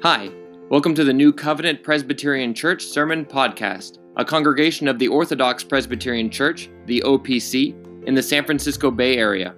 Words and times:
Hi, 0.00 0.30
welcome 0.70 0.94
to 0.94 1.02
the 1.02 1.12
New 1.12 1.32
Covenant 1.32 1.82
Presbyterian 1.82 2.54
Church 2.54 2.84
Sermon 2.84 3.24
Podcast, 3.24 3.98
a 4.14 4.24
congregation 4.24 4.86
of 4.86 5.00
the 5.00 5.08
Orthodox 5.08 5.64
Presbyterian 5.64 6.30
Church, 6.30 6.70
the 6.86 7.02
OPC, 7.04 7.74
in 8.06 8.14
the 8.14 8.22
San 8.22 8.44
Francisco 8.44 8.92
Bay 8.92 9.16
Area. 9.16 9.56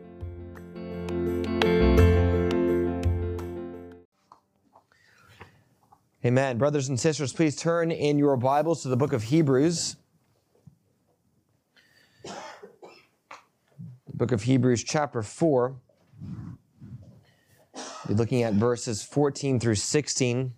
Amen. 6.24 6.56
Brothers 6.56 6.88
and 6.88 6.98
sisters, 6.98 7.34
please 7.34 7.54
turn 7.54 7.90
in 7.90 8.18
your 8.18 8.38
Bibles 8.38 8.80
to 8.84 8.88
the 8.88 8.96
book 8.96 9.12
of 9.12 9.24
Hebrews. 9.24 9.96
The 12.24 12.32
book 14.14 14.32
of 14.32 14.44
Hebrews, 14.44 14.84
chapter 14.84 15.22
4. 15.22 15.76
We're 18.10 18.16
looking 18.16 18.42
at 18.42 18.54
verses 18.54 19.04
14 19.04 19.60
through 19.60 19.76
16 19.76 20.52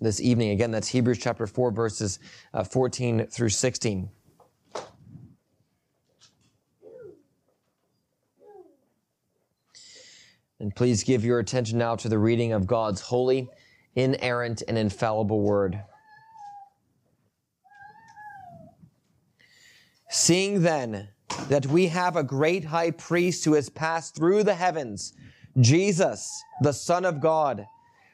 this 0.00 0.20
evening. 0.20 0.50
Again, 0.50 0.72
that's 0.72 0.88
Hebrews 0.88 1.18
chapter 1.18 1.46
4, 1.46 1.70
verses 1.70 2.18
uh, 2.52 2.64
14 2.64 3.28
through 3.28 3.50
16. 3.50 4.10
And 10.58 10.74
please 10.74 11.04
give 11.04 11.24
your 11.24 11.38
attention 11.38 11.78
now 11.78 11.94
to 11.94 12.08
the 12.08 12.18
reading 12.18 12.52
of 12.52 12.66
God's 12.66 13.00
holy, 13.00 13.48
inerrant, 13.94 14.64
and 14.66 14.76
infallible 14.76 15.42
word. 15.42 15.80
Seeing 20.08 20.62
then 20.62 21.10
that 21.48 21.66
we 21.66 21.86
have 21.86 22.16
a 22.16 22.24
great 22.24 22.64
high 22.64 22.90
priest 22.90 23.44
who 23.44 23.52
has 23.52 23.68
passed 23.68 24.16
through 24.16 24.42
the 24.42 24.56
heavens, 24.56 25.12
Jesus, 25.58 26.44
the 26.62 26.72
Son 26.72 27.04
of 27.04 27.20
God. 27.20 27.66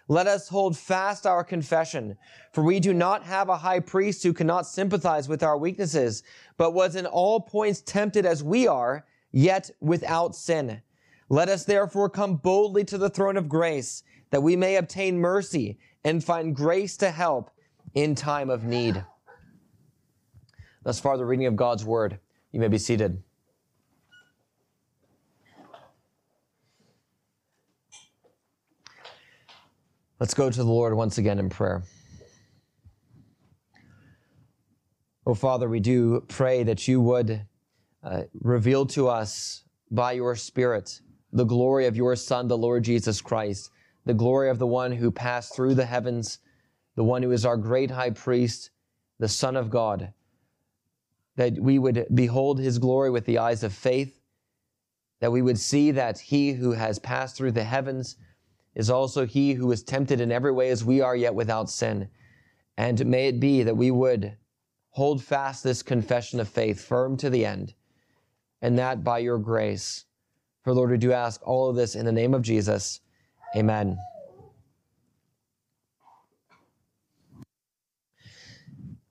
Let 0.09 0.27
us 0.29 0.49
hold 0.49 0.77
fast 0.77 1.27
our 1.27 1.43
confession, 1.43 2.17
for 2.53 2.63
we 2.63 2.79
do 2.79 2.95
not 2.95 3.25
have 3.25 3.49
a 3.49 3.57
high 3.57 3.81
priest 3.81 4.23
who 4.23 4.33
cannot 4.33 4.67
sympathize 4.67 5.29
with 5.29 5.43
our 5.43 5.59
weaknesses, 5.59 6.23
but 6.57 6.75
was 6.75 6.95
in 6.95 7.07
all 7.07 7.41
points 7.41 7.81
tempted 7.81 8.25
as 8.25 8.43
we 8.43 8.69
are, 8.69 9.05
yet 9.33 9.71
without 9.81 10.37
sin. 10.37 10.81
Let 11.29 11.49
us 11.49 11.65
therefore 11.65 12.09
come 12.09 12.37
boldly 12.37 12.85
to 12.85 12.99
the 12.99 13.11
throne 13.11 13.37
of 13.37 13.49
grace, 13.49 14.05
that 14.31 14.43
we 14.43 14.55
may 14.55 14.77
obtain 14.77 15.19
mercy 15.19 15.79
and 16.05 16.23
find 16.23 16.55
grace 16.55 16.97
to 16.99 17.11
help 17.11 17.51
in 17.95 18.15
time 18.15 18.49
of 18.49 18.63
need. 18.63 19.05
Thus 20.85 21.01
far, 21.01 21.17
the 21.19 21.27
reading 21.27 21.47
of 21.47 21.57
God's 21.57 21.85
word. 21.85 22.21
You 22.53 22.61
may 22.61 22.69
be 22.69 22.79
seated. 22.79 23.23
Let's 30.19 30.33
go 30.33 30.49
to 30.49 30.57
the 30.57 30.65
Lord 30.65 30.95
once 30.95 31.19
again 31.19 31.39
in 31.39 31.51
prayer. 31.51 31.83
Oh, 35.27 35.35
Father, 35.35 35.69
we 35.69 35.79
do 35.79 36.25
pray 36.29 36.63
that 36.63 36.89
you 36.89 37.03
would 37.03 37.43
uh, 38.03 38.23
reveal 38.41 38.87
to 38.87 39.09
us 39.09 39.65
by 39.91 40.13
your 40.13 40.35
Spirit 40.35 41.03
the 41.33 41.45
glory 41.45 41.85
of 41.85 41.97
your 41.97 42.17
Son, 42.17 42.49
the 42.49 42.57
Lord 42.57 42.83
Jesus 42.83 43.21
Christ, 43.21 43.71
the 44.07 44.15
glory 44.15 44.49
of 44.49 44.59
the 44.59 44.67
one 44.67 44.91
who 44.91 45.11
passed 45.11 45.55
through 45.55 45.75
the 45.75 45.85
heavens, 45.85 46.39
the 46.95 47.05
one 47.05 47.23
who 47.23 47.33
is 47.33 47.45
our 47.45 47.59
great 47.59 47.91
high 47.91 48.11
priest, 48.11 48.71
the 49.19 49.29
Son 49.29 49.55
of 49.55 49.69
God, 49.69 50.15
that 51.37 51.59
we 51.59 51.79
would 51.79 52.07
behold 52.15 52.59
his 52.59 52.79
glory 52.79 53.11
with 53.11 53.27
the 53.27 53.37
eyes 53.37 53.63
of 53.63 53.75
faith, 53.75 54.19
that 55.21 55.33
we 55.33 55.43
would 55.43 55.59
see 55.59 55.91
that 55.91 56.19
he 56.19 56.53
who 56.53 56.73
has 56.73 56.99
passed 56.99 57.37
through 57.37 57.53
the 57.53 57.65
heavens 57.65 58.17
is 58.77 58.91
also 58.91 59.27
he 59.27 59.55
who 59.55 59.73
is 59.73 59.83
tempted 59.83 60.21
in 60.21 60.31
every 60.31 60.53
way 60.53 60.71
as 60.71 60.85
we 60.85 61.01
are, 61.01 61.17
yet 61.17 61.35
without 61.35 61.69
sin. 61.69 62.09
And 62.77 63.05
may 63.07 63.27
it 63.29 63.41
be 63.41 63.63
that 63.63 63.77
we 63.77 63.91
would 63.91 64.37
hold 64.91 65.25
fast 65.25 65.65
this 65.65 65.83
confession 65.83 66.39
of 66.41 66.49
faith 66.49 66.81
firm 66.81 67.17
to 67.17 67.31
the 67.31 67.45
end, 67.45 67.75
and 68.61 68.79
that 68.79 69.03
by 69.03 69.19
your 69.19 69.39
grace. 69.39 70.05
For 70.63 70.75
Lord, 70.75 70.91
we 70.91 70.99
do 70.99 71.13
ask 71.13 71.41
all 71.47 71.71
of 71.71 71.77
this 71.77 71.95
in 71.95 72.05
the 72.05 72.13
name 72.13 72.35
of 72.35 72.43
Jesus. 72.43 73.01
Amen. 73.57 73.97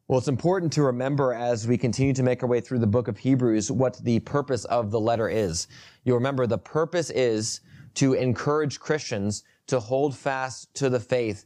Well, 0.07 0.19
it's 0.19 0.27
important 0.27 0.71
to 0.73 0.83
remember 0.83 1.33
as 1.33 1.67
we 1.67 1.79
continue 1.79 2.13
to 2.13 2.21
make 2.21 2.43
our 2.43 2.49
way 2.49 2.61
through 2.61 2.77
the 2.77 2.85
book 2.85 3.07
of 3.07 3.17
Hebrews 3.17 3.71
what 3.71 3.97
the 4.03 4.19
purpose 4.19 4.65
of 4.65 4.91
the 4.91 4.99
letter 4.99 5.27
is. 5.27 5.67
You'll 6.03 6.17
remember 6.17 6.45
the 6.45 6.59
purpose 6.59 7.09
is 7.09 7.61
to 7.95 8.13
encourage 8.13 8.79
Christians 8.79 9.43
to 9.67 9.79
hold 9.79 10.15
fast 10.15 10.73
to 10.75 10.89
the 10.89 10.99
faith. 10.99 11.45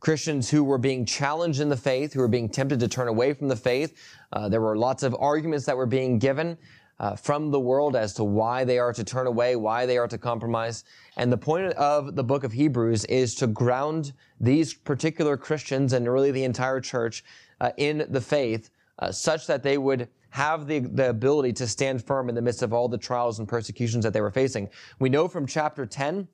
Christians 0.00 0.50
who 0.50 0.62
were 0.62 0.78
being 0.78 1.06
challenged 1.06 1.60
in 1.60 1.70
the 1.70 1.76
faith, 1.76 2.12
who 2.12 2.20
were 2.20 2.28
being 2.28 2.48
tempted 2.48 2.78
to 2.80 2.88
turn 2.88 3.08
away 3.08 3.32
from 3.32 3.48
the 3.48 3.56
faith. 3.56 3.96
Uh, 4.32 4.48
there 4.48 4.60
were 4.60 4.76
lots 4.76 5.02
of 5.02 5.16
arguments 5.18 5.64
that 5.64 5.76
were 5.76 5.86
being 5.86 6.18
given 6.18 6.58
uh, 7.00 7.16
from 7.16 7.50
the 7.50 7.58
world 7.58 7.96
as 7.96 8.12
to 8.14 8.24
why 8.24 8.64
they 8.64 8.78
are 8.78 8.92
to 8.92 9.02
turn 9.02 9.26
away, 9.26 9.56
why 9.56 9.86
they 9.86 9.98
are 9.98 10.06
to 10.06 10.18
compromise. 10.18 10.84
And 11.16 11.32
the 11.32 11.38
point 11.38 11.72
of 11.72 12.14
the 12.14 12.22
book 12.22 12.44
of 12.44 12.52
Hebrews 12.52 13.04
is 13.06 13.34
to 13.36 13.46
ground 13.46 14.12
these 14.40 14.74
particular 14.74 15.36
Christians 15.36 15.92
and 15.92 16.10
really 16.10 16.30
the 16.30 16.44
entire 16.44 16.80
church 16.80 17.24
uh, 17.60 17.70
in 17.78 18.06
the 18.10 18.20
faith 18.20 18.70
uh, 18.98 19.10
such 19.10 19.46
that 19.46 19.62
they 19.62 19.78
would 19.78 20.08
have 20.30 20.66
the, 20.66 20.80
the 20.80 21.10
ability 21.10 21.52
to 21.52 21.66
stand 21.66 22.04
firm 22.04 22.28
in 22.28 22.34
the 22.34 22.42
midst 22.42 22.62
of 22.62 22.72
all 22.72 22.88
the 22.88 22.98
trials 22.98 23.38
and 23.38 23.48
persecutions 23.48 24.04
that 24.04 24.12
they 24.12 24.20
were 24.20 24.30
facing. 24.30 24.68
We 24.98 25.08
know 25.08 25.28
from 25.28 25.46
chapter 25.46 25.86
10 25.86 26.28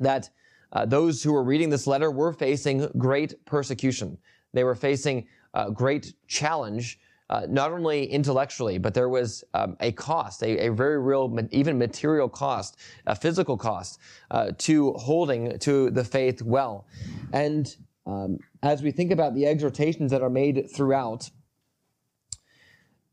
that 0.00 0.30
uh, 0.72 0.86
those 0.86 1.22
who 1.22 1.32
were 1.32 1.42
reading 1.42 1.70
this 1.70 1.86
letter 1.86 2.10
were 2.10 2.32
facing 2.32 2.88
great 2.98 3.44
persecution. 3.44 4.16
They 4.52 4.64
were 4.64 4.74
facing 4.74 5.26
uh, 5.54 5.70
great 5.70 6.14
challenge, 6.28 6.98
uh, 7.28 7.46
not 7.48 7.72
only 7.72 8.06
intellectually, 8.06 8.78
but 8.78 8.94
there 8.94 9.08
was 9.08 9.44
um, 9.54 9.76
a 9.80 9.92
cost, 9.92 10.42
a, 10.42 10.66
a, 10.66 10.72
very 10.72 10.98
real, 10.98 11.36
even 11.50 11.78
material 11.78 12.28
cost, 12.28 12.76
a 13.06 13.14
physical 13.14 13.56
cost 13.56 13.98
uh, 14.30 14.52
to 14.58 14.92
holding 14.94 15.58
to 15.58 15.90
the 15.90 16.04
faith 16.04 16.42
well. 16.42 16.86
And 17.32 17.74
um, 18.06 18.38
as 18.62 18.82
we 18.82 18.90
think 18.90 19.10
about 19.12 19.34
the 19.34 19.46
exhortations 19.46 20.10
that 20.10 20.22
are 20.22 20.30
made 20.30 20.68
throughout, 20.74 21.30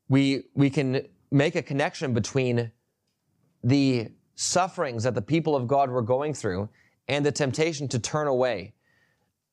we, 0.09 0.43
we 0.55 0.69
can 0.69 1.07
make 1.31 1.55
a 1.55 1.61
connection 1.61 2.13
between 2.13 2.71
the 3.63 4.09
sufferings 4.35 5.03
that 5.03 5.15
the 5.15 5.21
people 5.21 5.55
of 5.55 5.67
God 5.67 5.89
were 5.89 6.01
going 6.01 6.33
through 6.33 6.69
and 7.07 7.25
the 7.25 7.31
temptation 7.31 7.87
to 7.89 7.99
turn 7.99 8.27
away. 8.27 8.73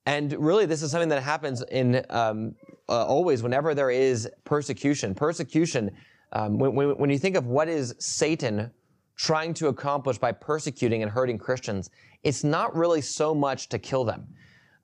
And 0.06 0.32
really, 0.38 0.66
this 0.66 0.82
is 0.82 0.91
something 0.91 1.09
that 1.09 1.22
happens 1.22 1.62
in 1.62 2.04
um, 2.10 2.54
uh, 2.88 3.06
always 3.06 3.42
whenever 3.42 3.75
there 3.75 3.91
is 3.91 4.28
persecution. 4.44 5.15
Persecution, 5.15 5.91
um, 6.32 6.59
when, 6.59 6.75
when, 6.75 6.91
when 6.91 7.10
you 7.10 7.19
think 7.19 7.37
of 7.37 7.47
what 7.47 7.69
is 7.69 7.94
Satan 7.98 8.70
trying 9.16 9.54
to 9.54 9.69
accomplish 9.69 10.19
by 10.19 10.32
persecuting 10.32 11.03
and 11.03 11.10
hurting 11.10 11.38
Christians, 11.38 11.91
it's 12.22 12.44
not 12.44 12.75
really 12.75 13.00
so 13.00 13.34
much 13.34 13.69
to 13.70 13.78
kill 13.78 14.04
them. 14.04 14.26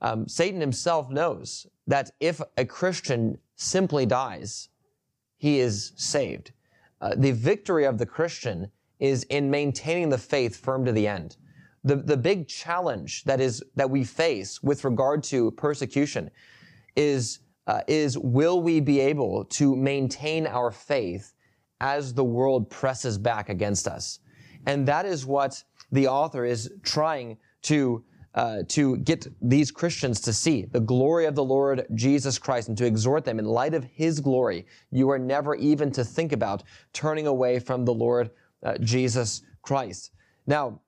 Um, 0.00 0.26
Satan 0.26 0.60
himself 0.60 1.10
knows 1.10 1.66
that 1.86 2.10
if 2.20 2.40
a 2.56 2.64
Christian 2.64 3.36
simply 3.56 4.06
dies, 4.06 4.68
he 5.36 5.58
is 5.58 5.92
saved. 5.96 6.52
Uh, 7.00 7.14
the 7.16 7.32
victory 7.32 7.84
of 7.84 7.98
the 7.98 8.06
Christian 8.06 8.70
is 8.98 9.24
in 9.24 9.50
maintaining 9.50 10.08
the 10.08 10.18
faith 10.18 10.56
firm 10.56 10.84
to 10.84 10.92
the 10.92 11.06
end 11.06 11.36
the, 11.84 11.96
the 11.96 12.16
big 12.16 12.46
challenge 12.48 13.24
that 13.24 13.40
is 13.40 13.62
that 13.76 13.88
we 13.88 14.04
face 14.04 14.62
with 14.62 14.84
regard 14.84 15.22
to 15.24 15.50
persecution 15.52 16.30
is 16.96 17.40
uh, 17.66 17.82
is 17.86 18.18
will 18.18 18.60
we 18.62 18.80
be 18.80 19.00
able 19.00 19.44
to 19.44 19.76
maintain 19.76 20.46
our 20.46 20.70
faith 20.70 21.34
as 21.80 22.12
the 22.12 22.24
world 22.24 22.68
presses 22.68 23.16
back 23.16 23.48
against 23.48 23.88
us 23.88 24.20
and 24.66 24.86
that 24.86 25.06
is 25.06 25.24
what 25.24 25.62
the 25.92 26.06
author 26.06 26.44
is 26.44 26.70
trying 26.82 27.36
to 27.62 28.04
uh, 28.34 28.62
to 28.68 28.96
get 28.98 29.26
these 29.42 29.72
Christians 29.72 30.20
to 30.20 30.32
see 30.32 30.62
the 30.62 30.78
glory 30.78 31.26
of 31.26 31.34
the 31.34 31.42
Lord 31.42 31.86
Jesus 31.94 32.38
Christ 32.38 32.68
and 32.68 32.78
to 32.78 32.86
exhort 32.86 33.24
them 33.24 33.40
in 33.40 33.44
light 33.44 33.74
of 33.74 33.82
His 33.82 34.20
glory. 34.20 34.66
You 34.92 35.10
are 35.10 35.18
never 35.18 35.56
even 35.56 35.90
to 35.92 36.04
think 36.04 36.32
about 36.32 36.62
turning 36.92 37.26
away 37.26 37.58
from 37.58 37.84
the 37.84 37.92
Lord 37.92 38.30
uh, 38.62 38.78
Jesus 38.78 39.42
Christ. 39.62 40.12
Now, 40.46 40.80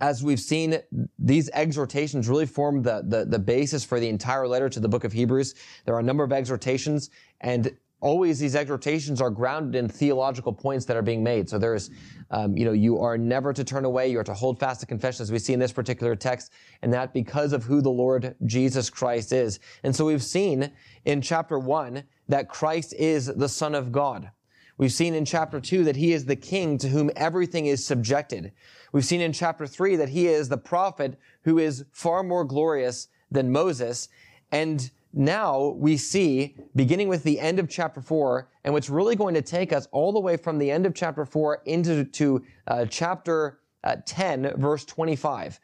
as 0.00 0.22
we've 0.22 0.40
seen, 0.40 0.78
these 1.18 1.50
exhortations 1.50 2.28
really 2.28 2.46
form 2.46 2.82
the, 2.82 3.04
the, 3.06 3.24
the, 3.24 3.38
basis 3.38 3.84
for 3.84 4.00
the 4.00 4.08
entire 4.08 4.46
letter 4.48 4.68
to 4.68 4.80
the 4.80 4.88
book 4.88 5.04
of 5.04 5.12
Hebrews. 5.12 5.54
There 5.84 5.94
are 5.94 6.00
a 6.00 6.04
number 6.04 6.24
of 6.24 6.32
exhortations, 6.32 7.10
and 7.40 7.76
always 8.00 8.38
these 8.38 8.54
exhortations 8.54 9.20
are 9.20 9.30
grounded 9.30 9.74
in 9.74 9.88
theological 9.88 10.52
points 10.52 10.84
that 10.84 10.96
are 10.96 11.02
being 11.02 11.22
made. 11.22 11.48
So 11.48 11.58
there's, 11.58 11.90
um, 12.30 12.56
you 12.56 12.64
know, 12.64 12.72
you 12.72 13.00
are 13.00 13.16
never 13.16 13.52
to 13.52 13.64
turn 13.64 13.84
away. 13.84 14.10
You 14.10 14.18
are 14.18 14.24
to 14.24 14.34
hold 14.34 14.60
fast 14.60 14.80
to 14.80 14.86
confession, 14.86 15.22
as 15.22 15.32
we 15.32 15.38
see 15.38 15.52
in 15.54 15.58
this 15.58 15.72
particular 15.72 16.14
text, 16.14 16.52
and 16.82 16.92
that 16.92 17.14
because 17.14 17.52
of 17.52 17.64
who 17.64 17.80
the 17.80 17.90
Lord 17.90 18.34
Jesus 18.44 18.90
Christ 18.90 19.32
is. 19.32 19.58
And 19.84 19.94
so 19.94 20.04
we've 20.04 20.22
seen 20.22 20.72
in 21.04 21.22
chapter 21.22 21.58
one 21.58 22.04
that 22.28 22.48
Christ 22.48 22.94
is 22.94 23.26
the 23.26 23.48
Son 23.48 23.74
of 23.74 23.90
God. 23.90 24.30
We've 24.76 24.92
seen 24.92 25.14
in 25.14 25.24
chapter 25.24 25.60
two 25.60 25.84
that 25.84 25.96
he 25.96 26.12
is 26.12 26.24
the 26.24 26.36
king 26.36 26.78
to 26.78 26.88
whom 26.88 27.10
everything 27.14 27.66
is 27.66 27.84
subjected. 27.84 28.52
We've 28.92 29.04
seen 29.04 29.20
in 29.20 29.32
chapter 29.32 29.66
three 29.66 29.96
that 29.96 30.08
he 30.08 30.26
is 30.26 30.48
the 30.48 30.56
prophet 30.58 31.18
who 31.42 31.58
is 31.58 31.84
far 31.92 32.22
more 32.22 32.44
glorious 32.44 33.08
than 33.30 33.52
Moses. 33.52 34.08
And 34.50 34.90
now 35.12 35.68
we 35.76 35.96
see, 35.96 36.56
beginning 36.74 37.08
with 37.08 37.22
the 37.22 37.38
end 37.38 37.60
of 37.60 37.68
chapter 37.68 38.00
4, 38.00 38.48
and 38.64 38.74
what's 38.74 38.90
really 38.90 39.14
going 39.14 39.34
to 39.34 39.42
take 39.42 39.72
us 39.72 39.86
all 39.92 40.12
the 40.12 40.20
way 40.20 40.36
from 40.36 40.58
the 40.58 40.70
end 40.70 40.86
of 40.86 40.94
chapter 40.94 41.24
4 41.24 41.62
into 41.66 42.04
to, 42.04 42.44
uh, 42.66 42.84
chapter 42.86 43.60
uh, 43.84 43.96
10, 44.04 44.54
verse 44.56 44.84
25. 44.84 45.60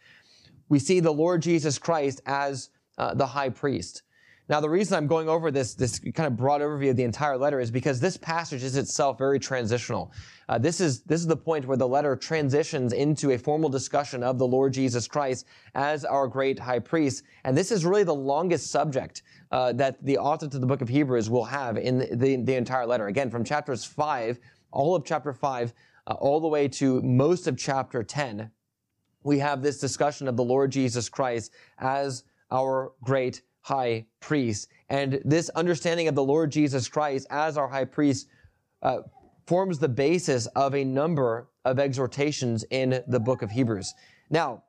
We 0.68 0.78
see 0.78 1.00
the 1.00 1.12
Lord 1.12 1.42
Jesus 1.42 1.78
Christ 1.78 2.20
as 2.26 2.70
uh, 2.96 3.14
the 3.14 3.26
high 3.26 3.48
priest. 3.48 4.02
Now, 4.50 4.60
the 4.60 4.68
reason 4.68 4.96
I'm 4.96 5.06
going 5.06 5.28
over 5.28 5.52
this, 5.52 5.74
this 5.74 6.00
kind 6.00 6.26
of 6.26 6.36
broad 6.36 6.60
overview 6.60 6.90
of 6.90 6.96
the 6.96 7.04
entire 7.04 7.38
letter 7.38 7.60
is 7.60 7.70
because 7.70 8.00
this 8.00 8.16
passage 8.16 8.64
is 8.64 8.76
itself 8.76 9.16
very 9.16 9.38
transitional. 9.38 10.12
Uh, 10.48 10.58
this 10.58 10.80
is 10.80 11.02
this 11.02 11.20
is 11.20 11.28
the 11.28 11.36
point 11.36 11.66
where 11.66 11.76
the 11.76 11.86
letter 11.86 12.16
transitions 12.16 12.92
into 12.92 13.30
a 13.30 13.38
formal 13.38 13.70
discussion 13.70 14.24
of 14.24 14.38
the 14.38 14.46
Lord 14.46 14.72
Jesus 14.72 15.06
Christ 15.06 15.46
as 15.76 16.04
our 16.04 16.26
great 16.26 16.58
high 16.58 16.80
priest, 16.80 17.22
and 17.44 17.56
this 17.56 17.70
is 17.70 17.86
really 17.86 18.02
the 18.02 18.12
longest 18.12 18.72
subject 18.72 19.22
uh, 19.52 19.72
that 19.74 20.04
the 20.04 20.18
author 20.18 20.48
to 20.48 20.58
the 20.58 20.66
book 20.66 20.82
of 20.82 20.88
Hebrews 20.88 21.30
will 21.30 21.44
have 21.44 21.76
in 21.76 21.98
the, 21.98 22.16
the, 22.16 22.36
the 22.42 22.54
entire 22.56 22.86
letter. 22.86 23.06
Again, 23.06 23.30
from 23.30 23.44
chapters 23.44 23.84
five, 23.84 24.40
all 24.72 24.96
of 24.96 25.04
chapter 25.04 25.32
five, 25.32 25.72
uh, 26.08 26.14
all 26.14 26.40
the 26.40 26.48
way 26.48 26.66
to 26.66 27.00
most 27.02 27.46
of 27.46 27.56
chapter 27.56 28.02
ten, 28.02 28.50
we 29.22 29.38
have 29.38 29.62
this 29.62 29.78
discussion 29.78 30.26
of 30.26 30.36
the 30.36 30.42
Lord 30.42 30.72
Jesus 30.72 31.08
Christ 31.08 31.52
as 31.78 32.24
our 32.50 32.90
great 33.04 33.42
high 33.62 34.06
priest. 34.20 34.68
And 34.88 35.20
this 35.24 35.48
understanding 35.50 36.08
of 36.08 36.14
the 36.14 36.24
Lord 36.24 36.50
Jesus 36.50 36.88
Christ 36.88 37.26
as 37.30 37.56
our 37.56 37.68
high 37.68 37.84
priest 37.84 38.28
uh, 38.82 38.98
forms 39.46 39.78
the 39.78 39.88
basis 39.88 40.46
of 40.48 40.74
a 40.74 40.84
number 40.84 41.48
of 41.64 41.78
exhortations 41.78 42.64
in 42.70 43.02
the 43.06 43.20
book 43.20 43.42
of 43.42 43.50
Hebrews. 43.50 43.94
Now, 44.30 44.62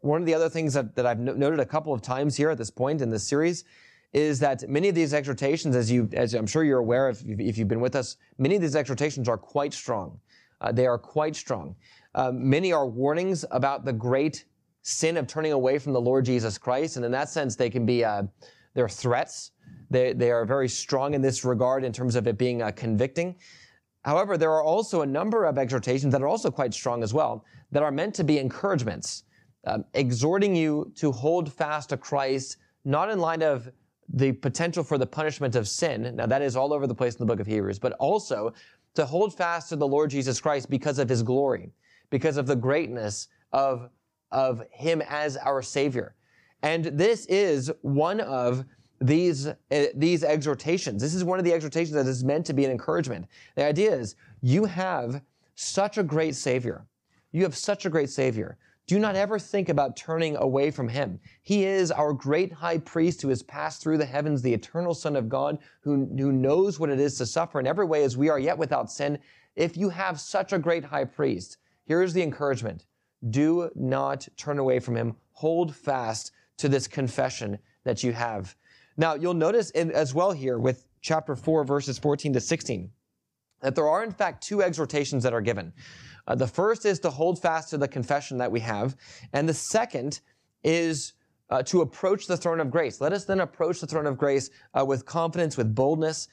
one 0.00 0.20
of 0.20 0.26
the 0.26 0.34
other 0.34 0.48
things 0.48 0.74
that, 0.74 0.94
that 0.94 1.06
I've 1.06 1.18
noted 1.18 1.60
a 1.60 1.66
couple 1.66 1.92
of 1.92 2.02
times 2.02 2.36
here 2.36 2.50
at 2.50 2.58
this 2.58 2.70
point 2.70 3.02
in 3.02 3.10
this 3.10 3.26
series 3.26 3.64
is 4.12 4.38
that 4.40 4.68
many 4.68 4.88
of 4.88 4.94
these 4.94 5.12
exhortations, 5.12 5.76
as 5.76 5.90
you, 5.90 6.08
as 6.12 6.34
I'm 6.34 6.46
sure 6.46 6.64
you're 6.64 6.78
aware 6.78 7.10
if, 7.10 7.22
if 7.26 7.58
you've 7.58 7.68
been 7.68 7.80
with 7.80 7.96
us, 7.96 8.16
many 8.38 8.56
of 8.56 8.62
these 8.62 8.76
exhortations 8.76 9.28
are 9.28 9.36
quite 9.36 9.74
strong. 9.74 10.18
Uh, 10.60 10.72
they 10.72 10.86
are 10.86 10.98
quite 10.98 11.36
strong. 11.36 11.76
Um, 12.14 12.48
many 12.48 12.72
are 12.72 12.86
warnings 12.86 13.44
about 13.50 13.84
the 13.84 13.92
great 13.92 14.44
sin 14.88 15.16
of 15.16 15.26
turning 15.26 15.52
away 15.52 15.78
from 15.78 15.92
the 15.92 16.00
Lord 16.00 16.24
Jesus 16.24 16.56
Christ. 16.56 16.96
And 16.96 17.04
in 17.04 17.12
that 17.12 17.28
sense, 17.28 17.56
they 17.56 17.70
can 17.70 17.84
be, 17.84 18.04
uh, 18.04 18.22
threats. 18.88 19.50
They, 19.90 20.12
they 20.12 20.30
are 20.30 20.44
very 20.44 20.68
strong 20.68 21.14
in 21.14 21.20
this 21.20 21.44
regard 21.44 21.82
in 21.82 21.92
terms 21.92 22.14
of 22.14 22.28
it 22.28 22.38
being 22.38 22.62
uh, 22.62 22.70
convicting. 22.70 23.34
However, 24.04 24.38
there 24.38 24.52
are 24.52 24.62
also 24.62 25.02
a 25.02 25.06
number 25.06 25.44
of 25.44 25.58
exhortations 25.58 26.12
that 26.12 26.22
are 26.22 26.28
also 26.28 26.50
quite 26.50 26.72
strong 26.72 27.02
as 27.02 27.12
well, 27.12 27.44
that 27.72 27.82
are 27.82 27.90
meant 27.90 28.14
to 28.14 28.24
be 28.24 28.38
encouragements, 28.38 29.24
um, 29.66 29.84
exhorting 29.94 30.54
you 30.54 30.92
to 30.94 31.10
hold 31.10 31.52
fast 31.52 31.88
to 31.88 31.96
Christ, 31.96 32.58
not 32.84 33.10
in 33.10 33.18
light 33.18 33.42
of 33.42 33.68
the 34.14 34.32
potential 34.32 34.84
for 34.84 34.96
the 34.96 35.06
punishment 35.06 35.56
of 35.56 35.66
sin. 35.66 36.14
Now, 36.14 36.26
that 36.26 36.40
is 36.40 36.54
all 36.54 36.72
over 36.72 36.86
the 36.86 36.94
place 36.94 37.14
in 37.14 37.18
the 37.18 37.26
book 37.26 37.40
of 37.40 37.46
Hebrews, 37.46 37.78
but 37.78 37.92
also 37.94 38.52
to 38.94 39.04
hold 39.04 39.34
fast 39.34 39.68
to 39.70 39.76
the 39.76 39.86
Lord 39.86 40.10
Jesus 40.10 40.40
Christ 40.40 40.70
because 40.70 40.98
of 40.98 41.08
his 41.08 41.22
glory, 41.22 41.72
because 42.10 42.36
of 42.36 42.46
the 42.46 42.56
greatness 42.56 43.28
of 43.52 43.90
of 44.30 44.62
him 44.70 45.02
as 45.08 45.36
our 45.36 45.62
savior. 45.62 46.14
And 46.62 46.84
this 46.86 47.26
is 47.26 47.70
one 47.82 48.20
of 48.20 48.64
these, 49.00 49.46
uh, 49.46 49.54
these 49.94 50.24
exhortations. 50.24 51.00
This 51.00 51.14
is 51.14 51.24
one 51.24 51.38
of 51.38 51.44
the 51.44 51.52
exhortations 51.52 51.94
that 51.94 52.06
is 52.06 52.24
meant 52.24 52.46
to 52.46 52.52
be 52.52 52.64
an 52.64 52.70
encouragement. 52.70 53.26
The 53.54 53.64
idea 53.64 53.92
is 53.92 54.16
you 54.42 54.64
have 54.64 55.22
such 55.54 55.98
a 55.98 56.02
great 56.02 56.34
savior. 56.34 56.86
You 57.32 57.42
have 57.42 57.56
such 57.56 57.86
a 57.86 57.90
great 57.90 58.10
savior. 58.10 58.58
Do 58.86 58.98
not 58.98 59.16
ever 59.16 59.38
think 59.38 59.68
about 59.68 59.96
turning 59.96 60.36
away 60.36 60.70
from 60.70 60.88
him. 60.88 61.20
He 61.42 61.64
is 61.64 61.90
our 61.90 62.14
great 62.14 62.50
high 62.50 62.78
priest 62.78 63.20
who 63.20 63.28
has 63.28 63.42
passed 63.42 63.82
through 63.82 63.98
the 63.98 64.06
heavens, 64.06 64.40
the 64.40 64.54
eternal 64.54 64.94
son 64.94 65.14
of 65.14 65.28
God 65.28 65.58
who, 65.82 66.08
who 66.16 66.32
knows 66.32 66.80
what 66.80 66.88
it 66.88 66.98
is 66.98 67.18
to 67.18 67.26
suffer 67.26 67.60
in 67.60 67.66
every 67.66 67.84
way 67.84 68.02
as 68.02 68.16
we 68.16 68.30
are 68.30 68.38
yet 68.38 68.56
without 68.56 68.90
sin. 68.90 69.18
If 69.56 69.76
you 69.76 69.90
have 69.90 70.18
such 70.18 70.54
a 70.54 70.58
great 70.58 70.84
high 70.84 71.04
priest, 71.04 71.58
here's 71.84 72.14
the 72.14 72.22
encouragement. 72.22 72.86
Do 73.30 73.70
not 73.74 74.28
turn 74.36 74.58
away 74.58 74.78
from 74.78 74.96
him. 74.96 75.16
Hold 75.32 75.74
fast 75.74 76.32
to 76.58 76.68
this 76.68 76.86
confession 76.86 77.58
that 77.84 78.02
you 78.02 78.12
have. 78.12 78.54
Now, 78.96 79.14
you'll 79.14 79.34
notice 79.34 79.70
in, 79.70 79.90
as 79.92 80.14
well 80.14 80.32
here 80.32 80.58
with 80.58 80.86
chapter 81.00 81.36
4, 81.36 81.64
verses 81.64 81.98
14 81.98 82.32
to 82.34 82.40
16, 82.40 82.90
that 83.60 83.74
there 83.74 83.88
are 83.88 84.04
in 84.04 84.12
fact 84.12 84.42
two 84.42 84.62
exhortations 84.62 85.22
that 85.22 85.32
are 85.32 85.40
given. 85.40 85.72
Uh, 86.26 86.34
the 86.34 86.46
first 86.46 86.84
is 86.84 86.98
to 87.00 87.10
hold 87.10 87.40
fast 87.40 87.70
to 87.70 87.78
the 87.78 87.88
confession 87.88 88.38
that 88.38 88.50
we 88.50 88.60
have, 88.60 88.96
and 89.32 89.48
the 89.48 89.54
second 89.54 90.20
is 90.64 91.14
uh, 91.50 91.62
to 91.62 91.80
approach 91.80 92.26
the 92.26 92.36
throne 92.36 92.60
of 92.60 92.70
grace. 92.70 93.00
Let 93.00 93.12
us 93.12 93.24
then 93.24 93.40
approach 93.40 93.80
the 93.80 93.86
throne 93.86 94.06
of 94.06 94.18
grace 94.18 94.50
uh, 94.78 94.84
with 94.84 95.06
confidence, 95.06 95.56
with 95.56 95.74
boldness. 95.74 96.28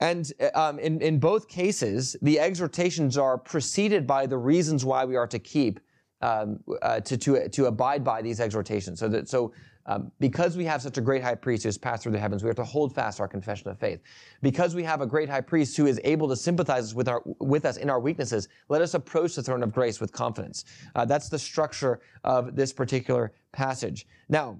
And 0.00 0.30
um, 0.54 0.78
in, 0.78 1.00
in 1.00 1.18
both 1.18 1.48
cases, 1.48 2.16
the 2.20 2.38
exhortations 2.38 3.16
are 3.16 3.38
preceded 3.38 4.06
by 4.06 4.26
the 4.26 4.36
reasons 4.36 4.84
why 4.84 5.06
we 5.06 5.16
are 5.16 5.26
to 5.28 5.38
keep 5.38 5.80
um, 6.22 6.60
uh, 6.82 7.00
to, 7.00 7.16
to, 7.16 7.48
to 7.48 7.66
abide 7.66 8.02
by 8.02 8.22
these 8.22 8.40
exhortations. 8.40 8.98
So 8.98 9.08
that, 9.08 9.28
so 9.28 9.52
um, 9.86 10.10
because 10.18 10.56
we 10.56 10.64
have 10.64 10.82
such 10.82 10.98
a 10.98 11.00
great 11.00 11.22
high 11.22 11.34
priest 11.34 11.62
who 11.62 11.68
has 11.68 11.78
passed 11.78 12.02
through 12.02 12.12
the 12.12 12.18
heavens, 12.18 12.42
we 12.42 12.48
have 12.48 12.56
to 12.56 12.64
hold 12.64 12.94
fast 12.94 13.20
our 13.20 13.28
confession 13.28 13.68
of 13.70 13.78
faith. 13.78 14.00
Because 14.42 14.74
we 14.74 14.82
have 14.82 15.00
a 15.00 15.06
great 15.06 15.28
high 15.28 15.40
priest 15.40 15.76
who 15.76 15.86
is 15.86 16.00
able 16.02 16.28
to 16.28 16.36
sympathize 16.36 16.94
with 16.94 17.08
our 17.08 17.22
with 17.38 17.64
us 17.64 17.76
in 17.76 17.88
our 17.88 18.00
weaknesses, 18.00 18.48
let 18.68 18.82
us 18.82 18.94
approach 18.94 19.36
the 19.36 19.42
throne 19.42 19.62
of 19.62 19.72
grace 19.72 20.00
with 20.00 20.12
confidence. 20.12 20.64
Uh, 20.94 21.04
that's 21.04 21.28
the 21.28 21.38
structure 21.38 22.00
of 22.24 22.56
this 22.56 22.72
particular 22.72 23.32
passage. 23.52 24.06
Now, 24.28 24.58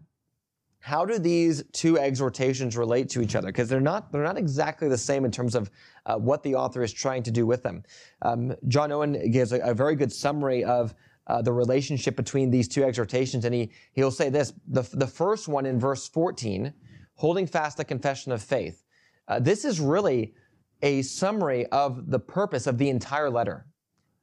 how 0.78 1.04
do 1.04 1.18
these 1.18 1.64
two 1.72 1.98
exhortations 1.98 2.76
relate 2.76 3.08
to 3.08 3.20
each 3.20 3.34
other? 3.34 3.48
Because 3.48 3.68
they're 3.68 3.80
not 3.80 4.12
they're 4.12 4.22
not 4.22 4.38
exactly 4.38 4.88
the 4.88 4.98
same 4.98 5.24
in 5.24 5.32
terms 5.32 5.56
of 5.56 5.72
uh, 6.06 6.16
what 6.16 6.44
the 6.44 6.54
author 6.54 6.84
is 6.84 6.92
trying 6.92 7.24
to 7.24 7.32
do 7.32 7.44
with 7.44 7.64
them. 7.64 7.82
Um, 8.22 8.54
John 8.68 8.92
Owen 8.92 9.32
gives 9.32 9.52
a, 9.52 9.58
a 9.58 9.74
very 9.74 9.96
good 9.96 10.12
summary 10.12 10.62
of 10.62 10.94
uh, 11.26 11.42
the 11.42 11.52
relationship 11.52 12.16
between 12.16 12.50
these 12.50 12.68
two 12.68 12.84
exhortations. 12.84 13.44
And 13.44 13.54
he, 13.54 13.70
he'll 13.92 14.10
say 14.10 14.28
this, 14.28 14.52
the, 14.68 14.82
the 14.92 15.06
first 15.06 15.48
one 15.48 15.66
in 15.66 15.78
verse 15.78 16.08
14, 16.08 16.72
holding 17.14 17.46
fast 17.46 17.76
the 17.76 17.84
confession 17.84 18.32
of 18.32 18.42
faith. 18.42 18.84
Uh, 19.28 19.40
this 19.40 19.64
is 19.64 19.80
really 19.80 20.34
a 20.82 21.02
summary 21.02 21.66
of 21.66 22.10
the 22.10 22.18
purpose 22.18 22.66
of 22.66 22.78
the 22.78 22.88
entire 22.88 23.30
letter. 23.30 23.66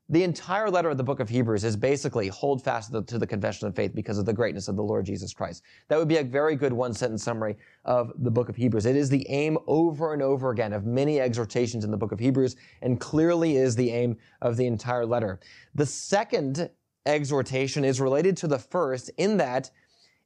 The 0.09 0.23
entire 0.23 0.69
letter 0.69 0.89
of 0.89 0.97
the 0.97 1.03
book 1.03 1.21
of 1.21 1.29
Hebrews 1.29 1.63
is 1.63 1.77
basically 1.77 2.27
hold 2.27 2.61
fast 2.61 2.91
the, 2.91 3.01
to 3.03 3.17
the, 3.17 3.25
confession 3.25 3.67
of 3.67 3.75
faith 3.75 3.95
because 3.95 4.17
of 4.17 4.25
the 4.25 4.33
greatness 4.33 4.67
of 4.67 4.75
the 4.75 4.83
Lord 4.83 5.05
Jesus 5.05 5.33
Christ. 5.33 5.63
That 5.87 5.97
would 5.97 6.09
be 6.09 6.17
a 6.17 6.23
very 6.23 6.55
good 6.55 6.73
one 6.73 6.93
sentence 6.93 7.23
summary 7.23 7.55
of 7.85 8.11
the 8.19 8.29
book 8.29 8.49
of 8.49 8.55
Hebrews. 8.55 8.85
It 8.85 8.97
is 8.97 9.09
the 9.09 9.25
aim 9.29 9.57
over 9.65 10.13
and 10.13 10.21
over 10.21 10.51
again 10.51 10.73
of 10.73 10.85
many 10.85 11.21
exhortations 11.21 11.85
in 11.85 11.89
the 11.89 11.97
book 11.97 12.11
of 12.11 12.19
Hebrews 12.19 12.57
and 12.81 12.99
clearly 12.99 13.55
is 13.55 13.75
the 13.75 13.89
aim 13.91 14.17
of 14.41 14.57
the 14.57 14.67
entire 14.67 15.05
letter. 15.05 15.39
The 15.73 15.85
second 15.85 16.69
exhortation 17.05 17.83
is 17.83 17.99
related 17.99 18.37
to 18.37 18.47
the 18.47 18.59
first 18.59 19.11
in 19.17 19.37
that 19.37 19.69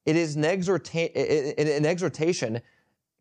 it 0.06 0.16
is 0.16 0.36
an, 0.36 0.44
exhorta- 0.44 1.12
an 1.58 1.86
exhortation 1.86 2.62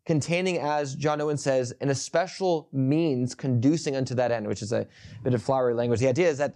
containing, 0.05 0.57
as 0.57 0.95
John 0.95 1.19
Owen 1.19 1.37
says, 1.37 1.73
an 1.81 1.89
especial 1.89 2.69
means 2.71 3.35
conducing 3.35 3.95
unto 3.97 4.15
that 4.15 4.31
end, 4.31 4.47
which 4.47 4.61
is 4.61 4.71
a 4.71 4.87
bit 5.21 5.33
of 5.33 5.43
flowery 5.43 5.73
language. 5.73 5.99
The 5.99 6.07
idea 6.07 6.29
is 6.29 6.37
that 6.37 6.55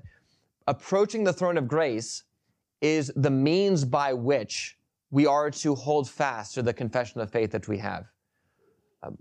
approaching 0.67 1.25
the 1.25 1.33
throne 1.33 1.57
of 1.57 1.67
grace 1.67 2.23
is 2.79 3.11
the 3.17 3.29
means 3.29 3.83
by 3.83 4.13
which 4.13 4.77
we 5.09 5.25
are 5.25 5.51
to 5.51 5.75
hold 5.75 6.09
fast 6.09 6.53
to 6.53 6.61
the 6.61 6.73
confession 6.73 7.19
of 7.19 7.29
faith 7.29 7.51
that 7.51 7.67
we 7.67 7.77
have. 7.77 8.05
Um, 9.03 9.17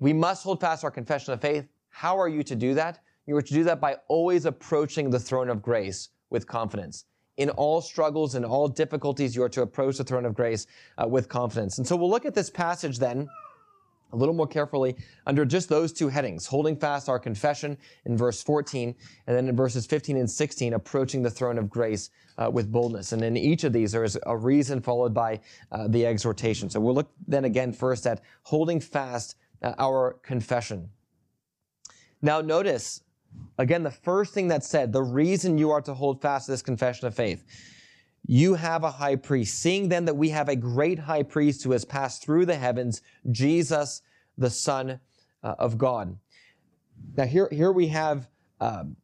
we 0.00 0.12
must 0.12 0.42
hold 0.42 0.60
fast 0.60 0.82
our 0.82 0.90
confession 0.90 1.32
of 1.32 1.40
faith. 1.40 1.68
How 1.90 2.18
are 2.18 2.28
you 2.28 2.42
to 2.42 2.56
do 2.56 2.74
that? 2.74 2.98
You 3.26 3.36
are 3.36 3.42
to 3.42 3.54
do 3.54 3.62
that 3.64 3.80
by 3.80 3.98
always 4.08 4.44
approaching 4.44 5.10
the 5.10 5.20
throne 5.20 5.48
of 5.48 5.62
grace 5.62 6.08
with 6.30 6.48
confidence 6.48 7.04
in 7.38 7.50
all 7.50 7.80
struggles 7.80 8.34
and 8.34 8.44
all 8.44 8.68
difficulties, 8.68 9.34
you 9.34 9.42
are 9.42 9.48
to 9.48 9.62
approach 9.62 9.96
the 9.96 10.04
throne 10.04 10.26
of 10.26 10.34
grace 10.34 10.66
uh, 11.02 11.08
with 11.08 11.28
confidence. 11.28 11.78
And 11.78 11.86
so 11.86 11.96
we'll 11.96 12.10
look 12.10 12.26
at 12.26 12.34
this 12.34 12.50
passage 12.50 12.98
then 12.98 13.28
a 14.12 14.16
little 14.16 14.34
more 14.34 14.46
carefully 14.46 14.96
under 15.26 15.44
just 15.44 15.68
those 15.68 15.92
two 15.92 16.08
headings, 16.08 16.46
holding 16.46 16.76
fast 16.76 17.08
our 17.08 17.18
confession 17.18 17.76
in 18.06 18.16
verse 18.16 18.42
14, 18.42 18.94
and 19.26 19.36
then 19.36 19.48
in 19.48 19.56
verses 19.56 19.86
15 19.86 20.16
and 20.16 20.30
16, 20.30 20.74
approaching 20.74 21.22
the 21.22 21.30
throne 21.30 21.58
of 21.58 21.68
grace 21.68 22.10
uh, 22.38 22.50
with 22.50 22.72
boldness. 22.72 23.12
And 23.12 23.22
in 23.22 23.36
each 23.36 23.64
of 23.64 23.72
these, 23.72 23.92
there 23.92 24.04
is 24.04 24.18
a 24.26 24.36
reason 24.36 24.80
followed 24.80 25.12
by 25.12 25.40
uh, 25.72 25.88
the 25.88 26.06
exhortation. 26.06 26.70
So 26.70 26.80
we'll 26.80 26.94
look 26.94 27.10
then 27.26 27.44
again 27.44 27.72
first 27.72 28.06
at 28.06 28.22
holding 28.44 28.80
fast 28.80 29.36
uh, 29.62 29.74
our 29.78 30.14
confession. 30.22 30.88
Now 32.22 32.40
notice 32.40 33.02
Again, 33.58 33.82
the 33.82 33.90
first 33.90 34.34
thing 34.34 34.48
that 34.48 34.64
said, 34.64 34.92
the 34.92 35.02
reason 35.02 35.58
you 35.58 35.70
are 35.70 35.80
to 35.82 35.94
hold 35.94 36.22
fast 36.22 36.46
to 36.46 36.52
this 36.52 36.62
confession 36.62 37.06
of 37.08 37.14
faith. 37.14 37.44
You 38.26 38.54
have 38.54 38.84
a 38.84 38.90
high 38.90 39.16
priest. 39.16 39.58
Seeing 39.58 39.88
then 39.88 40.04
that 40.04 40.16
we 40.16 40.28
have 40.30 40.48
a 40.48 40.56
great 40.56 40.98
high 40.98 41.22
priest 41.22 41.64
who 41.64 41.72
has 41.72 41.84
passed 41.84 42.22
through 42.22 42.46
the 42.46 42.56
heavens, 42.56 43.02
Jesus, 43.30 44.02
the 44.36 44.50
Son 44.50 45.00
uh, 45.42 45.54
of 45.58 45.78
God. 45.78 46.16
Now, 47.16 47.24
here, 47.24 47.48
here 47.50 47.72
we 47.72 47.88
have 47.88 48.28
um, 48.60 48.96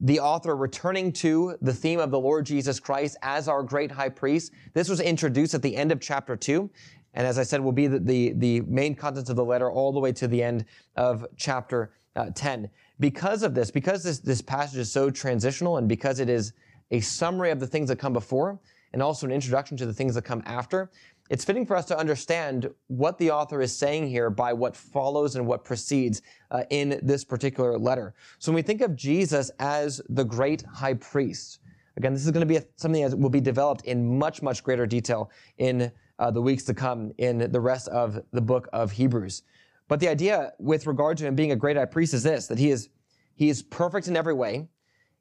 the 0.00 0.20
author 0.20 0.54
returning 0.56 1.12
to 1.12 1.56
the 1.60 1.72
theme 1.72 1.98
of 1.98 2.10
the 2.10 2.20
Lord 2.20 2.46
Jesus 2.46 2.78
Christ 2.78 3.16
as 3.22 3.48
our 3.48 3.62
great 3.62 3.90
high 3.90 4.10
priest. 4.10 4.52
This 4.74 4.88
was 4.88 5.00
introduced 5.00 5.54
at 5.54 5.62
the 5.62 5.74
end 5.74 5.92
of 5.92 6.00
chapter 6.00 6.36
2. 6.36 6.70
And 7.14 7.26
as 7.26 7.38
I 7.38 7.42
said, 7.42 7.62
will 7.62 7.72
be 7.72 7.86
the, 7.86 7.98
the, 7.98 8.32
the 8.36 8.60
main 8.62 8.94
contents 8.94 9.30
of 9.30 9.36
the 9.36 9.44
letter 9.44 9.70
all 9.70 9.92
the 9.92 10.00
way 10.00 10.12
to 10.12 10.28
the 10.28 10.42
end 10.42 10.66
of 10.96 11.26
chapter 11.36 11.92
uh, 12.16 12.30
10. 12.34 12.68
Because 12.98 13.42
of 13.42 13.54
this, 13.54 13.70
because 13.70 14.02
this, 14.02 14.18
this 14.18 14.40
passage 14.42 14.78
is 14.78 14.90
so 14.90 15.10
transitional 15.10 15.76
and 15.76 15.88
because 15.88 16.18
it 16.18 16.28
is 16.28 16.52
a 16.90 17.00
summary 17.00 17.50
of 17.50 17.60
the 17.60 17.66
things 17.66 17.88
that 17.88 17.96
come 17.96 18.12
before 18.12 18.58
and 18.92 19.02
also 19.02 19.26
an 19.26 19.32
introduction 19.32 19.76
to 19.76 19.86
the 19.86 19.92
things 19.92 20.14
that 20.14 20.22
come 20.22 20.42
after, 20.46 20.90
it's 21.28 21.44
fitting 21.44 21.66
for 21.66 21.76
us 21.76 21.84
to 21.86 21.98
understand 21.98 22.70
what 22.86 23.18
the 23.18 23.30
author 23.30 23.60
is 23.60 23.76
saying 23.76 24.08
here 24.08 24.30
by 24.30 24.52
what 24.52 24.76
follows 24.76 25.34
and 25.36 25.46
what 25.46 25.64
precedes 25.64 26.22
uh, 26.50 26.62
in 26.70 27.00
this 27.02 27.24
particular 27.24 27.78
letter. 27.78 28.14
So 28.38 28.52
when 28.52 28.56
we 28.56 28.62
think 28.62 28.80
of 28.80 28.94
Jesus 28.94 29.50
as 29.58 30.00
the 30.08 30.24
great 30.24 30.62
high 30.62 30.94
priest, 30.94 31.58
again, 31.96 32.12
this 32.12 32.24
is 32.24 32.30
going 32.30 32.46
to 32.46 32.46
be 32.46 32.56
a, 32.56 32.64
something 32.76 33.02
that 33.02 33.18
will 33.18 33.30
be 33.30 33.40
developed 33.40 33.84
in 33.86 34.18
much, 34.18 34.40
much 34.40 34.62
greater 34.62 34.86
detail 34.86 35.30
in 35.58 35.90
uh, 36.18 36.30
the 36.30 36.40
weeks 36.40 36.62
to 36.64 36.74
come 36.74 37.12
in 37.18 37.50
the 37.50 37.60
rest 37.60 37.88
of 37.88 38.22
the 38.32 38.40
book 38.40 38.68
of 38.72 38.92
Hebrews. 38.92 39.42
But 39.88 40.00
the 40.00 40.08
idea 40.08 40.52
with 40.58 40.86
regard 40.86 41.16
to 41.18 41.24
him 41.24 41.34
being 41.34 41.52
a 41.52 41.56
great 41.56 41.76
high 41.76 41.84
priest 41.84 42.14
is 42.14 42.22
this, 42.22 42.46
that 42.48 42.58
he 42.58 42.70
is, 42.70 42.88
he 43.34 43.48
is 43.48 43.62
perfect 43.62 44.08
in 44.08 44.16
every 44.16 44.34
way. 44.34 44.68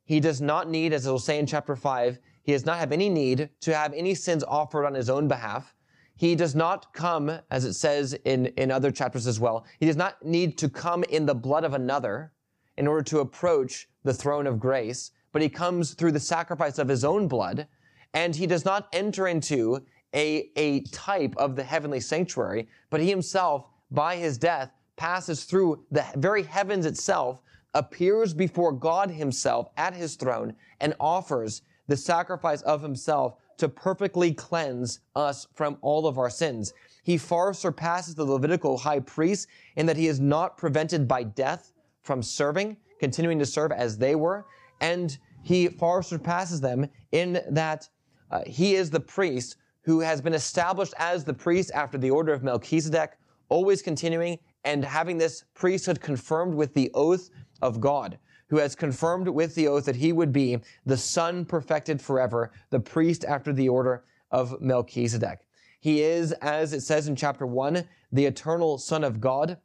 He 0.06 0.20
does 0.20 0.42
not 0.42 0.70
need, 0.70 0.94
as 0.94 1.06
it 1.06 1.12
will 1.12 1.20
say 1.20 1.40
in 1.40 1.46
chapter 1.46 1.76
5, 1.76 2.20
he 2.44 2.52
does 2.52 2.66
not 2.66 2.78
have 2.78 2.92
any 2.92 3.10
need 3.10 3.50
to 3.62 3.76
have 3.76 3.94
any 3.94 4.14
sins 4.16 4.44
offered 4.44 4.86
on 4.86 4.94
his 4.94 5.10
own 5.10 5.28
behalf. 5.28 5.76
He 6.16 6.36
does 6.36 6.56
not 6.56 6.94
come, 6.94 7.40
as 7.52 7.66
it 7.66 7.74
says 7.74 8.14
in, 8.24 8.48
in 8.58 8.72
other 8.72 8.92
chapters 8.92 9.28
as 9.28 9.40
well, 9.40 9.66
he 9.80 9.86
does 9.86 9.98
not 9.98 10.24
need 10.24 10.58
to 10.60 10.70
come 10.70 11.04
in 11.06 11.26
the 11.26 11.36
blood 11.36 11.64
of 11.64 11.74
another 11.74 12.32
in 12.78 12.88
order 12.88 13.04
to 13.04 13.20
approach 13.20 13.90
the 14.04 14.14
throne 14.14 14.48
of 14.48 14.60
grace, 14.60 15.12
but 15.32 15.42
he 15.42 15.50
comes 15.50 15.94
through 15.94 16.12
the 16.12 16.20
sacrifice 16.20 16.78
of 16.78 16.88
his 16.88 17.04
own 17.04 17.28
blood, 17.28 17.68
and 18.14 18.36
he 18.36 18.48
does 18.48 18.64
not 18.64 18.88
enter 18.94 19.28
into 19.28 19.84
a, 20.14 20.50
a 20.56 20.82
type 20.92 21.36
of 21.38 21.56
the 21.56 21.64
heavenly 21.64 22.00
sanctuary, 22.00 22.68
but 22.90 23.02
he 23.02 23.10
himself, 23.10 23.70
by 23.96 24.18
his 24.18 24.38
death, 24.38 24.72
passes 24.98 25.46
through 25.46 25.84
the 25.92 26.06
very 26.16 26.44
heavens 26.44 26.86
itself, 26.86 27.40
appears 27.74 28.34
before 28.34 28.72
God 28.72 29.10
himself 29.10 29.70
at 29.78 29.94
his 29.94 30.16
throne, 30.16 30.54
and 30.80 30.94
offers 31.00 31.62
the 31.88 31.98
sacrifice 31.98 32.62
of 32.62 32.82
himself 32.82 33.36
to 33.58 33.70
perfectly 33.70 34.34
cleanse 34.34 35.00
us 35.16 35.48
from 35.54 35.78
all 35.82 36.08
of 36.08 36.18
our 36.18 36.30
sins. 36.30 36.74
He 37.04 37.18
far 37.18 37.54
surpasses 37.54 38.16
the 38.16 38.26
Levitical 38.26 38.78
high 38.78 39.00
priest 39.00 39.48
in 39.76 39.86
that 39.86 39.98
he 39.98 40.08
is 40.08 40.20
not 40.20 40.58
prevented 40.58 41.08
by 41.08 41.24
death 41.24 41.74
from 42.02 42.22
serving, 42.22 42.78
continuing 43.00 43.40
to 43.40 43.46
serve 43.46 43.72
as 43.72 43.98
they 43.98 44.16
were, 44.16 44.46
and 44.82 45.18
he 45.44 45.68
far 45.68 46.02
surpasses 46.02 46.60
them 46.60 46.90
in 47.12 47.42
that 47.50 47.88
uh, 48.32 48.42
he 48.48 48.76
is 48.76 48.90
the 48.90 49.00
priest 49.00 49.58
who 49.84 50.00
has 50.00 50.20
been 50.20 50.34
established 50.34 50.94
as 50.98 51.24
the 51.24 51.34
priest 51.34 51.72
after 51.74 51.98
the 51.98 52.10
order 52.10 52.34
of 52.34 52.44
Melchizedek, 52.44 53.18
always 53.50 53.82
continuing 53.82 54.40
and 54.64 54.84
having 54.84 55.18
this 55.18 55.44
priesthood 55.54 56.02
confirmed 56.02 56.56
with 56.56 56.74
the 56.74 56.92
oath 56.94 57.30
of 57.62 57.80
God 57.80 58.18
who 58.48 58.58
has 58.58 58.76
confirmed 58.76 59.28
with 59.28 59.56
the 59.56 59.68
oath 59.68 59.86
that 59.86 59.96
he 59.96 60.12
would 60.12 60.32
be 60.32 60.60
the 60.86 60.98
Son 60.98 61.46
perfected 61.46 62.02
forever, 62.02 62.52
the 62.70 62.80
priest 62.80 63.26
after 63.26 63.52
the 63.52 63.70
order 63.70 64.04
of 64.32 64.62
Melchizedek. 64.62 65.48
He 65.80 66.02
is, 66.02 66.32
as 66.34 66.74
it 66.74 66.82
says 66.82 67.08
in 67.08 67.16
chapter 67.16 67.46
1, 67.46 67.88
the 68.12 68.26
eternal 68.26 68.78
Son 68.78 69.04
of 69.04 69.20
God, 69.20 69.58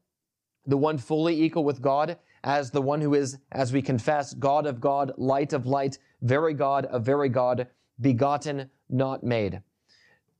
the 0.67 0.77
one 0.77 0.99
fully 0.99 1.43
equal 1.43 1.65
with 1.65 1.81
God, 1.81 2.19
as 2.45 2.71
the 2.71 2.83
one 2.83 3.01
who 3.01 3.15
is, 3.15 3.39
as 3.53 3.73
we 3.73 3.83
confess, 3.83 4.35
God 4.35 4.67
of 4.67 4.81
God, 4.81 5.13
light 5.17 5.53
of 5.53 5.67
light, 5.67 5.99
very 6.23 6.55
God 6.55 6.87
of 6.87 7.05
very 7.05 7.29
God, 7.29 7.67
begotten, 8.01 8.71
not 8.89 9.23
made. 9.23 9.63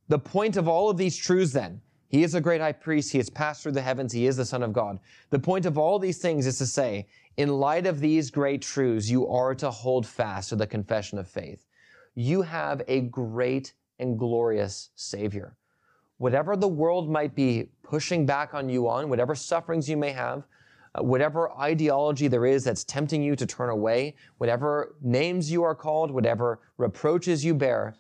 The 0.09 0.19
point 0.19 0.57
of 0.57 0.67
all 0.67 0.91
of 0.91 0.97
these 0.97 1.17
truths, 1.17 1.53
then, 1.53 1.81
he 2.11 2.25
is 2.25 2.35
a 2.35 2.41
great 2.41 2.61
high 2.61 2.73
priest. 2.73 3.13
He 3.13 3.19
has 3.19 3.31
passed 3.31 3.63
through 3.63 3.73
the 3.73 3.81
heavens. 3.81 4.13
He 4.13 4.27
is 4.27 4.37
the 4.37 4.45
Son 4.45 4.65
of 4.65 4.73
God. 4.73 4.99
The 5.31 5.39
point 5.39 5.65
of 5.65 5.79
all 5.79 5.97
these 5.99 6.19
things 6.19 6.45
is 6.45 6.59
to 6.59 6.67
say 6.67 7.07
in 7.37 7.49
light 7.49 7.87
of 7.87 8.01
these 8.01 8.33
great 8.33 8.63
truths, 8.63 9.09
you 9.09 9.29
are 9.29 9.55
to 9.55 9.71
hold 9.71 10.05
fast 10.05 10.49
to 10.49 10.57
the 10.57 10.67
confession 10.67 11.19
of 11.19 11.29
faith. 11.29 11.67
You 12.17 12.43
have 12.43 12.83
a 12.89 13.03
great 13.03 13.75
and 14.01 14.19
glorious 14.19 14.91
Savior. 14.97 15.57
Whatever 16.19 16.57
the 16.57 16.69
world 16.69 17.09
might 17.09 17.37
be 17.37 17.69
pushing 17.85 18.27
back 18.27 18.55
on 18.55 18.69
you 18.69 18.89
on, 18.89 19.09
whatever 19.09 19.37
sufferings 19.37 19.89
you 19.89 19.97
may 19.97 20.11
have, 20.11 20.49
uh, 20.97 21.05
whatever 21.05 21.53
ideology 21.53 22.27
there 22.27 22.45
is 22.45 22.65
that's 22.65 22.83
tempting 22.83 23.23
you 23.23 23.37
to 23.37 23.47
turn 23.47 23.71
away, 23.71 24.17
whatever 24.39 24.97
names 25.01 25.51
you 25.51 25.63
are 25.63 25.77
called, 25.77 26.11
whatever 26.11 26.59
reproaches 26.77 27.45
you 27.45 27.55
bear, 27.55 27.95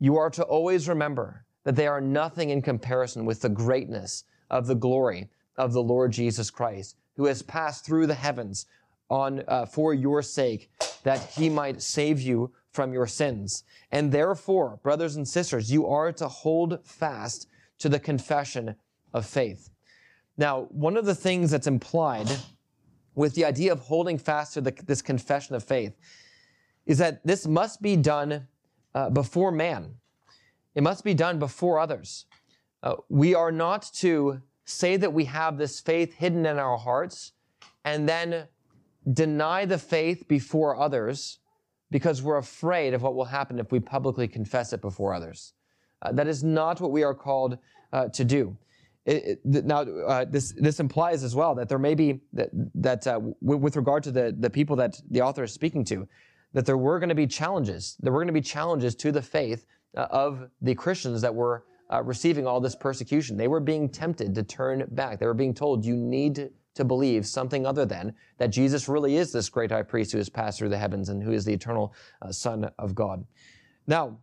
you 0.00 0.16
are 0.16 0.30
to 0.30 0.42
always 0.42 0.88
remember 0.88 1.45
that 1.66 1.74
they 1.74 1.88
are 1.88 2.00
nothing 2.00 2.50
in 2.50 2.62
comparison 2.62 3.24
with 3.24 3.40
the 3.40 3.48
greatness 3.48 4.22
of 4.50 4.68
the 4.68 4.74
glory 4.76 5.28
of 5.56 5.72
the 5.72 5.82
Lord 5.82 6.12
Jesus 6.12 6.48
Christ, 6.48 6.94
who 7.16 7.24
has 7.24 7.42
passed 7.42 7.84
through 7.84 8.06
the 8.06 8.14
heavens 8.14 8.66
on 9.10 9.42
uh, 9.48 9.66
for 9.66 9.92
your 9.92 10.22
sake 10.22 10.70
that 11.02 11.18
he 11.30 11.48
might 11.48 11.82
save 11.82 12.20
you 12.20 12.52
from 12.70 12.92
your 12.92 13.08
sins. 13.08 13.64
And 13.90 14.12
therefore, 14.12 14.78
brothers 14.84 15.16
and 15.16 15.26
sisters, 15.26 15.72
you 15.72 15.88
are 15.88 16.12
to 16.12 16.28
hold 16.28 16.78
fast 16.84 17.48
to 17.80 17.88
the 17.88 17.98
confession 17.98 18.76
of 19.12 19.26
faith. 19.26 19.70
Now, 20.38 20.68
one 20.70 20.96
of 20.96 21.04
the 21.04 21.16
things 21.16 21.50
that's 21.50 21.66
implied 21.66 22.28
with 23.16 23.34
the 23.34 23.44
idea 23.44 23.72
of 23.72 23.80
holding 23.80 24.18
fast 24.18 24.54
to 24.54 24.60
the, 24.60 24.72
this 24.86 25.02
confession 25.02 25.56
of 25.56 25.64
faith 25.64 25.96
is 26.84 26.98
that 26.98 27.26
this 27.26 27.44
must 27.44 27.82
be 27.82 27.96
done 27.96 28.46
uh, 28.94 29.10
before 29.10 29.50
man. 29.50 29.96
It 30.76 30.82
must 30.82 31.04
be 31.04 31.14
done 31.14 31.38
before 31.38 31.80
others. 31.80 32.26
Uh, 32.82 32.96
we 33.08 33.34
are 33.34 33.50
not 33.50 33.90
to 33.94 34.42
say 34.66 34.98
that 34.98 35.12
we 35.12 35.24
have 35.24 35.56
this 35.56 35.80
faith 35.80 36.12
hidden 36.14 36.44
in 36.44 36.58
our 36.58 36.76
hearts 36.76 37.32
and 37.84 38.06
then 38.06 38.46
deny 39.10 39.64
the 39.64 39.78
faith 39.78 40.28
before 40.28 40.78
others 40.78 41.38
because 41.90 42.22
we're 42.22 42.36
afraid 42.36 42.92
of 42.92 43.02
what 43.02 43.14
will 43.14 43.24
happen 43.24 43.58
if 43.58 43.72
we 43.72 43.80
publicly 43.80 44.28
confess 44.28 44.72
it 44.74 44.82
before 44.82 45.14
others. 45.14 45.54
Uh, 46.02 46.12
that 46.12 46.26
is 46.26 46.44
not 46.44 46.80
what 46.80 46.92
we 46.92 47.02
are 47.02 47.14
called 47.14 47.56
uh, 47.92 48.08
to 48.08 48.24
do. 48.24 48.54
It, 49.06 49.40
it, 49.44 49.64
now, 49.64 49.80
uh, 49.82 50.24
this 50.24 50.52
this 50.58 50.80
implies 50.80 51.22
as 51.22 51.34
well 51.34 51.54
that 51.54 51.68
there 51.68 51.78
may 51.78 51.94
be 51.94 52.20
that 52.32 52.50
that 52.74 53.06
uh, 53.06 53.12
w- 53.12 53.38
with 53.40 53.76
regard 53.76 54.02
to 54.02 54.10
the 54.10 54.34
the 54.36 54.50
people 54.50 54.74
that 54.76 55.00
the 55.10 55.22
author 55.22 55.44
is 55.44 55.52
speaking 55.52 55.84
to, 55.84 56.08
that 56.52 56.66
there 56.66 56.76
were 56.76 56.98
going 56.98 57.08
to 57.08 57.14
be 57.14 57.28
challenges. 57.28 57.96
There 58.00 58.12
were 58.12 58.18
going 58.18 58.26
to 58.26 58.32
be 58.32 58.40
challenges 58.40 58.96
to 58.96 59.12
the 59.12 59.22
faith 59.22 59.64
of 60.02 60.48
the 60.60 60.74
Christians 60.74 61.20
that 61.22 61.34
were 61.34 61.64
uh, 61.92 62.02
receiving 62.02 62.46
all 62.46 62.60
this 62.60 62.74
persecution. 62.74 63.36
They 63.36 63.48
were 63.48 63.60
being 63.60 63.88
tempted 63.88 64.34
to 64.34 64.42
turn 64.42 64.86
back. 64.90 65.18
They 65.18 65.26
were 65.26 65.34
being 65.34 65.54
told, 65.54 65.84
you 65.84 65.96
need 65.96 66.50
to 66.74 66.84
believe 66.84 67.26
something 67.26 67.64
other 67.64 67.86
than 67.86 68.14
that 68.38 68.48
Jesus 68.48 68.88
really 68.88 69.16
is 69.16 69.32
this 69.32 69.48
great 69.48 69.70
high 69.70 69.82
priest 69.82 70.12
who 70.12 70.18
has 70.18 70.28
passed 70.28 70.58
through 70.58 70.68
the 70.68 70.78
heavens 70.78 71.08
and 71.08 71.22
who 71.22 71.32
is 71.32 71.44
the 71.44 71.52
eternal 71.52 71.94
uh, 72.20 72.30
Son 72.30 72.70
of 72.78 72.94
God. 72.94 73.24
Now, 73.86 74.18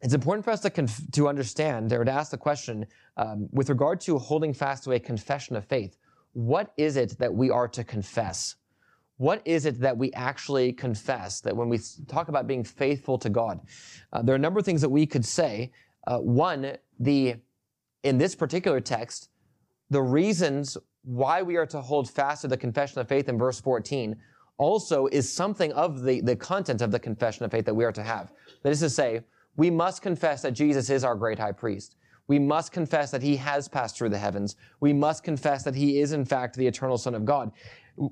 it's 0.00 0.14
important 0.14 0.44
for 0.44 0.50
us 0.50 0.60
to, 0.60 0.70
conf- 0.70 1.10
to 1.12 1.28
understand 1.28 1.92
or 1.92 2.04
to 2.04 2.10
ask 2.10 2.30
the 2.30 2.36
question 2.36 2.86
um, 3.16 3.48
with 3.52 3.68
regard 3.68 4.00
to 4.02 4.18
holding 4.18 4.52
fast 4.52 4.84
to 4.84 4.92
a 4.92 4.98
confession 4.98 5.56
of 5.56 5.64
faith. 5.64 5.96
What 6.34 6.72
is 6.76 6.96
it 6.96 7.18
that 7.18 7.32
we 7.32 7.50
are 7.50 7.68
to 7.68 7.84
confess? 7.84 8.56
What 9.22 9.40
is 9.44 9.66
it 9.66 9.78
that 9.78 9.96
we 9.96 10.12
actually 10.14 10.72
confess? 10.72 11.40
That 11.42 11.56
when 11.56 11.68
we 11.68 11.78
talk 12.08 12.26
about 12.26 12.48
being 12.48 12.64
faithful 12.64 13.18
to 13.18 13.30
God, 13.30 13.60
uh, 14.12 14.20
there 14.20 14.32
are 14.32 14.36
a 14.36 14.40
number 14.40 14.58
of 14.58 14.66
things 14.66 14.80
that 14.80 14.88
we 14.88 15.06
could 15.06 15.24
say 15.24 15.70
uh, 16.08 16.18
one, 16.18 16.76
the 16.98 17.36
in 18.02 18.18
this 18.18 18.34
particular 18.34 18.80
text, 18.80 19.28
the 19.90 20.02
reasons 20.02 20.76
why 21.04 21.40
we 21.40 21.54
are 21.54 21.66
to 21.66 21.80
hold 21.80 22.10
fast 22.10 22.42
to 22.42 22.48
the 22.48 22.56
confession 22.56 23.00
of 23.00 23.06
faith 23.06 23.28
in 23.28 23.38
verse 23.38 23.60
14 23.60 24.16
also 24.58 25.06
is 25.06 25.32
something 25.32 25.72
of 25.74 26.02
the, 26.02 26.20
the 26.22 26.34
content 26.34 26.82
of 26.82 26.90
the 26.90 26.98
confession 26.98 27.44
of 27.44 27.52
faith 27.52 27.66
that 27.66 27.74
we 27.74 27.84
are 27.84 27.92
to 27.92 28.02
have. 28.02 28.32
That 28.64 28.70
is 28.70 28.80
to 28.80 28.90
say, 28.90 29.20
we 29.54 29.70
must 29.70 30.02
confess 30.02 30.42
that 30.42 30.50
Jesus 30.50 30.90
is 30.90 31.04
our 31.04 31.14
great 31.14 31.38
high 31.38 31.52
priest. 31.52 31.94
We 32.26 32.40
must 32.40 32.72
confess 32.72 33.10
that 33.10 33.22
he 33.22 33.36
has 33.36 33.68
passed 33.68 33.96
through 33.96 34.08
the 34.08 34.18
heavens. 34.18 34.56
We 34.80 34.92
must 34.92 35.22
confess 35.22 35.62
that 35.64 35.74
he 35.74 36.00
is, 36.00 36.12
in 36.12 36.24
fact, 36.24 36.56
the 36.56 36.66
eternal 36.66 36.98
Son 36.98 37.14
of 37.14 37.24
God 37.24 37.52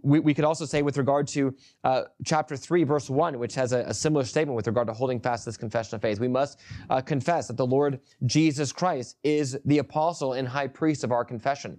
we, 0.03 0.21
we 0.21 0.35
could 0.35 0.45
also 0.45 0.65
say 0.65 0.83
with 0.83 0.97
regard 0.97 1.27
to 1.29 1.55
uh, 1.85 2.03
chapter 2.25 2.57
3 2.57 2.85
verse 2.85 3.11
1 3.11 3.39
which 3.39 3.55
has 3.55 3.73
a, 3.73 3.81
a, 3.81 3.95
similar 3.95 4.25
statement 4.25 4.57
with 4.57 4.67
regard 4.67 4.87
to 4.87 4.93
holding 4.93 5.21
fast 5.21 5.45
this 5.45 5.57
confession 5.57 5.97
of 5.97 6.03
faith. 6.03 6.21
We 6.21 6.29
must 6.29 6.61
uh, 6.89 7.01
confess 7.01 7.49
that 7.49 7.57
the 7.57 7.67
lord 7.67 8.01
jesus 8.27 8.73
christ 8.73 9.17
is 9.25 9.59
the 9.65 9.79
apostle 9.79 10.35
and 10.35 10.47
high 10.47 10.69
priest 10.69 11.05
of 11.05 11.13
our 11.13 11.25
confession. 11.25 11.79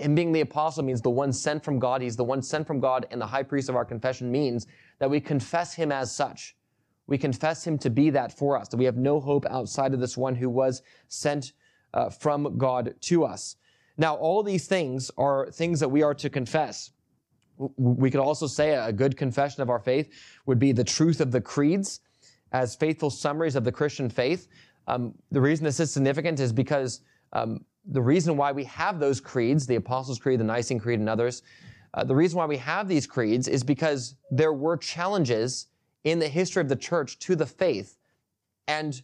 And 0.00 0.14
being 0.14 0.32
the 0.32 0.40
apostle 0.40 0.84
means 0.84 1.00
the 1.00 1.10
one 1.10 1.32
sent 1.32 1.64
from 1.64 1.78
god. 1.78 2.02
He's 2.02 2.16
the 2.16 2.24
one 2.24 2.42
sent 2.42 2.66
from 2.66 2.80
god 2.80 3.06
and 3.10 3.20
the 3.20 3.26
high 3.26 3.42
priest 3.42 3.68
of 3.68 3.76
our 3.76 3.84
confession 3.84 4.30
means 4.30 4.66
that 4.98 5.10
we 5.10 5.20
confess 5.20 5.74
him 5.74 5.92
as 5.92 6.14
such. 6.14 6.56
We 7.06 7.18
confess 7.18 7.66
him 7.66 7.78
to 7.78 7.90
be 7.90 8.10
that 8.10 8.36
for 8.36 8.56
us 8.56 8.68
that 8.68 8.76
we 8.76 8.84
have 8.84 8.96
no 8.96 9.20
hope 9.20 9.44
outside 9.50 9.92
of 9.92 10.00
this 10.00 10.16
one 10.16 10.34
who 10.34 10.48
was 10.48 10.82
sent 11.08 11.52
uh, 11.92 12.08
from 12.08 12.56
god 12.56 12.94
to 13.02 13.24
us. 13.24 13.56
Now 13.98 14.14
all 14.14 14.42
these 14.42 14.66
things 14.66 15.10
are 15.18 15.50
things 15.50 15.80
that 15.80 15.90
we 15.90 16.02
are 16.02 16.14
to 16.14 16.30
confess 16.30 16.90
We 17.76 18.10
could 18.10 18.20
also 18.20 18.46
say 18.46 18.74
a 18.74 18.92
good 18.92 19.16
confession 19.16 19.62
of 19.62 19.70
our 19.70 19.78
faith 19.78 20.12
would 20.46 20.58
be 20.58 20.72
the 20.72 20.84
truth 20.84 21.20
of 21.20 21.30
the 21.30 21.40
creeds 21.40 22.00
as 22.52 22.74
faithful 22.74 23.10
summaries 23.10 23.56
of 23.56 23.64
the 23.64 23.72
Christian 23.72 24.08
faith. 24.10 24.48
Um, 24.86 25.14
the 25.30 25.40
reason 25.40 25.64
this 25.64 25.80
is 25.80 25.92
significant 25.92 26.40
is 26.40 26.52
because 26.52 27.00
um, 27.32 27.64
the 27.86 28.02
reason 28.02 28.36
why 28.36 28.52
we 28.52 28.64
have 28.64 28.98
those 28.98 29.20
creeds, 29.20 29.66
the 29.66 29.76
Apostles' 29.76 30.18
Creed, 30.18 30.40
the 30.40 30.44
Nicene 30.44 30.78
Creed, 30.78 31.00
and 31.00 31.08
others, 31.08 31.42
uh, 31.94 32.04
the 32.04 32.14
reason 32.14 32.38
why 32.38 32.46
we 32.46 32.56
have 32.56 32.88
these 32.88 33.06
creeds 33.06 33.48
is 33.48 33.62
because 33.62 34.16
there 34.30 34.52
were 34.52 34.76
challenges 34.76 35.66
in 36.04 36.18
the 36.18 36.28
history 36.28 36.60
of 36.60 36.68
the 36.68 36.76
church 36.76 37.18
to 37.20 37.36
the 37.36 37.46
faith. 37.46 37.96
And 38.66 39.02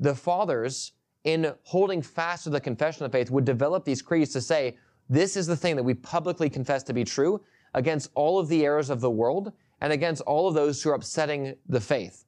the 0.00 0.14
fathers, 0.14 0.92
in 1.24 1.52
holding 1.62 2.02
fast 2.02 2.44
to 2.44 2.50
the 2.50 2.60
confession 2.60 3.04
of 3.04 3.12
faith, 3.12 3.30
would 3.30 3.44
develop 3.44 3.84
these 3.84 4.02
creeds 4.02 4.32
to 4.32 4.40
say, 4.40 4.76
this 5.08 5.36
is 5.36 5.46
the 5.46 5.56
thing 5.56 5.76
that 5.76 5.82
we 5.82 5.94
publicly 5.94 6.50
confess 6.50 6.82
to 6.84 6.92
be 6.92 7.04
true 7.04 7.40
against 7.78 8.10
all 8.16 8.40
of 8.40 8.48
the 8.48 8.64
errors 8.64 8.90
of 8.90 9.00
the 9.00 9.10
world 9.10 9.52
and 9.80 9.92
against 9.92 10.20
all 10.22 10.48
of 10.48 10.54
those 10.54 10.82
who 10.82 10.90
are 10.90 10.94
upsetting 10.94 11.54
the 11.68 11.80
faith. 11.80 12.24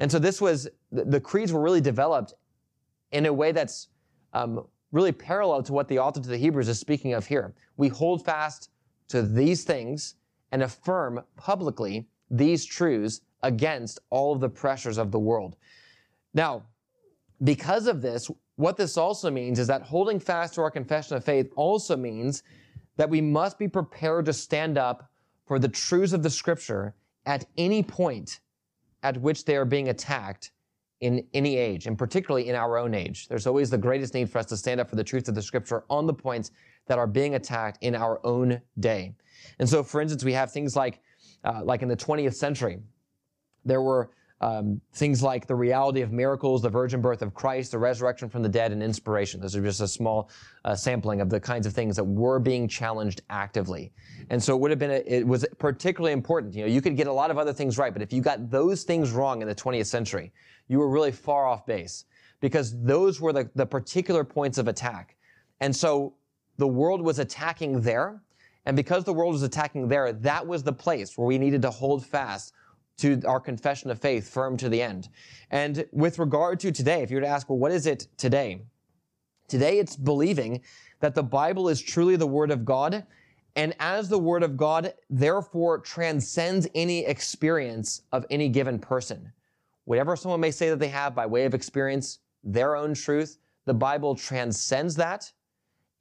And 0.00 0.10
so 0.10 0.18
this 0.18 0.40
was, 0.40 0.68
the 0.90 1.20
creeds 1.20 1.52
were 1.52 1.62
really 1.62 1.80
developed 1.80 2.34
in 3.12 3.26
a 3.26 3.32
way 3.32 3.52
that's 3.52 3.88
um, 4.32 4.66
really 4.90 5.12
parallel 5.12 5.62
to 5.62 5.72
what 5.72 5.86
the 5.86 6.00
author 6.00 6.20
to 6.20 6.28
the 6.28 6.36
Hebrews 6.36 6.68
is 6.68 6.80
speaking 6.80 7.14
of 7.14 7.26
here. 7.26 7.54
We 7.76 7.86
hold 7.88 8.24
fast 8.24 8.70
to 9.08 9.22
these 9.22 9.62
things 9.62 10.16
and 10.50 10.64
affirm 10.64 11.22
publicly 11.36 12.08
these 12.28 12.64
truths 12.64 13.20
against 13.44 14.00
all 14.10 14.32
of 14.32 14.40
the 14.40 14.48
pressures 14.48 14.98
of 14.98 15.12
the 15.12 15.18
world. 15.18 15.54
Now, 16.34 16.64
because 17.44 17.86
of 17.86 18.02
this, 18.02 18.28
what 18.56 18.76
this 18.76 18.96
also 18.96 19.30
means 19.30 19.60
is 19.60 19.68
that 19.68 19.82
holding 19.82 20.18
fast 20.18 20.54
to 20.54 20.62
our 20.62 20.72
confession 20.72 21.16
of 21.16 21.24
faith 21.24 21.52
also 21.54 21.96
means 21.96 22.42
that 22.98 23.08
we 23.08 23.20
must 23.20 23.58
be 23.58 23.68
prepared 23.68 24.26
to 24.26 24.32
stand 24.32 24.76
up 24.76 25.08
for 25.46 25.58
the 25.58 25.68
truths 25.68 26.12
of 26.12 26.22
the 26.22 26.28
scripture 26.28 26.94
at 27.24 27.46
any 27.56 27.82
point 27.82 28.40
at 29.02 29.16
which 29.20 29.44
they 29.44 29.56
are 29.56 29.64
being 29.64 29.88
attacked 29.88 30.50
in 31.00 31.24
any 31.32 31.56
age, 31.56 31.86
and 31.86 31.96
particularly 31.96 32.48
in 32.48 32.56
our 32.56 32.76
own 32.76 32.92
age. 32.92 33.28
There's 33.28 33.46
always 33.46 33.70
the 33.70 33.78
greatest 33.78 34.14
need 34.14 34.28
for 34.28 34.38
us 34.38 34.46
to 34.46 34.56
stand 34.56 34.80
up 34.80 34.90
for 34.90 34.96
the 34.96 35.04
truth 35.04 35.28
of 35.28 35.36
the 35.36 35.42
scripture 35.42 35.84
on 35.88 36.06
the 36.06 36.12
points 36.12 36.50
that 36.88 36.98
are 36.98 37.06
being 37.06 37.36
attacked 37.36 37.78
in 37.82 37.94
our 37.94 38.20
own 38.26 38.60
day. 38.80 39.14
And 39.60 39.68
so, 39.68 39.84
for 39.84 40.00
instance, 40.00 40.24
we 40.24 40.32
have 40.32 40.50
things 40.50 40.74
like, 40.74 41.00
uh, 41.44 41.60
like 41.62 41.82
in 41.82 41.88
the 41.88 41.96
20th 41.96 42.34
century, 42.34 42.80
there 43.64 43.80
were 43.80 44.10
um, 44.40 44.80
things 44.92 45.22
like 45.22 45.46
the 45.46 45.54
reality 45.54 46.00
of 46.00 46.12
miracles, 46.12 46.62
the 46.62 46.68
virgin 46.68 47.00
birth 47.00 47.22
of 47.22 47.34
Christ, 47.34 47.72
the 47.72 47.78
resurrection 47.78 48.28
from 48.28 48.42
the 48.42 48.48
dead, 48.48 48.70
and 48.70 48.82
inspiration. 48.82 49.40
Those 49.40 49.56
are 49.56 49.62
just 49.62 49.80
a 49.80 49.88
small 49.88 50.30
uh, 50.64 50.76
sampling 50.76 51.20
of 51.20 51.28
the 51.28 51.40
kinds 51.40 51.66
of 51.66 51.72
things 51.72 51.96
that 51.96 52.04
were 52.04 52.38
being 52.38 52.68
challenged 52.68 53.22
actively. 53.30 53.92
And 54.30 54.42
so 54.42 54.54
it 54.54 54.60
would 54.60 54.70
have 54.70 54.78
been, 54.78 54.92
a, 54.92 55.02
it 55.06 55.26
was 55.26 55.44
particularly 55.58 56.12
important. 56.12 56.54
You 56.54 56.62
know, 56.62 56.68
you 56.68 56.80
could 56.80 56.96
get 56.96 57.08
a 57.08 57.12
lot 57.12 57.30
of 57.30 57.38
other 57.38 57.52
things 57.52 57.78
right, 57.78 57.92
but 57.92 58.02
if 58.02 58.12
you 58.12 58.20
got 58.20 58.50
those 58.50 58.84
things 58.84 59.10
wrong 59.10 59.42
in 59.42 59.48
the 59.48 59.54
20th 59.54 59.86
century, 59.86 60.32
you 60.68 60.78
were 60.78 60.88
really 60.88 61.12
far 61.12 61.46
off 61.46 61.66
base 61.66 62.04
because 62.40 62.80
those 62.82 63.20
were 63.20 63.32
the, 63.32 63.50
the 63.56 63.66
particular 63.66 64.22
points 64.22 64.58
of 64.58 64.68
attack. 64.68 65.16
And 65.60 65.74
so 65.74 66.14
the 66.58 66.68
world 66.68 67.00
was 67.00 67.18
attacking 67.18 67.80
there. 67.80 68.22
And 68.66 68.76
because 68.76 69.02
the 69.02 69.14
world 69.14 69.32
was 69.32 69.42
attacking 69.42 69.88
there, 69.88 70.12
that 70.12 70.46
was 70.46 70.62
the 70.62 70.72
place 70.72 71.16
where 71.16 71.26
we 71.26 71.38
needed 71.38 71.62
to 71.62 71.70
hold 71.70 72.06
fast 72.06 72.52
to 72.98 73.20
our 73.26 73.40
confession 73.40 73.90
of 73.90 74.00
faith 74.00 74.28
firm 74.28 74.56
to 74.58 74.68
the 74.68 74.82
end. 74.82 75.08
And 75.50 75.86
with 75.92 76.18
regard 76.18 76.60
to 76.60 76.72
today, 76.72 77.02
if 77.02 77.10
you 77.10 77.16
were 77.16 77.22
to 77.22 77.28
ask, 77.28 77.48
well, 77.48 77.58
what 77.58 77.72
is 77.72 77.86
it 77.86 78.08
today? 78.16 78.62
Today 79.48 79.78
it's 79.78 79.96
believing 79.96 80.60
that 81.00 81.14
the 81.14 81.22
Bible 81.22 81.68
is 81.68 81.80
truly 81.80 82.16
the 82.16 82.26
Word 82.26 82.50
of 82.50 82.64
God, 82.64 83.06
and 83.56 83.74
as 83.80 84.08
the 84.08 84.18
Word 84.18 84.42
of 84.42 84.56
God, 84.56 84.94
therefore 85.08 85.78
transcends 85.78 86.68
any 86.74 87.06
experience 87.06 88.02
of 88.12 88.26
any 88.30 88.48
given 88.48 88.78
person. 88.78 89.32
Whatever 89.84 90.16
someone 90.16 90.40
may 90.40 90.50
say 90.50 90.68
that 90.68 90.78
they 90.78 90.88
have 90.88 91.14
by 91.14 91.24
way 91.24 91.44
of 91.44 91.54
experience, 91.54 92.18
their 92.44 92.76
own 92.76 92.94
truth, 92.94 93.38
the 93.64 93.74
Bible 93.74 94.14
transcends 94.14 94.96
that 94.96 95.32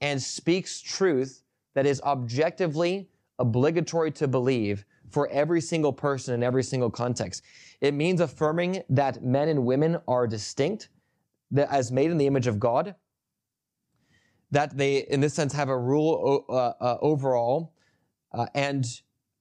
and 0.01 0.21
speaks 0.21 0.81
truth 0.81 1.41
that 1.73 1.86
is 1.86 2.01
objectively 2.01 3.07
obligatory 3.39 4.12
to 4.12 4.27
believe 4.27 4.86
for 5.09 5.27
every 5.29 5.61
single 5.61 5.93
person 5.93 6.33
in 6.33 6.43
every 6.43 6.63
single 6.63 6.89
context. 6.89 7.43
It 7.81 7.93
means 7.93 8.21
affirming 8.21 8.83
that 8.89 9.23
men 9.23 9.49
and 9.49 9.65
women 9.65 9.97
are 10.07 10.27
distinct, 10.27 10.89
that 11.51 11.71
as 11.71 11.91
made 11.91 12.11
in 12.11 12.17
the 12.17 12.27
image 12.27 12.47
of 12.47 12.59
God, 12.59 12.95
that 14.51 14.77
they, 14.77 14.99
in 15.09 15.19
this 15.19 15.33
sense, 15.33 15.53
have 15.53 15.69
a 15.69 15.77
rule 15.77 16.45
uh, 16.49 16.53
uh, 16.53 16.97
overall, 17.01 17.73
uh, 18.33 18.45
and 18.53 18.85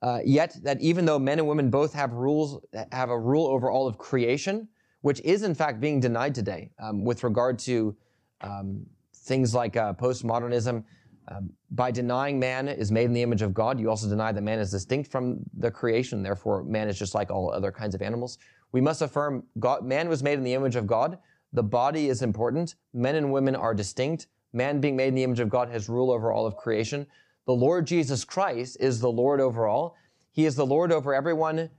uh, 0.03 0.21
yet 0.25 0.57
that 0.63 0.81
even 0.81 1.05
though 1.05 1.19
men 1.19 1.39
and 1.39 1.49
women 1.49 1.71
both 1.71 1.93
have 1.93 2.13
rules, 2.13 2.61
have 2.93 3.11
a 3.11 3.19
rule 3.19 3.47
over 3.47 3.71
all 3.71 3.87
of 3.87 3.99
creation, 3.99 4.69
which 5.01 5.21
is 5.21 5.43
in 5.43 5.55
fact 5.55 5.81
being 5.81 6.01
denied 6.01 6.35
today 6.35 6.71
um, 6.79 7.05
with 7.05 7.25
regard 7.25 7.59
to 7.59 7.97
um, 8.41 8.85
things 9.15 9.55
like 9.55 9.77
uh, 9.77 9.93
postmodernism, 9.95 10.85
um, 11.29 11.51
by 11.73 11.91
denying 11.91 12.39
man 12.39 12.69
is 12.69 12.93
made 12.93 13.07
in 13.07 13.13
the 13.13 13.23
image 13.23 13.43
of 13.43 13.53
God, 13.53 13.81
you 13.81 13.91
also 13.91 14.09
deny 14.09 14.33
that 14.33 14.43
man 14.43 14.59
is 14.59 14.71
distinct 14.71 15.11
from 15.11 15.39
the 15.59 15.71
creation. 15.71 16.23
Therefore, 16.23 16.63
man 16.63 16.89
is 16.89 16.99
just 16.99 17.15
like 17.15 17.31
all 17.31 17.51
other 17.51 17.73
kinds 17.73 17.95
of 17.95 18.03
animals. 18.03 18.39
We 18.73 18.81
must 18.81 19.03
affirm 19.03 19.45
God, 19.59 19.85
man 19.85 20.09
was 20.09 20.23
made 20.23 20.39
in 20.39 20.45
the 20.45 20.55
image 20.55 20.77
of 20.77 20.87
God. 20.87 21.19
The 21.53 21.63
body 21.63 22.09
is 22.09 22.23
important. 22.23 22.77
Men 22.93 23.17
and 23.17 23.33
women 23.33 23.57
are 23.57 23.75
distinct. 23.75 24.29
Man 24.53 24.81
being 24.81 24.97
made 24.97 25.09
in 25.09 25.15
the 25.15 25.25
image 25.25 25.41
of 25.41 25.49
God 25.49 25.69
has 25.71 25.89
rule 25.89 26.11
over 26.11 26.33
all 26.33 26.47
of 26.47 26.57
creation. 26.57 27.07
The 27.47 27.53
Lord 27.53 27.87
Jesus 27.87 28.25
Christ 28.25 28.77
is 28.81 29.01
the 29.01 29.11
Lord 29.11 29.41
over 29.41 29.67
all. 29.67 29.97
He 30.33 30.47
is 30.47 30.55
the 30.55 30.67
Lord 30.67 30.93
over 30.93 31.15
everyone, 31.15 31.71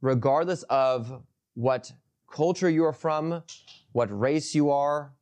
regardless 0.00 0.62
of 0.64 1.22
what 1.54 1.92
culture 2.30 2.68
you 2.68 2.84
are 2.84 2.92
from, 2.92 3.42
what 3.92 4.08
race 4.18 4.54
you 4.54 4.70
are, 4.70 5.12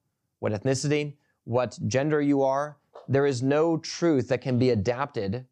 what 0.40 0.52
ethnicity, 0.52 1.14
what 1.44 1.78
gender 1.86 2.20
you 2.20 2.42
are 2.42 2.76
there 3.08 3.26
is 3.26 3.42
no 3.42 3.76
truth 3.76 4.28
that 4.28 4.40
can 4.40 4.58
be 4.58 4.70
adapted 4.70 5.46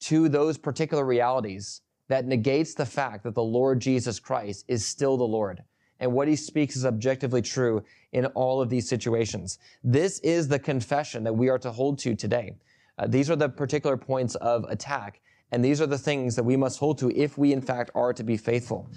to 0.00 0.28
those 0.28 0.58
particular 0.58 1.04
realities 1.04 1.80
that 2.08 2.26
negates 2.26 2.74
the 2.74 2.84
fact 2.84 3.24
that 3.24 3.34
the 3.34 3.42
Lord 3.42 3.80
Jesus 3.80 4.18
Christ 4.18 4.64
is 4.68 4.84
still 4.84 5.16
the 5.16 5.24
Lord. 5.24 5.62
And 6.00 6.12
what 6.12 6.28
he 6.28 6.34
speaks 6.34 6.74
is 6.74 6.84
objectively 6.84 7.40
true 7.40 7.84
in 8.12 8.26
all 8.26 8.60
of 8.60 8.68
these 8.68 8.88
situations. 8.88 9.58
This 9.84 10.18
is 10.18 10.48
the 10.48 10.58
confession 10.58 11.22
that 11.24 11.32
we 11.32 11.48
are 11.48 11.60
to 11.60 11.70
hold 11.70 11.98
to 12.00 12.16
today. 12.16 12.56
Uh, 12.98 13.06
these 13.06 13.30
are 13.30 13.36
the 13.36 13.48
particular 13.48 13.96
points 13.96 14.34
of 14.36 14.64
attack, 14.64 15.20
and 15.52 15.64
these 15.64 15.80
are 15.80 15.86
the 15.86 15.96
things 15.96 16.34
that 16.36 16.42
we 16.42 16.56
must 16.56 16.78
hold 16.78 16.98
to 16.98 17.16
if 17.16 17.38
we, 17.38 17.52
in 17.52 17.62
fact, 17.62 17.90
are 17.94 18.12
to 18.12 18.24
be 18.24 18.36
faithful. 18.36 18.90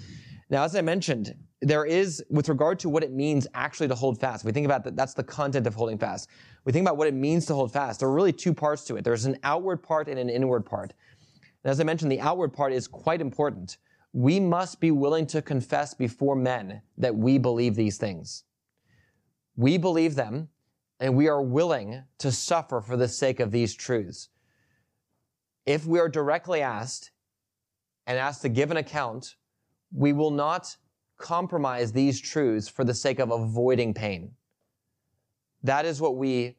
Now, 0.48 0.62
as 0.62 0.76
I 0.76 0.80
mentioned, 0.80 1.34
there 1.60 1.84
is, 1.84 2.22
with 2.30 2.48
regard 2.48 2.78
to 2.80 2.88
what 2.88 3.02
it 3.02 3.12
means 3.12 3.46
actually 3.54 3.88
to 3.88 3.94
hold 3.94 4.20
fast, 4.20 4.44
we 4.44 4.52
think 4.52 4.66
about 4.66 4.84
that, 4.84 4.94
that's 4.94 5.14
the 5.14 5.24
content 5.24 5.66
of 5.66 5.74
holding 5.74 5.98
fast. 5.98 6.28
We 6.64 6.72
think 6.72 6.84
about 6.84 6.96
what 6.96 7.08
it 7.08 7.14
means 7.14 7.46
to 7.46 7.54
hold 7.54 7.72
fast. 7.72 8.00
There 8.00 8.08
are 8.08 8.12
really 8.12 8.32
two 8.32 8.54
parts 8.54 8.84
to 8.84 8.96
it. 8.96 9.04
There's 9.04 9.24
an 9.24 9.38
outward 9.42 9.82
part 9.82 10.08
and 10.08 10.18
an 10.18 10.28
inward 10.28 10.64
part. 10.64 10.92
And 11.64 11.70
as 11.70 11.80
I 11.80 11.84
mentioned, 11.84 12.12
the 12.12 12.20
outward 12.20 12.52
part 12.52 12.72
is 12.72 12.86
quite 12.86 13.20
important. 13.20 13.78
We 14.12 14.38
must 14.38 14.80
be 14.80 14.92
willing 14.92 15.26
to 15.28 15.42
confess 15.42 15.94
before 15.94 16.36
men 16.36 16.80
that 16.96 17.16
we 17.16 17.38
believe 17.38 17.74
these 17.74 17.98
things. 17.98 18.44
We 19.56 19.78
believe 19.78 20.14
them, 20.14 20.48
and 21.00 21.16
we 21.16 21.28
are 21.28 21.42
willing 21.42 22.04
to 22.18 22.30
suffer 22.30 22.80
for 22.80 22.96
the 22.96 23.08
sake 23.08 23.40
of 23.40 23.50
these 23.50 23.74
truths. 23.74 24.28
If 25.64 25.86
we 25.86 25.98
are 25.98 26.08
directly 26.08 26.62
asked 26.62 27.10
and 28.06 28.16
asked 28.16 28.42
to 28.42 28.48
give 28.48 28.70
an 28.70 28.76
account 28.76 29.34
we 29.92 30.12
will 30.12 30.30
not 30.30 30.76
compromise 31.18 31.92
these 31.92 32.20
truths 32.20 32.68
for 32.68 32.84
the 32.84 32.94
sake 32.94 33.18
of 33.18 33.30
avoiding 33.30 33.94
pain. 33.94 34.32
That 35.62 35.84
is 35.84 36.00
what 36.00 36.16
we 36.16 36.56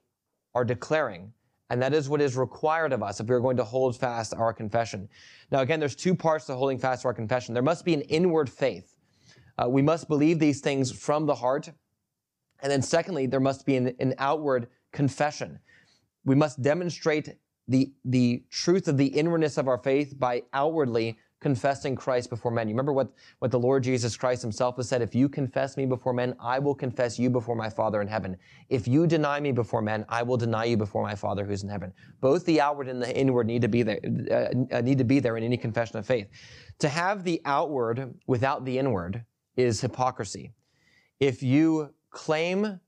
are 0.55 0.65
declaring. 0.65 1.33
And 1.69 1.81
that 1.81 1.93
is 1.93 2.07
what 2.07 2.21
is 2.21 2.37
required 2.37 2.93
of 2.93 3.03
us 3.03 3.19
if 3.19 3.27
we 3.27 3.35
are 3.35 3.41
going 3.41 3.57
to 3.57 3.63
hold 3.63 3.97
fast 3.97 4.33
our 4.33 4.53
confession. 4.53 5.09
Now, 5.51 5.59
again, 5.59 5.79
there's 5.79 5.95
two 5.95 6.15
parts 6.15 6.45
to 6.45 6.55
holding 6.55 6.79
fast 6.79 7.05
our 7.05 7.13
confession. 7.13 7.53
There 7.53 7.63
must 7.63 7.83
be 7.83 7.93
an 7.93 8.01
inward 8.01 8.49
faith. 8.49 8.95
Uh, 9.57 9.67
we 9.67 9.81
must 9.81 10.07
believe 10.07 10.39
these 10.39 10.61
things 10.61 10.91
from 10.91 11.25
the 11.25 11.35
heart. 11.35 11.69
And 12.61 12.71
then 12.71 12.81
secondly, 12.81 13.27
there 13.27 13.39
must 13.39 13.65
be 13.65 13.75
an, 13.75 13.93
an 13.99 14.15
outward 14.17 14.67
confession. 14.93 15.59
We 16.23 16.35
must 16.35 16.61
demonstrate 16.61 17.35
the, 17.67 17.91
the 18.05 18.43
truth 18.49 18.87
of 18.87 18.97
the 18.97 19.07
inwardness 19.07 19.57
of 19.57 19.67
our 19.67 19.77
faith 19.77 20.17
by 20.17 20.43
outwardly 20.53 21.17
confessing 21.39 21.95
Christ 21.95 22.29
before 22.29 22.51
men. 22.51 22.67
You 22.67 22.73
remember 22.73 22.93
what, 22.93 23.11
what 23.39 23.51
the 23.51 23.59
Lord 23.59 23.83
Jesus 23.83 24.17
Christ 24.17 24.41
himself 24.41 24.77
has 24.77 24.89
said? 24.89 25.01
If 25.01 25.13
you 25.13 25.29
confess 25.29 25.77
me 25.77 25.85
before 25.85 26.13
men, 26.13 26.35
I 26.39 26.57
will 26.59 26.73
confess 26.73 27.19
you 27.19 27.29
before 27.29 27.55
my 27.55 27.69
Father 27.69 28.01
in 28.01 28.07
heaven. 28.07 28.37
If 28.69 28.87
you 28.87 29.05
deny 29.05 29.39
me 29.39 29.51
before 29.51 29.81
men, 29.81 30.05
I 30.09 30.23
will 30.23 30.37
deny 30.37 30.65
you 30.65 30.77
before 30.77 31.03
my 31.03 31.15
Father 31.15 31.45
who's 31.45 31.63
in 31.63 31.69
heaven. 31.69 31.93
Both 32.21 32.45
the 32.45 32.59
outward 32.59 32.87
and 32.87 33.01
the 33.01 33.15
inward 33.15 33.47
need 33.47 33.61
to 33.61 33.67
be 33.67 33.83
there, 33.83 33.99
uh, 34.71 34.81
need 34.81 34.97
to 34.97 35.03
be 35.03 35.19
there 35.19 35.37
in 35.37 35.43
any 35.43 35.57
confession 35.57 35.97
of 35.97 36.05
faith. 36.05 36.27
To 36.79 36.89
have 36.89 37.23
the 37.23 37.41
outward 37.45 38.15
without 38.25 38.65
the 38.65 38.79
inward 38.79 39.23
is 39.55 39.81
hypocrisy. 39.81 40.53
If 41.19 41.43
you 41.43 41.93
claim 42.09 42.79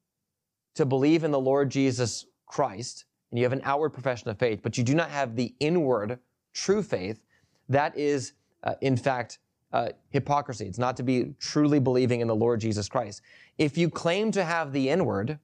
to 0.76 0.86
believe 0.86 1.24
in 1.24 1.32
the 1.32 1.40
Lord 1.40 1.70
Jesus 1.70 2.26
Christ, 2.46 3.06
and 3.32 3.38
you 3.38 3.46
have 3.46 3.54
an 3.54 3.62
outward 3.64 3.92
profession 3.92 4.30
of 4.30 4.40
faith, 4.40 4.62
but 4.64 4.78
you 4.78 4.84
do 4.84 4.96
not 4.96 5.10
have 5.10 5.36
the 5.36 5.54
inward 5.60 6.20
true 6.54 6.82
faith, 6.82 7.22
that 7.68 7.96
is, 7.98 8.34
uh, 8.64 8.76
in 8.82 8.98
fact, 8.98 9.40
uh, 9.72 9.90
hypocrisy. 10.10 10.66
It's 10.66 10.80
not 10.80 10.98
to 10.98 11.04
be 11.04 11.36
truly 11.40 11.80
believing 11.80 12.22
in 12.22 12.28
the 12.28 12.36
Lord 12.36 12.60
Jesus 12.60 12.90
Christ. 12.90 13.22
If 13.58 13.78
you 13.78 13.90
claim 13.90 14.32
to 14.32 14.44
have 14.44 14.74
the 14.74 14.90
inward, 14.90 15.40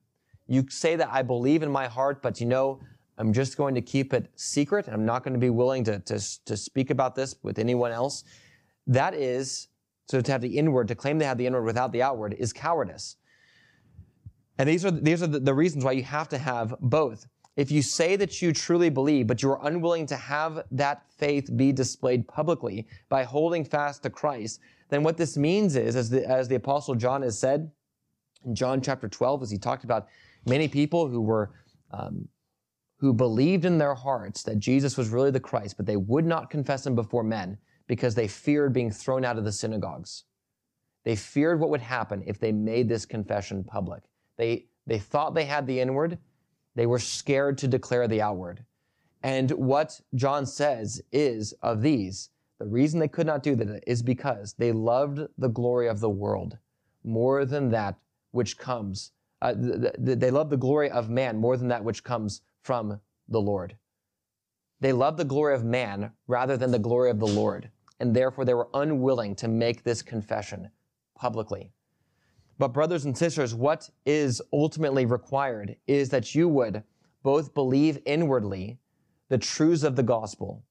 you 0.47 0.65
say 0.69 0.95
that 0.95 1.09
I 1.11 1.21
believe 1.21 1.63
in 1.63 1.71
my 1.71 1.87
heart, 1.87 2.21
but 2.21 2.39
you 2.39 2.47
know, 2.47 2.81
I'm 3.17 3.31
just 3.31 3.55
going 3.55 3.75
to 3.75 3.81
keep 3.81 4.13
it 4.13 4.29
secret. 4.35 4.87
I'm 4.87 5.05
not 5.05 5.23
going 5.23 5.33
to 5.33 5.39
be 5.39 5.49
willing 5.49 5.83
to, 5.85 5.99
to, 5.99 6.45
to 6.45 6.57
speak 6.57 6.89
about 6.89 7.15
this 7.15 7.35
with 7.43 7.59
anyone 7.59 7.91
else. 7.91 8.23
That 8.87 9.13
is, 9.13 9.67
so 10.07 10.21
to 10.21 10.31
have 10.31 10.41
the 10.41 10.57
inward, 10.57 10.87
to 10.89 10.95
claim 10.95 11.19
to 11.19 11.25
have 11.25 11.37
the 11.37 11.47
inward 11.47 11.63
without 11.63 11.91
the 11.91 12.01
outward 12.01 12.35
is 12.37 12.51
cowardice. 12.51 13.15
And 14.57 14.69
these 14.69 14.85
are, 14.85 14.91
these 14.91 15.23
are 15.23 15.27
the, 15.27 15.39
the 15.39 15.53
reasons 15.53 15.83
why 15.83 15.93
you 15.93 16.03
have 16.03 16.29
to 16.29 16.37
have 16.37 16.75
both. 16.79 17.27
If 17.55 17.71
you 17.71 17.81
say 17.81 18.15
that 18.17 18.41
you 18.41 18.51
truly 18.51 18.89
believe, 18.89 19.27
but 19.27 19.41
you 19.41 19.49
are 19.51 19.65
unwilling 19.65 20.05
to 20.07 20.15
have 20.15 20.65
that 20.71 21.03
faith 21.17 21.55
be 21.55 21.71
displayed 21.71 22.27
publicly 22.27 22.85
by 23.07 23.23
holding 23.23 23.63
fast 23.63 24.03
to 24.03 24.09
Christ, 24.09 24.59
then 24.89 25.03
what 25.03 25.17
this 25.17 25.37
means 25.37 25.75
is, 25.75 25.95
as 25.95 26.09
the, 26.09 26.29
as 26.29 26.47
the 26.47 26.55
apostle 26.55 26.95
John 26.95 27.21
has 27.21 27.39
said 27.39 27.71
in 28.45 28.55
John 28.55 28.81
chapter 28.81 29.07
12, 29.07 29.43
as 29.43 29.51
he 29.51 29.57
talked 29.57 29.85
about 29.85 30.07
many 30.45 30.67
people 30.67 31.07
who 31.07 31.21
were, 31.21 31.51
um, 31.91 32.27
who 32.97 33.13
believed 33.13 33.65
in 33.65 33.77
their 33.77 33.95
hearts 33.95 34.43
that 34.43 34.59
Jesus 34.59 34.97
was 34.97 35.09
really 35.09 35.31
the 35.31 35.39
Christ, 35.39 35.77
but 35.77 35.85
they 35.85 35.97
would 35.97 36.25
not 36.25 36.49
confess 36.49 36.85
him 36.85 36.93
before 36.93 37.23
men 37.23 37.57
because 37.87 38.15
they 38.15 38.27
feared 38.27 38.73
being 38.73 38.91
thrown 38.91 39.23
out 39.23 39.37
of 39.37 39.45
the 39.45 39.51
synagogues. 39.51 40.25
They 41.03 41.15
feared 41.15 41.59
what 41.59 41.69
would 41.69 41.81
happen 41.81 42.23
if 42.25 42.39
they 42.39 42.51
made 42.51 42.89
this 42.89 43.05
confession 43.05 43.63
public. 43.63 44.03
They, 44.37 44.65
they 44.87 44.99
thought 44.99 45.35
they 45.35 45.45
had 45.45 45.67
the 45.67 45.79
inward, 45.79 46.17
they 46.75 46.85
were 46.85 46.99
scared 46.99 47.57
to 47.59 47.67
declare 47.67 48.07
the 48.07 48.21
outward. 48.21 48.65
And 49.23 49.51
what 49.51 49.99
John 50.13 50.45
says 50.45 51.01
is 51.11 51.53
of 51.61 51.81
these, 51.81 52.29
the 52.59 52.67
reason 52.67 52.99
they 52.99 53.07
could 53.07 53.25
not 53.25 53.43
do 53.43 53.55
that 53.55 53.83
is 53.87 54.03
because 54.03 54.53
they 54.53 54.71
loved 54.71 55.21
the 55.37 55.49
glory 55.49 55.87
of 55.87 55.99
the 55.99 56.09
world 56.09 56.57
more 57.03 57.45
than 57.45 57.69
that 57.71 57.95
which 58.31 58.57
comes. 58.57 59.11
Uh, 59.41 59.53
th- 59.53 59.93
th- 60.05 60.19
they 60.19 60.31
love 60.31 60.49
the 60.49 60.57
glory 60.57 60.89
of 60.89 61.09
man 61.09 61.37
more 61.37 61.57
than 61.57 61.67
that 61.69 61.83
which 61.83 62.03
comes 62.03 62.41
from 62.61 62.99
the 63.27 63.41
Lord. 63.41 63.75
They 64.79 64.93
loved 64.93 65.17
the 65.17 65.25
glory 65.25 65.55
of 65.55 65.63
man 65.63 66.11
rather 66.27 66.57
than 66.57 66.71
the 66.71 66.79
glory 66.79 67.09
of 67.09 67.19
the 67.19 67.27
Lord, 67.27 67.69
and 67.99 68.15
therefore 68.15 68.45
they 68.45 68.53
were 68.53 68.69
unwilling 68.73 69.35
to 69.35 69.47
make 69.47 69.83
this 69.83 70.01
confession 70.01 70.69
publicly. 71.15 71.71
But, 72.57 72.69
brothers 72.69 73.05
and 73.05 73.17
sisters, 73.17 73.53
what 73.53 73.89
is 74.05 74.41
ultimately 74.53 75.05
required 75.05 75.75
is 75.87 76.09
that 76.09 76.33
you 76.33 76.47
would 76.47 76.83
both 77.21 77.53
believe 77.53 77.99
inwardly 78.05 78.77
the 79.29 79.37
truths 79.37 79.83
of 79.83 79.95
the 79.95 80.03
gospel, 80.03 80.63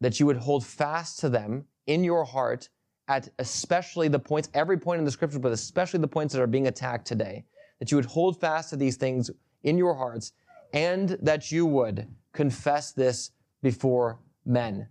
that 0.00 0.18
you 0.18 0.26
would 0.26 0.38
hold 0.38 0.64
fast 0.64 1.18
to 1.18 1.28
them 1.28 1.66
in 1.86 2.04
your 2.04 2.24
heart 2.24 2.68
at 3.08 3.28
especially 3.38 4.08
the 4.08 4.18
points, 4.18 4.48
every 4.54 4.78
point 4.78 5.00
in 5.00 5.04
the 5.04 5.10
scripture, 5.10 5.40
but 5.40 5.52
especially 5.52 5.98
the 5.98 6.08
points 6.08 6.32
that 6.32 6.40
are 6.40 6.46
being 6.46 6.68
attacked 6.68 7.06
today, 7.06 7.44
that 7.80 7.90
you 7.90 7.96
would 7.96 8.04
hold 8.04 8.40
fast 8.40 8.70
to 8.70 8.76
these 8.76 8.96
things 8.96 9.30
in 9.64 9.76
your 9.76 9.94
hearts, 9.94 10.32
and 10.72 11.18
that 11.20 11.50
you 11.50 11.66
would 11.66 12.06
confess 12.32 12.92
this 12.92 13.32
before 13.62 14.20
men. 14.46 14.86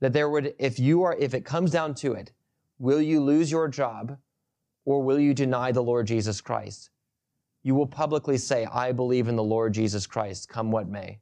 That 0.00 0.12
there 0.12 0.28
would, 0.28 0.54
if 0.58 0.78
you 0.78 1.02
are, 1.02 1.16
if 1.18 1.32
it 1.32 1.46
comes 1.46 1.70
down 1.70 1.94
to 1.96 2.12
it, 2.12 2.30
will 2.78 3.00
you 3.00 3.20
lose 3.20 3.50
your 3.50 3.68
job? 3.68 4.18
Or 4.86 5.02
will 5.02 5.20
you 5.20 5.34
deny 5.34 5.72
the 5.72 5.82
Lord 5.82 6.06
Jesus 6.06 6.40
Christ? 6.40 6.88
You 7.62 7.74
will 7.74 7.86
publicly 7.86 8.38
say, 8.38 8.64
I 8.72 8.92
believe 8.92 9.28
in 9.28 9.36
the 9.36 9.42
Lord 9.42 9.74
Jesus 9.74 10.06
Christ, 10.06 10.48
come 10.48 10.70
what 10.70 10.88
may. 10.88 11.18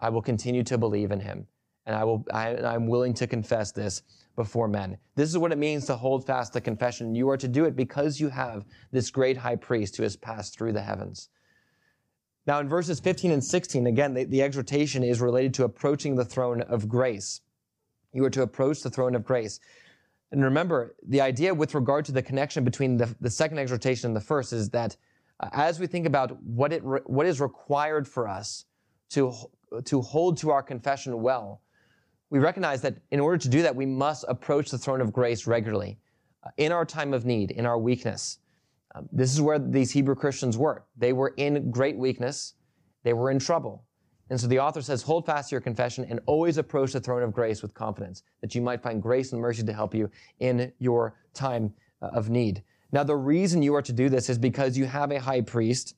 I 0.00 0.08
will 0.08 0.22
continue 0.22 0.62
to 0.62 0.78
believe 0.78 1.10
in 1.10 1.20
him, 1.20 1.46
and 1.84 1.94
I 1.94 2.04
will, 2.04 2.24
I, 2.32 2.56
I'm 2.56 2.86
willing 2.86 3.12
to 3.14 3.26
confess 3.26 3.72
this 3.72 4.02
before 4.36 4.68
men. 4.68 4.96
This 5.16 5.28
is 5.28 5.36
what 5.36 5.52
it 5.52 5.58
means 5.58 5.84
to 5.86 5.96
hold 5.96 6.24
fast 6.24 6.52
the 6.52 6.60
confession. 6.60 7.14
You 7.14 7.28
are 7.28 7.36
to 7.36 7.48
do 7.48 7.64
it 7.66 7.76
because 7.76 8.20
you 8.20 8.28
have 8.30 8.64
this 8.92 9.10
great 9.10 9.36
high 9.36 9.56
priest 9.56 9.96
who 9.96 10.04
has 10.04 10.16
passed 10.16 10.56
through 10.56 10.72
the 10.72 10.80
heavens. 10.80 11.28
Now, 12.46 12.60
in 12.60 12.68
verses 12.68 13.00
15 13.00 13.32
and 13.32 13.44
16, 13.44 13.86
again, 13.86 14.14
the, 14.14 14.24
the 14.24 14.42
exhortation 14.42 15.02
is 15.02 15.20
related 15.20 15.52
to 15.54 15.64
approaching 15.64 16.14
the 16.14 16.24
throne 16.24 16.62
of 16.62 16.88
grace. 16.88 17.42
You 18.12 18.24
are 18.24 18.30
to 18.30 18.42
approach 18.42 18.82
the 18.82 18.90
throne 18.90 19.14
of 19.14 19.24
grace. 19.24 19.60
And 20.32 20.44
remember, 20.44 20.94
the 21.06 21.20
idea 21.20 21.52
with 21.52 21.74
regard 21.74 22.04
to 22.06 22.12
the 22.12 22.22
connection 22.22 22.64
between 22.64 22.96
the, 22.96 23.14
the 23.20 23.30
second 23.30 23.58
exhortation 23.58 24.08
and 24.08 24.16
the 24.16 24.20
first 24.20 24.52
is 24.52 24.70
that 24.70 24.96
uh, 25.40 25.48
as 25.52 25.80
we 25.80 25.86
think 25.86 26.06
about 26.06 26.40
what 26.42 26.72
it 26.72 26.84
re- 26.84 27.00
what 27.06 27.26
is 27.26 27.40
required 27.40 28.06
for 28.06 28.28
us 28.28 28.66
to 29.10 29.32
to 29.84 30.00
hold 30.00 30.36
to 30.38 30.50
our 30.50 30.62
confession 30.62 31.20
well, 31.22 31.62
we 32.30 32.38
recognize 32.38 32.80
that 32.82 32.96
in 33.10 33.20
order 33.20 33.38
to 33.38 33.48
do 33.48 33.62
that, 33.62 33.74
we 33.74 33.86
must 33.86 34.24
approach 34.28 34.70
the 34.70 34.78
throne 34.78 35.00
of 35.00 35.12
grace 35.12 35.46
regularly, 35.46 35.98
uh, 36.44 36.50
in 36.56 36.72
our 36.72 36.84
time 36.84 37.12
of 37.12 37.24
need, 37.24 37.50
in 37.50 37.66
our 37.66 37.78
weakness. 37.78 38.38
Um, 38.94 39.08
this 39.12 39.32
is 39.32 39.40
where 39.40 39.58
these 39.58 39.90
Hebrew 39.90 40.14
Christians 40.14 40.56
were. 40.56 40.84
They 40.96 41.12
were 41.12 41.34
in 41.36 41.70
great 41.70 41.96
weakness. 41.96 42.54
They 43.02 43.12
were 43.12 43.30
in 43.30 43.38
trouble. 43.38 43.84
And 44.30 44.40
so 44.40 44.46
the 44.46 44.60
author 44.60 44.80
says, 44.80 45.02
hold 45.02 45.26
fast 45.26 45.48
to 45.48 45.54
your 45.54 45.60
confession 45.60 46.06
and 46.08 46.20
always 46.26 46.56
approach 46.56 46.92
the 46.92 47.00
throne 47.00 47.22
of 47.22 47.32
grace 47.32 47.62
with 47.62 47.74
confidence, 47.74 48.22
that 48.40 48.54
you 48.54 48.62
might 48.62 48.82
find 48.82 49.02
grace 49.02 49.32
and 49.32 49.40
mercy 49.40 49.64
to 49.64 49.72
help 49.72 49.92
you 49.92 50.08
in 50.38 50.72
your 50.78 51.14
time 51.34 51.74
uh, 52.00 52.06
of 52.06 52.30
need. 52.30 52.62
Now, 52.92 53.02
the 53.02 53.16
reason 53.16 53.60
you 53.60 53.74
are 53.74 53.82
to 53.82 53.92
do 53.92 54.08
this 54.08 54.30
is 54.30 54.38
because 54.38 54.78
you 54.78 54.86
have 54.86 55.10
a 55.10 55.20
high 55.20 55.40
priest 55.40 55.96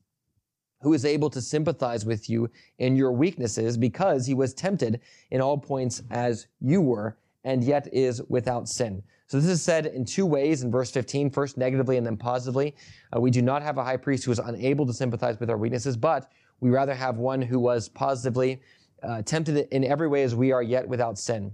who 0.80 0.94
is 0.94 1.04
able 1.04 1.30
to 1.30 1.40
sympathize 1.40 2.04
with 2.04 2.28
you 2.28 2.50
in 2.78 2.96
your 2.96 3.12
weaknesses 3.12 3.76
because 3.76 4.26
he 4.26 4.34
was 4.34 4.52
tempted 4.52 5.00
in 5.30 5.40
all 5.40 5.56
points 5.56 6.02
as 6.10 6.46
you 6.60 6.80
were 6.80 7.16
and 7.44 7.62
yet 7.62 7.88
is 7.92 8.22
without 8.28 8.68
sin. 8.68 9.02
So 9.26 9.40
this 9.40 9.48
is 9.48 9.62
said 9.62 9.86
in 9.86 10.04
two 10.04 10.26
ways 10.26 10.62
in 10.62 10.70
verse 10.70 10.90
15, 10.90 11.30
first 11.30 11.56
negatively 11.56 11.96
and 11.96 12.06
then 12.06 12.16
positively. 12.16 12.74
Uh, 13.14 13.20
we 13.20 13.30
do 13.30 13.40
not 13.40 13.62
have 13.62 13.78
a 13.78 13.84
high 13.84 13.96
priest 13.96 14.24
who 14.24 14.32
is 14.32 14.38
unable 14.38 14.86
to 14.86 14.92
sympathize 14.92 15.40
with 15.40 15.48
our 15.48 15.56
weaknesses, 15.56 15.96
but 15.96 16.30
we 16.62 16.70
rather 16.70 16.94
have 16.94 17.18
one 17.18 17.42
who 17.42 17.58
was 17.58 17.88
positively 17.88 18.62
uh, 19.02 19.20
tempted 19.22 19.66
in 19.74 19.82
every 19.82 20.06
way 20.06 20.22
as 20.22 20.32
we 20.32 20.52
are, 20.52 20.62
yet 20.62 20.86
without 20.86 21.18
sin. 21.18 21.52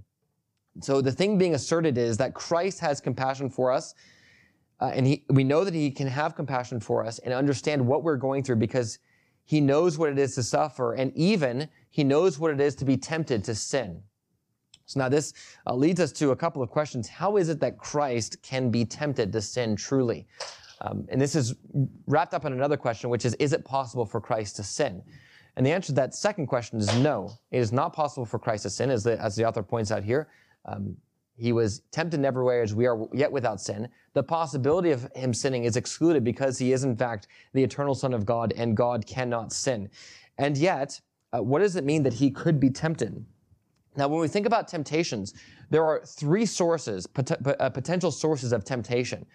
So 0.82 1.00
the 1.00 1.10
thing 1.10 1.38
being 1.38 1.54
asserted 1.54 1.96
is 1.96 2.18
that 2.18 2.34
Christ 2.34 2.78
has 2.80 3.00
compassion 3.00 3.48
for 3.48 3.72
us, 3.72 3.94
uh, 4.80 4.92
and 4.94 5.06
he, 5.06 5.24
we 5.30 5.44
know 5.44 5.64
that 5.64 5.72
he 5.72 5.90
can 5.90 6.06
have 6.06 6.36
compassion 6.36 6.78
for 6.78 7.06
us 7.06 7.18
and 7.20 7.32
understand 7.32 7.84
what 7.84 8.04
we're 8.04 8.18
going 8.18 8.44
through 8.44 8.56
because 8.56 8.98
he 9.44 9.62
knows 9.62 9.96
what 9.96 10.10
it 10.10 10.18
is 10.18 10.34
to 10.34 10.42
suffer, 10.42 10.92
and 10.92 11.10
even 11.16 11.70
he 11.88 12.04
knows 12.04 12.38
what 12.38 12.50
it 12.50 12.60
is 12.60 12.74
to 12.76 12.84
be 12.84 12.98
tempted 12.98 13.42
to 13.44 13.54
sin. 13.54 14.02
So 14.84 15.00
now 15.00 15.08
this 15.08 15.32
uh, 15.66 15.74
leads 15.74 16.00
us 16.00 16.12
to 16.12 16.32
a 16.32 16.36
couple 16.36 16.62
of 16.62 16.68
questions. 16.68 17.08
How 17.08 17.38
is 17.38 17.48
it 17.48 17.60
that 17.60 17.78
Christ 17.78 18.42
can 18.42 18.70
be 18.70 18.84
tempted 18.84 19.32
to 19.32 19.40
sin 19.40 19.74
truly? 19.74 20.26
Um, 20.80 21.06
and 21.08 21.20
this 21.20 21.34
is 21.34 21.54
wrapped 22.06 22.34
up 22.34 22.44
in 22.44 22.52
another 22.52 22.76
question, 22.76 23.10
which 23.10 23.24
is, 23.24 23.34
is 23.34 23.52
it 23.52 23.64
possible 23.64 24.06
for 24.06 24.20
Christ 24.20 24.56
to 24.56 24.62
sin? 24.62 25.02
And 25.56 25.66
the 25.66 25.72
answer 25.72 25.88
to 25.88 25.92
that 25.94 26.14
second 26.14 26.46
question 26.46 26.78
is 26.78 26.94
no. 26.98 27.32
It 27.50 27.58
is 27.58 27.72
not 27.72 27.92
possible 27.92 28.24
for 28.24 28.38
Christ 28.38 28.62
to 28.62 28.70
sin, 28.70 28.90
as 28.90 29.02
the, 29.02 29.20
as 29.20 29.34
the 29.34 29.44
author 29.44 29.62
points 29.62 29.90
out 29.90 30.04
here. 30.04 30.28
Um, 30.64 30.96
he 31.36 31.52
was 31.52 31.80
tempted 31.92 32.18
in 32.18 32.24
every 32.24 32.44
way 32.44 32.60
as 32.60 32.74
we 32.74 32.86
are 32.86 33.06
yet 33.12 33.30
without 33.30 33.60
sin. 33.60 33.88
The 34.14 34.22
possibility 34.22 34.90
of 34.90 35.08
him 35.14 35.32
sinning 35.32 35.64
is 35.64 35.76
excluded 35.76 36.24
because 36.24 36.58
he 36.58 36.72
is 36.72 36.84
in 36.84 36.96
fact 36.96 37.28
the 37.54 37.62
eternal 37.62 37.94
Son 37.94 38.12
of 38.12 38.26
God 38.26 38.52
and 38.56 38.76
God 38.76 39.06
cannot 39.06 39.52
sin. 39.52 39.88
And 40.38 40.56
yet, 40.56 41.00
uh, 41.32 41.42
what 41.42 41.60
does 41.60 41.76
it 41.76 41.84
mean 41.84 42.02
that 42.02 42.14
he 42.14 42.30
could 42.30 42.58
be 42.58 42.70
tempted? 42.70 43.24
Now, 43.96 44.08
when 44.08 44.20
we 44.20 44.28
think 44.28 44.46
about 44.46 44.68
temptations, 44.68 45.34
there 45.70 45.84
are 45.84 46.02
three 46.04 46.46
sources, 46.46 47.06
pot- 47.06 47.46
uh, 47.60 47.70
potential 47.70 48.10
sources 48.10 48.52
of 48.52 48.64
temptation. 48.64 49.26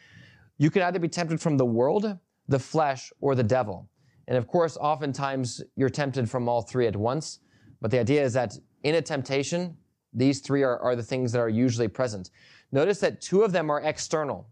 You 0.63 0.71
can 0.71 0.81
either 0.83 0.97
be 0.97 1.09
tempted 1.09 1.41
from 1.41 1.57
the 1.57 1.65
world, 1.65 2.17
the 2.47 2.57
flesh, 2.57 3.11
or 3.19 3.35
the 3.35 3.43
devil. 3.43 3.89
And 4.29 4.37
of 4.37 4.47
course, 4.47 4.77
oftentimes 4.77 5.61
you're 5.75 5.89
tempted 5.89 6.29
from 6.29 6.47
all 6.47 6.61
three 6.61 6.87
at 6.87 6.95
once. 6.95 7.39
But 7.81 7.91
the 7.91 7.99
idea 7.99 8.23
is 8.23 8.31
that 8.31 8.57
in 8.83 8.95
a 8.95 9.01
temptation, 9.01 9.75
these 10.13 10.39
three 10.39 10.63
are, 10.63 10.79
are 10.79 10.95
the 10.95 11.03
things 11.03 11.33
that 11.33 11.39
are 11.39 11.49
usually 11.49 11.89
present. 11.89 12.31
Notice 12.71 13.01
that 13.01 13.19
two 13.19 13.41
of 13.41 13.51
them 13.51 13.69
are 13.69 13.81
external. 13.81 14.47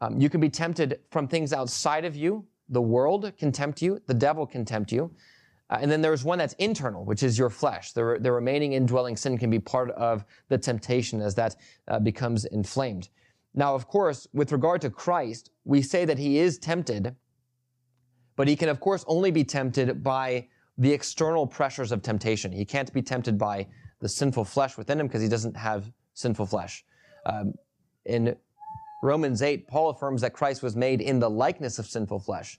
Um, 0.00 0.20
you 0.20 0.30
can 0.30 0.40
be 0.40 0.48
tempted 0.48 1.00
from 1.10 1.26
things 1.26 1.52
outside 1.52 2.04
of 2.04 2.14
you. 2.14 2.46
The 2.68 2.82
world 2.82 3.32
can 3.36 3.50
tempt 3.50 3.82
you. 3.82 4.00
The 4.06 4.14
devil 4.14 4.46
can 4.46 4.64
tempt 4.64 4.92
you. 4.92 5.10
Uh, 5.68 5.78
and 5.80 5.90
then 5.90 6.00
there's 6.00 6.22
one 6.22 6.38
that's 6.38 6.54
internal, 6.60 7.04
which 7.04 7.24
is 7.24 7.36
your 7.36 7.50
flesh. 7.50 7.90
The, 7.90 8.18
the 8.20 8.30
remaining 8.30 8.74
indwelling 8.74 9.16
sin 9.16 9.36
can 9.36 9.50
be 9.50 9.58
part 9.58 9.90
of 9.90 10.24
the 10.48 10.58
temptation 10.58 11.20
as 11.20 11.34
that 11.34 11.56
uh, 11.88 11.98
becomes 11.98 12.44
inflamed. 12.44 13.08
Now, 13.54 13.74
of 13.74 13.86
course, 13.86 14.26
with 14.32 14.50
regard 14.52 14.80
to 14.82 14.90
Christ, 14.90 15.50
we 15.64 15.80
say 15.80 16.04
that 16.04 16.18
he 16.18 16.38
is 16.38 16.58
tempted, 16.58 17.14
but 18.36 18.48
he 18.48 18.56
can, 18.56 18.68
of 18.68 18.80
course, 18.80 19.04
only 19.06 19.30
be 19.30 19.44
tempted 19.44 20.02
by 20.02 20.48
the 20.76 20.92
external 20.92 21.46
pressures 21.46 21.92
of 21.92 22.02
temptation. 22.02 22.50
He 22.50 22.64
can't 22.64 22.92
be 22.92 23.00
tempted 23.00 23.38
by 23.38 23.68
the 24.00 24.08
sinful 24.08 24.44
flesh 24.44 24.76
within 24.76 24.98
him 24.98 25.06
because 25.06 25.22
he 25.22 25.28
doesn't 25.28 25.56
have 25.56 25.92
sinful 26.14 26.46
flesh. 26.46 26.84
Um, 27.26 27.54
in 28.04 28.36
Romans 29.02 29.40
8, 29.40 29.68
Paul 29.68 29.90
affirms 29.90 30.20
that 30.22 30.32
Christ 30.32 30.62
was 30.62 30.74
made 30.74 31.00
in 31.00 31.20
the 31.20 31.30
likeness 31.30 31.78
of 31.78 31.86
sinful 31.86 32.20
flesh. 32.20 32.58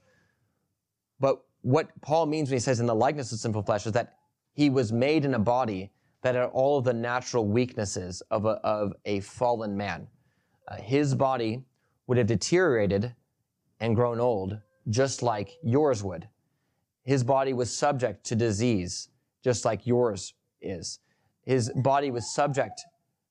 But 1.20 1.44
what 1.62 1.90
Paul 2.02 2.26
means 2.28 2.50
when 2.50 2.56
he 2.56 2.62
says 2.62 2.80
in 2.80 2.86
the 2.86 2.96
likeness 2.96 3.32
of 3.32 3.40
sinful 3.40 3.64
flesh 3.64 3.86
is 3.86 3.92
that 3.94 4.14
he 4.54 4.70
was 4.70 4.94
made 4.94 5.26
in 5.26 5.34
a 5.34 5.40
body 5.40 5.92
that 6.22 6.36
had 6.36 6.46
all 6.46 6.78
of 6.78 6.86
the 6.86 6.94
natural 6.94 7.46
weaknesses 7.46 8.22
of 8.32 8.46
a, 8.46 8.60
of 8.64 8.94
a 9.06 9.20
fallen 9.20 9.76
man. 9.76 10.08
Uh, 10.68 10.76
his 10.78 11.16
body 11.16 11.64
would 12.08 12.18
have 12.18 12.28
deteriorated 12.28 13.14
and 13.80 13.96
grown 13.96 14.20
old 14.20 14.60
just 14.90 15.22
like 15.22 15.58
yours 15.64 16.04
would. 16.04 16.28
His 17.04 17.24
body 17.24 17.54
was 17.54 17.76
subject 17.76 18.24
to 18.26 18.36
disease 18.36 19.10
just 19.44 19.66
like 19.66 19.86
yours 19.86 20.34
is. 20.62 21.00
His 21.44 21.72
body 21.76 22.10
was 22.10 22.34
subject 22.34 22.82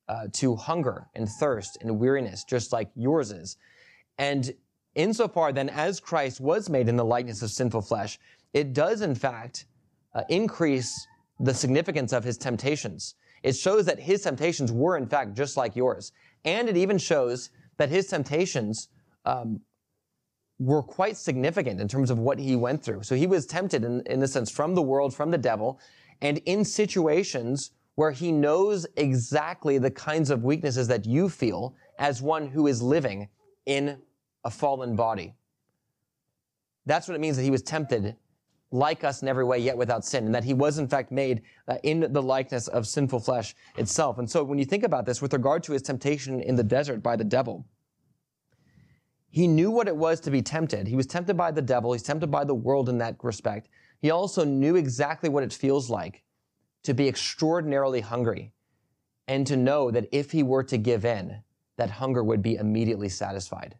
uh, 0.08 0.28
to 0.32 0.54
hunger 0.54 1.08
and 1.14 1.28
thirst 1.28 1.78
and 1.80 1.98
weariness 1.98 2.44
just 2.44 2.72
like 2.72 2.90
yours 2.94 3.32
is. 3.32 3.56
And 4.18 4.54
insofar 4.94 5.52
then 5.52 5.68
as 5.68 5.98
Christ 5.98 6.40
was 6.40 6.68
made 6.68 6.88
in 6.88 6.96
the 6.96 7.04
likeness 7.04 7.42
of 7.42 7.50
sinful 7.50 7.82
flesh, 7.82 8.18
it 8.52 8.72
does 8.72 9.00
in 9.00 9.14
fact 9.14 9.66
uh, 10.14 10.22
increase 10.28 11.06
the 11.40 11.54
significance 11.54 12.12
of 12.12 12.22
his 12.22 12.38
temptations. 12.38 13.16
It 13.42 13.56
shows 13.56 13.86
that 13.86 13.98
his 13.98 14.22
temptations 14.22 14.70
were 14.70 14.96
in 14.96 15.06
fact 15.06 15.34
just 15.34 15.56
like 15.56 15.74
yours. 15.74 16.12
And 16.44 16.68
it 16.68 16.76
even 16.76 16.98
shows 16.98 17.50
that 17.78 17.88
his 17.88 18.06
temptations 18.06 18.88
um, 19.24 19.60
were 20.58 20.82
quite 20.82 21.16
significant 21.16 21.80
in 21.80 21.88
terms 21.88 22.10
of 22.10 22.18
what 22.18 22.38
he 22.38 22.56
went 22.56 22.82
through. 22.82 23.02
So 23.02 23.14
he 23.14 23.26
was 23.26 23.46
tempted 23.46 23.84
in, 23.84 24.02
in 24.06 24.20
the 24.20 24.28
sense 24.28 24.50
from 24.50 24.74
the 24.74 24.82
world, 24.82 25.14
from 25.14 25.30
the 25.30 25.38
devil, 25.38 25.80
and 26.20 26.38
in 26.46 26.64
situations 26.64 27.72
where 27.96 28.10
he 28.10 28.32
knows 28.32 28.86
exactly 28.96 29.78
the 29.78 29.90
kinds 29.90 30.30
of 30.30 30.44
weaknesses 30.44 30.88
that 30.88 31.06
you 31.06 31.28
feel 31.28 31.74
as 31.98 32.20
one 32.20 32.46
who 32.46 32.66
is 32.66 32.82
living 32.82 33.28
in 33.66 33.98
a 34.44 34.50
fallen 34.50 34.96
body. 34.96 35.34
That's 36.86 37.08
what 37.08 37.14
it 37.14 37.20
means 37.20 37.36
that 37.36 37.42
he 37.42 37.50
was 37.50 37.62
tempted 37.62 38.16
like 38.74 39.04
us 39.04 39.22
in 39.22 39.28
every 39.28 39.44
way, 39.44 39.58
yet 39.58 39.76
without 39.76 40.04
sin, 40.04 40.26
and 40.26 40.34
that 40.34 40.42
he 40.42 40.52
was 40.52 40.78
in 40.78 40.88
fact 40.88 41.12
made 41.12 41.42
uh, 41.68 41.76
in 41.84 42.12
the 42.12 42.22
likeness 42.22 42.66
of 42.68 42.86
sinful 42.86 43.20
flesh 43.20 43.54
itself. 43.76 44.18
And 44.18 44.28
so 44.28 44.42
when 44.42 44.58
you 44.58 44.64
think 44.64 44.82
about 44.82 45.06
this 45.06 45.22
with 45.22 45.32
regard 45.32 45.62
to 45.62 45.72
his 45.72 45.82
temptation 45.82 46.40
in 46.40 46.56
the 46.56 46.64
desert 46.64 47.02
by 47.02 47.14
the 47.14 47.24
devil, 47.24 47.64
he 49.30 49.46
knew 49.46 49.70
what 49.70 49.86
it 49.86 49.96
was 49.96 50.20
to 50.20 50.30
be 50.30 50.42
tempted. 50.42 50.88
He 50.88 50.96
was 50.96 51.06
tempted 51.06 51.36
by 51.36 51.52
the 51.52 51.62
devil. 51.62 51.92
He's 51.92 52.02
tempted 52.02 52.30
by 52.30 52.44
the 52.44 52.54
world 52.54 52.88
in 52.88 52.98
that 52.98 53.16
respect. 53.22 53.68
He 54.00 54.10
also 54.10 54.44
knew 54.44 54.76
exactly 54.76 55.28
what 55.28 55.44
it 55.44 55.52
feels 55.52 55.88
like 55.88 56.24
to 56.82 56.94
be 56.94 57.08
extraordinarily 57.08 58.00
hungry 58.00 58.52
and 59.28 59.46
to 59.46 59.56
know 59.56 59.90
that 59.90 60.08
if 60.12 60.32
he 60.32 60.42
were 60.42 60.64
to 60.64 60.76
give 60.76 61.04
in, 61.04 61.42
that 61.76 61.90
hunger 61.90 62.22
would 62.22 62.42
be 62.42 62.56
immediately 62.56 63.08
satisfied. 63.08 63.76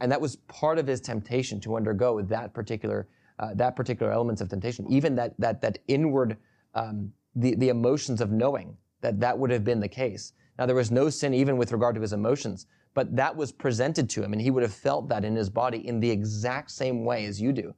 And 0.00 0.10
that 0.10 0.20
was 0.20 0.36
part 0.36 0.78
of 0.78 0.86
his 0.86 1.00
temptation 1.00 1.60
to 1.60 1.76
undergo 1.76 2.20
that 2.22 2.52
particular 2.52 3.08
uh, 3.38 3.54
that 3.54 3.76
particular 3.76 4.12
elements 4.12 4.40
of 4.40 4.48
temptation, 4.48 4.86
even 4.88 5.14
that 5.16 5.34
that 5.38 5.60
that 5.60 5.78
inward 5.88 6.36
um, 6.74 7.12
the 7.34 7.54
the 7.56 7.68
emotions 7.68 8.20
of 8.20 8.30
knowing 8.30 8.76
that 9.00 9.20
that 9.20 9.38
would 9.38 9.50
have 9.50 9.64
been 9.64 9.80
the 9.80 9.88
case. 9.88 10.32
Now 10.58 10.66
there 10.66 10.76
was 10.76 10.90
no 10.90 11.10
sin 11.10 11.34
even 11.34 11.56
with 11.56 11.72
regard 11.72 11.94
to 11.96 12.00
his 12.00 12.12
emotions, 12.12 12.66
but 12.94 13.14
that 13.16 13.34
was 13.34 13.50
presented 13.50 14.08
to 14.10 14.22
him, 14.22 14.32
and 14.32 14.40
he 14.40 14.50
would 14.50 14.62
have 14.62 14.72
felt 14.72 15.08
that 15.08 15.24
in 15.24 15.34
his 15.34 15.50
body 15.50 15.86
in 15.86 16.00
the 16.00 16.10
exact 16.10 16.70
same 16.70 17.04
way 17.04 17.24
as 17.26 17.40
you 17.40 17.52
do. 17.52 17.74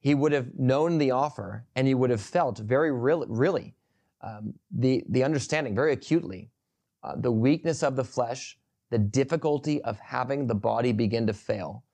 He 0.00 0.14
would 0.14 0.32
have 0.32 0.58
known 0.58 0.98
the 0.98 1.12
offer, 1.12 1.64
and 1.76 1.86
he 1.86 1.94
would 1.94 2.10
have 2.10 2.20
felt 2.20 2.58
very 2.58 2.90
really, 2.90 3.26
really 3.28 3.74
um, 4.22 4.54
the 4.70 5.04
the 5.10 5.22
understanding 5.22 5.74
very 5.74 5.92
acutely 5.92 6.50
uh, 7.02 7.14
the 7.16 7.30
weakness 7.30 7.82
of 7.82 7.96
the 7.96 8.04
flesh, 8.04 8.58
the 8.90 8.98
difficulty 8.98 9.82
of 9.82 9.98
having 9.98 10.46
the 10.46 10.54
body 10.54 10.92
begin 10.92 11.26
to 11.26 11.32
fail 11.32 11.84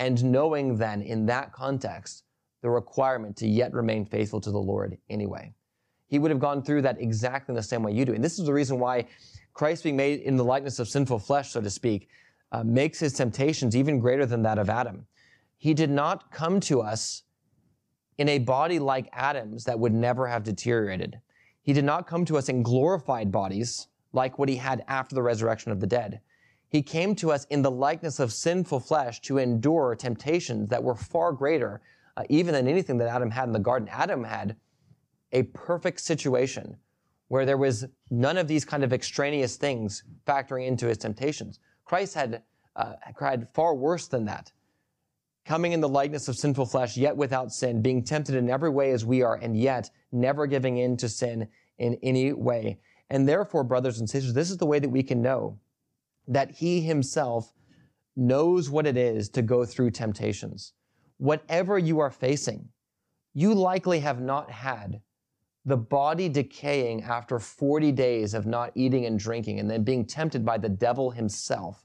and 0.00 0.24
knowing 0.24 0.78
then 0.78 1.02
in 1.02 1.26
that 1.26 1.52
context 1.52 2.24
the 2.62 2.70
requirement 2.70 3.36
to 3.36 3.46
yet 3.46 3.72
remain 3.72 4.04
faithful 4.04 4.40
to 4.40 4.50
the 4.50 4.58
Lord 4.58 4.96
anyway. 5.10 5.52
He 6.08 6.18
would 6.18 6.30
have 6.30 6.40
gone 6.40 6.62
through 6.62 6.82
that 6.82 7.00
exactly 7.00 7.52
in 7.52 7.56
the 7.56 7.62
same 7.62 7.82
way 7.82 7.92
you 7.92 8.04
do. 8.04 8.14
And 8.14 8.24
this 8.24 8.38
is 8.38 8.46
the 8.46 8.52
reason 8.52 8.80
why 8.80 9.06
Christ 9.52 9.84
being 9.84 9.96
made 9.96 10.20
in 10.20 10.36
the 10.36 10.44
likeness 10.44 10.78
of 10.78 10.88
sinful 10.88 11.20
flesh, 11.20 11.50
so 11.50 11.60
to 11.60 11.70
speak, 11.70 12.08
uh, 12.50 12.64
makes 12.64 12.98
his 12.98 13.12
temptations 13.12 13.76
even 13.76 14.00
greater 14.00 14.26
than 14.26 14.42
that 14.42 14.58
of 14.58 14.70
Adam. 14.70 15.06
He 15.58 15.74
did 15.74 15.90
not 15.90 16.32
come 16.32 16.60
to 16.60 16.80
us 16.80 17.22
in 18.16 18.28
a 18.28 18.38
body 18.38 18.78
like 18.78 19.08
Adam's 19.12 19.64
that 19.64 19.78
would 19.78 19.94
never 19.94 20.26
have 20.26 20.42
deteriorated. 20.42 21.20
He 21.62 21.74
did 21.74 21.84
not 21.84 22.06
come 22.06 22.24
to 22.24 22.38
us 22.38 22.48
in 22.48 22.62
glorified 22.62 23.30
bodies 23.30 23.86
like 24.12 24.38
what 24.38 24.48
he 24.48 24.56
had 24.56 24.82
after 24.88 25.14
the 25.14 25.22
resurrection 25.22 25.70
of 25.70 25.80
the 25.80 25.86
dead. 25.86 26.20
He 26.70 26.82
came 26.82 27.16
to 27.16 27.32
us 27.32 27.46
in 27.50 27.62
the 27.62 27.70
likeness 27.70 28.20
of 28.20 28.32
sinful 28.32 28.80
flesh 28.80 29.20
to 29.22 29.38
endure 29.38 29.96
temptations 29.96 30.68
that 30.70 30.82
were 30.82 30.94
far 30.94 31.32
greater 31.32 31.80
uh, 32.16 32.22
even 32.28 32.54
than 32.54 32.68
anything 32.68 32.96
that 32.98 33.08
Adam 33.08 33.30
had 33.30 33.48
in 33.48 33.52
the 33.52 33.58
garden. 33.58 33.88
Adam 33.90 34.22
had 34.22 34.56
a 35.32 35.42
perfect 35.42 36.00
situation 36.00 36.76
where 37.26 37.44
there 37.44 37.56
was 37.56 37.86
none 38.10 38.36
of 38.36 38.46
these 38.46 38.64
kind 38.64 38.84
of 38.84 38.92
extraneous 38.92 39.56
things 39.56 40.04
factoring 40.26 40.66
into 40.66 40.86
his 40.86 40.98
temptations. 40.98 41.58
Christ 41.84 42.14
had, 42.14 42.42
uh, 42.76 42.94
had 43.20 43.48
far 43.52 43.74
worse 43.74 44.06
than 44.06 44.24
that. 44.26 44.52
Coming 45.44 45.72
in 45.72 45.80
the 45.80 45.88
likeness 45.88 46.28
of 46.28 46.36
sinful 46.36 46.66
flesh, 46.66 46.96
yet 46.96 47.16
without 47.16 47.52
sin, 47.52 47.82
being 47.82 48.04
tempted 48.04 48.36
in 48.36 48.48
every 48.48 48.70
way 48.70 48.92
as 48.92 49.04
we 49.04 49.22
are, 49.22 49.36
and 49.36 49.56
yet 49.56 49.90
never 50.12 50.46
giving 50.46 50.76
in 50.76 50.96
to 50.98 51.08
sin 51.08 51.48
in 51.78 51.98
any 52.02 52.32
way. 52.32 52.78
And 53.08 53.28
therefore, 53.28 53.64
brothers 53.64 53.98
and 53.98 54.08
sisters, 54.08 54.34
this 54.34 54.50
is 54.50 54.58
the 54.58 54.66
way 54.66 54.78
that 54.78 54.88
we 54.88 55.02
can 55.02 55.20
know 55.20 55.58
that 56.30 56.52
he 56.52 56.80
himself 56.80 57.52
knows 58.16 58.70
what 58.70 58.86
it 58.86 58.96
is 58.96 59.28
to 59.28 59.42
go 59.42 59.64
through 59.64 59.90
temptations. 59.90 60.72
Whatever 61.18 61.78
you 61.78 61.98
are 61.98 62.10
facing, 62.10 62.68
you 63.34 63.52
likely 63.52 63.98
have 64.00 64.20
not 64.20 64.50
had 64.50 65.02
the 65.64 65.76
body 65.76 66.28
decaying 66.28 67.02
after 67.02 67.38
40 67.38 67.92
days 67.92 68.32
of 68.32 68.46
not 68.46 68.70
eating 68.74 69.04
and 69.06 69.18
drinking 69.18 69.58
and 69.60 69.68
then 69.68 69.82
being 69.82 70.06
tempted 70.06 70.44
by 70.44 70.56
the 70.56 70.68
devil 70.68 71.10
himself, 71.10 71.84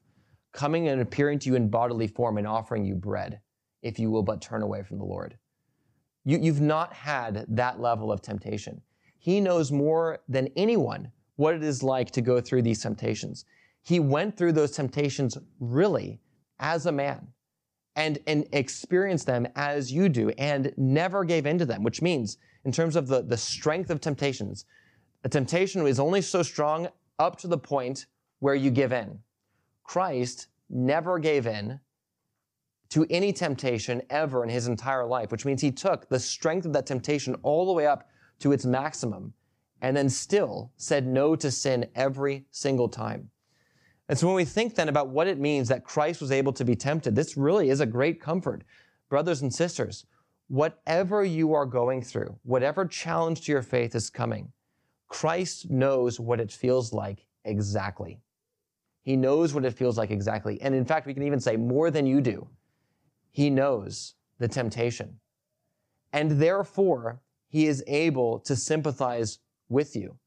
coming 0.54 0.88
and 0.88 1.02
appearing 1.02 1.40
to 1.40 1.50
you 1.50 1.56
in 1.56 1.68
bodily 1.68 2.08
form 2.08 2.38
and 2.38 2.48
offering 2.48 2.86
you 2.86 2.96
bread, 2.96 3.42
if 3.82 4.00
you 4.00 4.10
will 4.10 4.24
but 4.24 4.42
turn 4.42 4.62
away 4.62 4.84
from 4.84 5.00
the 5.00 5.06
Lord. 5.06 5.38
You, 6.24 6.38
you've 6.38 6.62
not 6.62 6.94
had 6.94 7.46
that 7.50 7.82
level 7.82 8.12
of 8.12 8.22
temptation. 8.22 8.82
He 9.18 9.42
knows 9.42 9.72
more 9.72 10.20
than 10.30 10.50
anyone 10.56 11.12
what 11.36 11.56
it 11.56 11.64
is 11.64 11.84
like 11.84 12.12
to 12.12 12.22
go 12.22 12.40
through 12.40 12.62
these 12.62 12.82
temptations 12.82 13.44
he 13.86 14.00
went 14.00 14.36
through 14.36 14.52
those 14.52 14.72
temptations 14.72 15.38
really 15.60 16.20
as 16.60 16.88
a 16.88 16.92
man 16.92 17.28
and, 17.96 18.18
and 18.26 18.48
experienced 18.52 19.28
them 19.28 19.48
as 19.56 19.92
you 19.92 20.10
do 20.10 20.30
and 20.32 20.74
never 20.76 21.24
gave 21.24 21.46
in 21.46 21.60
to 21.60 21.66
them, 21.66 21.84
which 21.84 22.02
means 22.02 22.38
in 22.66 22.72
terms 22.72 22.96
of 22.96 23.08
the, 23.08 23.22
the 23.22 23.38
strength 23.38 23.92
of 23.92 24.02
temptations, 24.02 24.66
a 25.24 25.30
temptation 25.30 25.86
is 25.86 26.00
only 26.00 26.22
so 26.22 26.42
strong 26.42 26.90
up 27.20 27.38
to 27.38 27.48
the 27.48 27.58
point 27.60 28.08
where 28.40 28.56
you 28.56 28.72
give 28.72 28.92
in. 28.92 29.20
Christ 29.84 30.48
never 30.68 31.20
gave 31.20 31.46
in 31.46 31.80
to 32.90 33.06
any 33.12 33.32
temptation 33.32 34.02
ever 34.10 34.44
in 34.44 34.50
his 34.50 34.68
entire 34.68 35.06
life, 35.06 35.32
which 35.32 35.46
means 35.46 35.62
he 35.62 35.72
took 35.72 36.10
the 36.10 36.20
strength 36.20 36.66
of 36.66 36.74
that 36.74 36.88
temptation 36.88 37.36
all 37.44 37.68
the 37.68 37.74
way 37.74 37.86
up 37.86 38.10
to 38.40 38.52
its 38.52 38.66
maximum 38.66 39.34
and 39.82 39.96
then 39.96 40.10
still 40.10 40.72
said 40.76 41.06
no 41.06 41.36
to 41.36 41.52
sin 41.52 41.86
every 41.94 42.46
single 42.50 42.90
time. 42.90 43.30
And 44.08 44.18
so 44.18 44.28
when 44.28 44.36
we 44.36 44.46
think 44.46 44.76
then 44.76 44.90
about 44.90 45.10
what 45.10 45.28
it 45.28 45.40
means 45.40 45.68
that 45.70 45.84
Christ 45.84 46.22
was 46.22 46.32
able 46.32 46.54
to 46.54 46.66
be 46.66 46.76
tempted, 46.76 47.16
this 47.16 47.38
really 47.38 47.70
is 47.70 47.80
a 47.80 47.86
great 47.86 48.22
comfort. 48.22 48.64
Brothers 49.10 49.42
and 49.42 49.54
sisters, 49.54 50.06
whatever 50.48 51.24
you 51.24 51.54
are 51.54 51.66
going 51.66 52.02
through, 52.02 52.38
whatever 52.44 52.86
challenge 52.86 53.42
to 53.42 53.52
your 53.52 53.64
faith 53.64 53.96
is 53.96 54.10
coming, 54.10 54.52
Christ 55.08 55.70
knows 55.70 56.20
what 56.20 56.40
it 56.40 56.52
feels 56.52 56.94
like 56.94 57.26
exactly. 57.46 58.20
He 59.02 59.16
knows 59.16 59.54
what 59.54 59.66
it 59.66 59.74
feels 59.74 59.98
like 59.98 60.12
exactly. 60.12 60.60
And 60.62 60.74
in 60.74 60.86
fact, 60.86 61.06
we 61.06 61.14
can 61.14 61.24
even 61.24 61.40
say 61.40 61.58
more 61.58 61.92
than 61.92 62.08
you 62.08 62.22
do. 62.22 62.48
He 63.32 63.50
knows 63.50 64.16
the 64.40 64.48
temptation. 64.48 65.20
And 66.12 66.32
therefore, 66.32 67.22
he 67.48 67.68
is 67.68 67.84
able 67.88 68.40
to 68.40 68.56
sympathize 68.56 69.40
with 69.70 69.96
you. 69.96 70.18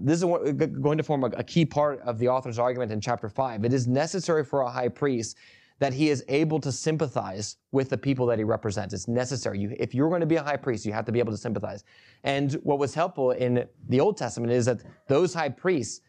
This 0.00 0.22
is 0.22 0.24
going 0.24 0.98
to 0.98 1.04
form 1.04 1.24
a 1.24 1.44
key 1.44 1.64
part 1.64 2.00
of 2.00 2.18
the 2.18 2.28
author's 2.28 2.58
argument 2.58 2.92
in 2.92 3.00
chapter 3.00 3.28
5. 3.28 3.64
It 3.64 3.72
is 3.72 3.86
necessary 3.86 4.44
for 4.44 4.62
a 4.62 4.70
high 4.70 4.88
priest 4.88 5.36
that 5.78 5.92
he 5.92 6.08
is 6.08 6.24
able 6.28 6.58
to 6.60 6.72
sympathize 6.72 7.56
with 7.70 7.90
the 7.90 7.98
people 7.98 8.26
that 8.26 8.38
he 8.38 8.44
represents. 8.44 8.94
It's 8.94 9.08
necessary. 9.08 9.58
You, 9.58 9.76
if 9.78 9.94
you're 9.94 10.08
going 10.08 10.22
to 10.22 10.26
be 10.26 10.36
a 10.36 10.42
high 10.42 10.56
priest, 10.56 10.86
you 10.86 10.92
have 10.92 11.04
to 11.04 11.12
be 11.12 11.18
able 11.18 11.32
to 11.32 11.38
sympathize. 11.38 11.84
And 12.24 12.54
what 12.62 12.78
was 12.78 12.94
helpful 12.94 13.32
in 13.32 13.66
the 13.88 14.00
Old 14.00 14.16
Testament 14.16 14.52
is 14.52 14.64
that 14.66 14.82
those 15.06 15.34
high 15.34 15.50
priests, 15.50 16.00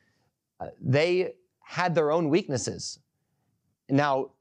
uh, 0.60 0.68
they 0.82 1.34
had 1.60 1.94
their 1.94 2.12
own 2.12 2.30
weaknesses. 2.30 3.00
Now, 3.90 4.32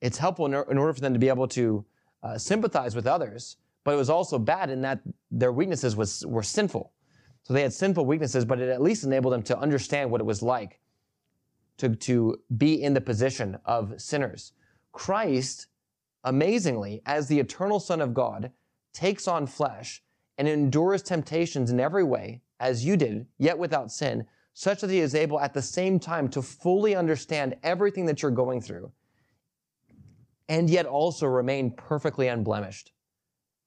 it's 0.00 0.18
helpful 0.18 0.46
in, 0.46 0.54
in 0.54 0.78
order 0.78 0.92
for 0.92 1.00
them 1.00 1.12
to 1.12 1.18
be 1.18 1.28
able 1.28 1.48
to 1.48 1.84
uh, 2.22 2.38
sympathize 2.38 2.94
with 2.94 3.06
others, 3.06 3.56
but 3.82 3.94
it 3.94 3.96
was 3.96 4.10
also 4.10 4.38
bad 4.38 4.70
in 4.70 4.80
that 4.82 5.00
their 5.30 5.52
weaknesses 5.52 5.96
was, 5.96 6.24
were 6.26 6.44
sinful. 6.44 6.92
So 7.42 7.54
they 7.54 7.62
had 7.62 7.72
sinful 7.72 8.06
weaknesses, 8.06 8.44
but 8.44 8.60
it 8.60 8.68
at 8.68 8.82
least 8.82 9.04
enabled 9.04 9.32
them 9.32 9.42
to 9.44 9.58
understand 9.58 10.10
what 10.10 10.20
it 10.20 10.26
was 10.26 10.42
like 10.42 10.80
to, 11.78 11.94
to 11.96 12.38
be 12.56 12.82
in 12.82 12.94
the 12.94 13.00
position 13.00 13.58
of 13.64 14.00
sinners. 14.00 14.52
Christ, 14.92 15.66
amazingly, 16.24 17.02
as 17.06 17.26
the 17.26 17.40
eternal 17.40 17.80
Son 17.80 18.00
of 18.00 18.14
God, 18.14 18.52
takes 18.92 19.26
on 19.26 19.46
flesh 19.46 20.02
and 20.38 20.46
endures 20.46 21.02
temptations 21.02 21.70
in 21.70 21.80
every 21.80 22.04
way 22.04 22.42
as 22.60 22.84
you 22.84 22.96
did, 22.96 23.26
yet 23.38 23.58
without 23.58 23.90
sin, 23.90 24.26
such 24.52 24.80
that 24.82 24.90
he 24.90 25.00
is 25.00 25.14
able 25.14 25.40
at 25.40 25.54
the 25.54 25.62
same 25.62 25.98
time 25.98 26.28
to 26.28 26.42
fully 26.42 26.94
understand 26.94 27.56
everything 27.62 28.04
that 28.06 28.20
you're 28.20 28.30
going 28.30 28.60
through 28.60 28.92
and 30.50 30.68
yet 30.68 30.84
also 30.84 31.26
remain 31.26 31.70
perfectly 31.70 32.26
unblemished 32.26 32.90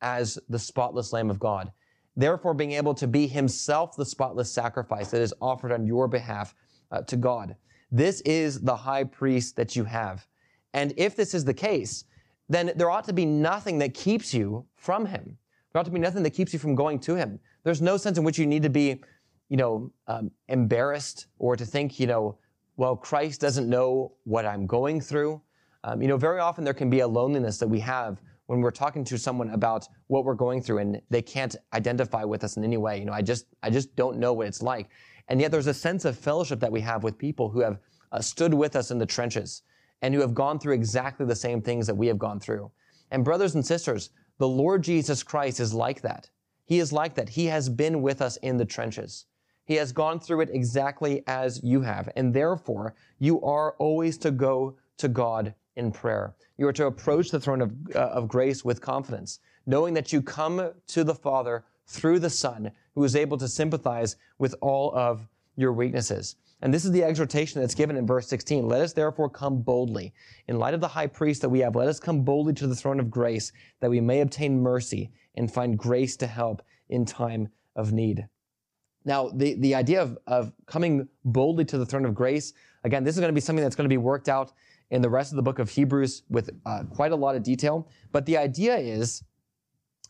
as 0.01 0.37
the 0.49 0.59
spotless 0.59 1.13
Lamb 1.13 1.29
of 1.29 1.39
God. 1.39 1.71
Therefore, 2.15 2.53
being 2.53 2.73
able 2.73 2.93
to 2.95 3.07
be 3.07 3.27
himself 3.27 3.95
the 3.95 4.05
spotless 4.05 4.51
sacrifice 4.51 5.09
that 5.11 5.21
is 5.21 5.33
offered 5.41 5.71
on 5.71 5.87
your 5.87 6.07
behalf 6.07 6.53
uh, 6.91 7.01
to 7.01 7.17
God. 7.17 7.55
This 7.91 8.21
is 8.21 8.61
the 8.61 8.75
high 8.75 9.03
priest 9.03 9.55
that 9.55 9.75
you 9.75 9.83
have. 9.83 10.27
And 10.73 10.93
if 10.97 11.15
this 11.15 11.33
is 11.33 11.45
the 11.45 11.53
case, 11.53 12.05
then 12.49 12.71
there 12.75 12.89
ought 12.89 13.05
to 13.05 13.13
be 13.13 13.25
nothing 13.25 13.77
that 13.79 13.93
keeps 13.93 14.33
you 14.33 14.65
from 14.75 15.05
him. 15.05 15.37
There 15.71 15.79
ought 15.79 15.85
to 15.85 15.91
be 15.91 15.99
nothing 15.99 16.23
that 16.23 16.31
keeps 16.31 16.53
you 16.53 16.59
from 16.59 16.75
going 16.75 16.99
to 16.99 17.15
him. 17.15 17.39
There's 17.63 17.81
no 17.81 17.97
sense 17.97 18.17
in 18.17 18.23
which 18.23 18.37
you 18.37 18.45
need 18.45 18.63
to 18.63 18.69
be, 18.69 19.01
you 19.49 19.57
know, 19.57 19.91
um, 20.07 20.31
embarrassed 20.49 21.27
or 21.39 21.55
to 21.55 21.65
think, 21.65 21.99
you 21.99 22.07
know, 22.07 22.37
well, 22.77 22.95
Christ 22.95 23.41
doesn't 23.41 23.69
know 23.69 24.13
what 24.23 24.45
I'm 24.45 24.65
going 24.65 24.99
through. 24.99 25.41
Um, 25.83 26.01
you 26.01 26.07
know, 26.07 26.17
very 26.17 26.39
often 26.39 26.63
there 26.63 26.73
can 26.73 26.89
be 26.89 27.01
a 27.01 27.07
loneliness 27.07 27.57
that 27.59 27.67
we 27.67 27.79
have 27.79 28.21
when 28.47 28.61
we're 28.61 28.71
talking 28.71 29.03
to 29.05 29.17
someone 29.17 29.49
about 29.51 29.87
what 30.07 30.25
we're 30.25 30.33
going 30.33 30.61
through 30.61 30.79
and 30.79 31.01
they 31.09 31.21
can't 31.21 31.55
identify 31.73 32.23
with 32.23 32.43
us 32.43 32.57
in 32.57 32.63
any 32.63 32.77
way. 32.77 32.99
You 32.99 33.05
know, 33.05 33.13
I 33.13 33.21
just, 33.21 33.45
I 33.61 33.69
just 33.69 33.95
don't 33.95 34.17
know 34.17 34.33
what 34.33 34.47
it's 34.47 34.61
like. 34.61 34.89
And 35.29 35.39
yet 35.39 35.51
there's 35.51 35.67
a 35.67 35.73
sense 35.73 36.05
of 36.05 36.17
fellowship 36.17 36.59
that 36.59 36.71
we 36.71 36.81
have 36.81 37.03
with 37.03 37.17
people 37.17 37.49
who 37.49 37.61
have 37.61 37.79
uh, 38.11 38.19
stood 38.19 38.53
with 38.53 38.75
us 38.75 38.91
in 38.91 38.99
the 38.99 39.05
trenches 39.05 39.63
and 40.01 40.13
who 40.13 40.19
have 40.19 40.33
gone 40.33 40.59
through 40.59 40.73
exactly 40.73 41.25
the 41.25 41.35
same 41.35 41.61
things 41.61 41.87
that 41.87 41.95
we 41.95 42.07
have 42.07 42.19
gone 42.19 42.39
through. 42.39 42.69
And 43.11 43.23
brothers 43.23 43.55
and 43.55 43.65
sisters, 43.65 44.09
the 44.37 44.47
Lord 44.47 44.83
Jesus 44.83 45.23
Christ 45.23 45.59
is 45.59 45.73
like 45.73 46.01
that. 46.01 46.29
He 46.65 46.79
is 46.79 46.91
like 46.91 47.15
that. 47.15 47.29
He 47.29 47.45
has 47.45 47.69
been 47.69 48.01
with 48.01 48.21
us 48.21 48.37
in 48.37 48.57
the 48.57 48.65
trenches. 48.65 49.25
He 49.65 49.75
has 49.75 49.93
gone 49.93 50.19
through 50.19 50.41
it 50.41 50.49
exactly 50.51 51.23
as 51.27 51.61
you 51.63 51.81
have. 51.81 52.09
And 52.15 52.33
therefore, 52.33 52.95
you 53.19 53.41
are 53.41 53.75
always 53.79 54.17
to 54.19 54.31
go 54.31 54.75
to 54.97 55.07
God 55.07 55.55
in 55.75 55.91
prayer. 55.91 56.35
You 56.57 56.67
are 56.67 56.73
to 56.73 56.85
approach 56.85 57.29
the 57.29 57.39
throne 57.39 57.61
of, 57.61 57.73
uh, 57.95 57.99
of 57.99 58.27
grace 58.27 58.63
with 58.63 58.81
confidence, 58.81 59.39
knowing 59.65 59.93
that 59.93 60.13
you 60.13 60.21
come 60.21 60.71
to 60.87 61.03
the 61.03 61.15
Father 61.15 61.65
through 61.87 62.19
the 62.19 62.29
Son, 62.29 62.71
who 62.95 63.03
is 63.03 63.15
able 63.15 63.37
to 63.37 63.47
sympathize 63.47 64.15
with 64.37 64.55
all 64.61 64.95
of 64.95 65.27
your 65.55 65.73
weaknesses. 65.73 66.35
And 66.61 66.73
this 66.73 66.85
is 66.85 66.91
the 66.91 67.03
exhortation 67.03 67.59
that's 67.59 67.75
given 67.75 67.97
in 67.97 68.07
verse 68.07 68.27
16. 68.27 68.67
Let 68.67 68.81
us 68.81 68.93
therefore 68.93 69.29
come 69.29 69.61
boldly. 69.61 70.13
In 70.47 70.59
light 70.59 70.73
of 70.73 70.79
the 70.79 70.87
high 70.87 71.07
priest 71.07 71.41
that 71.41 71.49
we 71.49 71.59
have, 71.59 71.75
let 71.75 71.89
us 71.89 71.99
come 71.99 72.21
boldly 72.21 72.53
to 72.53 72.67
the 72.67 72.75
throne 72.75 73.01
of 73.01 73.11
grace 73.11 73.51
that 73.81 73.89
we 73.89 73.99
may 73.99 74.21
obtain 74.21 74.61
mercy 74.61 75.11
and 75.35 75.51
find 75.51 75.77
grace 75.77 76.15
to 76.17 76.27
help 76.27 76.61
in 76.89 77.05
time 77.05 77.49
of 77.75 77.91
need. 77.91 78.27
Now, 79.03 79.29
the, 79.29 79.55
the 79.55 79.75
idea 79.75 80.01
of, 80.01 80.17
of 80.25 80.53
coming 80.65 81.07
boldly 81.25 81.65
to 81.65 81.77
the 81.77 81.85
throne 81.85 82.05
of 82.05 82.15
grace, 82.15 82.53
again, 82.85 83.03
this 83.03 83.15
is 83.15 83.19
going 83.19 83.29
to 83.29 83.35
be 83.35 83.41
something 83.41 83.63
that's 83.63 83.75
going 83.75 83.89
to 83.89 83.93
be 83.93 83.97
worked 83.97 84.29
out 84.29 84.53
in 84.91 85.01
the 85.01 85.09
rest 85.09 85.31
of 85.31 85.37
the 85.37 85.41
book 85.41 85.59
of 85.59 85.69
Hebrews 85.69 86.23
with 86.29 86.49
uh, 86.65 86.83
quite 86.93 87.11
a 87.11 87.15
lot 87.15 87.35
of 87.35 87.43
detail. 87.43 87.87
But 88.11 88.25
the 88.25 88.37
idea 88.37 88.75
is, 88.77 89.23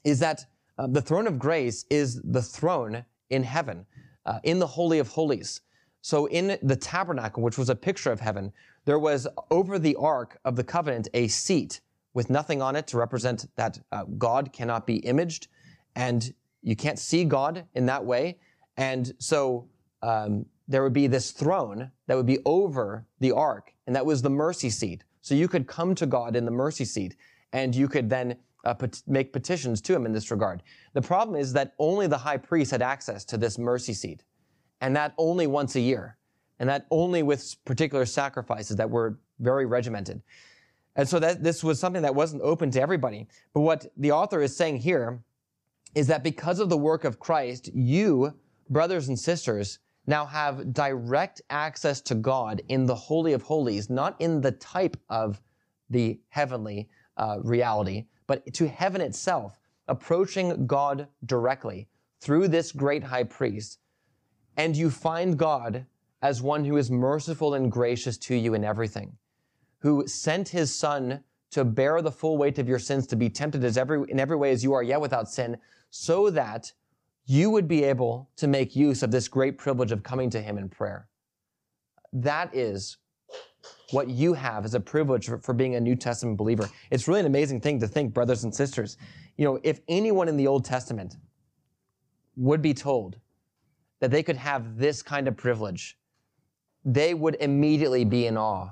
is 0.03 0.19
that 0.19 0.45
uh, 0.77 0.87
the 0.87 1.01
throne 1.01 1.27
of 1.27 1.39
grace 1.39 1.85
is 1.89 2.21
the 2.23 2.41
throne 2.41 3.05
in 3.29 3.43
heaven, 3.43 3.85
uh, 4.25 4.39
in 4.43 4.59
the 4.59 4.67
Holy 4.67 4.99
of 4.99 5.07
Holies. 5.07 5.61
So 6.01 6.25
in 6.25 6.57
the 6.61 6.75
tabernacle, 6.75 7.41
which 7.43 7.57
was 7.57 7.69
a 7.69 7.75
picture 7.75 8.11
of 8.11 8.19
heaven, 8.19 8.51
there 8.85 8.99
was 8.99 9.27
over 9.49 9.79
the 9.79 9.95
ark 9.95 10.37
of 10.43 10.55
the 10.55 10.63
covenant 10.63 11.07
a 11.13 11.27
seat 11.27 11.79
with 12.13 12.29
nothing 12.29 12.61
on 12.61 12.75
it 12.75 12.87
to 12.87 12.97
represent 12.97 13.45
that 13.55 13.79
uh, 13.91 14.03
God 14.17 14.51
cannot 14.51 14.85
be 14.85 14.97
imaged 14.97 15.47
and 15.95 16.33
you 16.61 16.75
can't 16.75 16.99
see 16.99 17.23
God 17.23 17.65
in 17.73 17.85
that 17.87 18.03
way. 18.03 18.37
And 18.77 19.13
so 19.19 19.67
um, 20.01 20.45
there 20.67 20.83
would 20.83 20.93
be 20.93 21.07
this 21.07 21.31
throne 21.31 21.91
that 22.07 22.15
would 22.15 22.25
be 22.25 22.39
over 22.45 23.05
the 23.19 23.31
ark, 23.31 23.72
and 23.87 23.95
that 23.95 24.05
was 24.05 24.21
the 24.21 24.29
mercy 24.29 24.69
seat. 24.69 25.03
So 25.21 25.35
you 25.35 25.47
could 25.47 25.67
come 25.67 25.95
to 25.95 26.05
God 26.05 26.35
in 26.35 26.45
the 26.45 26.51
mercy 26.51 26.85
seat, 26.85 27.15
and 27.53 27.73
you 27.73 27.87
could 27.87 28.09
then 28.09 28.35
uh, 28.65 28.73
pet- 28.73 29.01
make 29.07 29.33
petitions 29.33 29.81
to 29.81 29.95
him 29.95 30.05
in 30.05 30.11
this 30.11 30.31
regard. 30.31 30.63
The 30.93 31.01
problem 31.01 31.39
is 31.39 31.53
that 31.53 31.73
only 31.79 32.07
the 32.07 32.17
high 32.17 32.37
priest 32.37 32.71
had 32.71 32.81
access 32.81 33.25
to 33.25 33.37
this 33.37 33.57
mercy 33.57 33.93
seat, 33.93 34.23
and 34.81 34.95
that 34.95 35.13
only 35.17 35.47
once 35.47 35.75
a 35.75 35.81
year, 35.81 36.17
and 36.59 36.69
that 36.69 36.87
only 36.91 37.23
with 37.23 37.55
particular 37.65 38.05
sacrifices 38.05 38.75
that 38.77 38.89
were 38.89 39.19
very 39.39 39.65
regimented. 39.65 40.21
And 40.95 41.07
so 41.09 41.19
that 41.19 41.43
this 41.43 41.63
was 41.63 41.79
something 41.79 42.03
that 42.03 42.13
wasn't 42.13 42.43
open 42.43 42.69
to 42.71 42.81
everybody. 42.81 43.27
But 43.53 43.61
what 43.61 43.87
the 43.97 44.11
author 44.11 44.41
is 44.41 44.55
saying 44.55 44.77
here 44.77 45.23
is 45.95 46.07
that 46.07 46.23
because 46.23 46.59
of 46.59 46.69
the 46.69 46.77
work 46.77 47.03
of 47.03 47.19
Christ, 47.19 47.69
you, 47.73 48.33
brothers 48.69 49.07
and 49.07 49.19
sisters, 49.19 49.79
now 50.05 50.25
have 50.25 50.73
direct 50.73 51.41
access 51.49 52.01
to 52.01 52.15
God 52.15 52.61
in 52.67 52.85
the 52.85 52.95
Holy 52.95 53.33
of 53.33 53.41
Holies, 53.41 53.89
not 53.89 54.19
in 54.19 54.41
the 54.41 54.51
type 54.51 54.97
of 55.09 55.41
the 55.89 56.19
heavenly 56.29 56.89
uh, 57.17 57.37
reality, 57.41 58.05
but 58.27 58.53
to 58.53 58.67
heaven 58.67 59.01
itself, 59.01 59.59
approaching 59.87 60.65
God 60.65 61.07
directly 61.25 61.87
through 62.19 62.47
this 62.47 62.71
great 62.71 63.03
high 63.03 63.23
priest. 63.23 63.79
And 64.57 64.75
you 64.75 64.89
find 64.89 65.37
God 65.37 65.85
as 66.21 66.41
one 66.41 66.63
who 66.63 66.77
is 66.77 66.89
merciful 66.89 67.53
and 67.53 67.71
gracious 67.71 68.17
to 68.17 68.35
you 68.35 68.53
in 68.53 68.63
everything, 68.63 69.17
who 69.79 70.07
sent 70.07 70.49
his 70.49 70.73
son 70.73 71.23
to 71.51 71.63
bear 71.63 72.01
the 72.01 72.11
full 72.11 72.37
weight 72.37 72.57
of 72.59 72.67
your 72.67 72.79
sins, 72.79 73.05
to 73.07 73.15
be 73.15 73.29
tempted 73.29 73.63
as 73.63 73.77
every, 73.77 74.09
in 74.09 74.19
every 74.19 74.37
way 74.37 74.51
as 74.51 74.63
you 74.63 74.73
are, 74.73 74.83
yet 74.83 75.01
without 75.01 75.29
sin, 75.29 75.57
so 75.89 76.29
that 76.29 76.71
you 77.25 77.49
would 77.49 77.67
be 77.67 77.83
able 77.83 78.29
to 78.37 78.47
make 78.47 78.75
use 78.75 79.03
of 79.03 79.11
this 79.11 79.27
great 79.27 79.57
privilege 79.57 79.91
of 79.91 80.03
coming 80.03 80.29
to 80.31 80.41
Him 80.41 80.57
in 80.57 80.69
prayer. 80.69 81.07
That 82.11 82.53
is 82.53 82.97
what 83.91 84.09
you 84.09 84.33
have 84.33 84.65
as 84.65 84.73
a 84.73 84.79
privilege 84.79 85.27
for, 85.27 85.37
for, 85.39 85.53
being 85.53 85.75
a 85.75 85.79
New 85.79 85.95
Testament 85.95 86.37
believer. 86.37 86.69
It's 86.91 87.07
really 87.07 87.21
an 87.21 87.25
amazing 87.25 87.61
thing 87.61 87.79
to 87.79 87.87
think, 87.87 88.13
brothers 88.13 88.43
and 88.43 88.53
sisters. 88.53 88.97
You 89.37 89.45
know, 89.45 89.59
if 89.63 89.79
anyone 89.87 90.27
in 90.27 90.37
the 90.37 90.47
Old 90.47 90.65
Testament 90.65 91.15
would 92.35 92.61
be 92.61 92.73
told 92.73 93.17
that 93.99 94.11
they 94.11 94.23
could 94.23 94.35
have 94.35 94.77
this 94.77 95.01
kind 95.01 95.27
of 95.27 95.37
privilege, 95.37 95.97
they 96.83 97.13
would 97.13 97.37
immediately 97.39 98.03
be 98.03 98.25
in 98.25 98.37
awe 98.37 98.71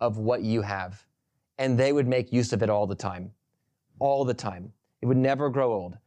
of 0.00 0.18
what 0.18 0.42
you 0.42 0.62
have. 0.62 1.04
And 1.58 1.78
they 1.78 1.92
would 1.92 2.08
make 2.08 2.32
use 2.32 2.52
of 2.52 2.62
it 2.62 2.70
all 2.70 2.86
the 2.86 2.94
time. 2.94 3.32
All 4.00 4.24
the 4.24 4.34
time. 4.34 4.72
It 5.00 5.06
would 5.06 5.16
never 5.16 5.48
grow 5.50 5.72
old. 5.72 5.98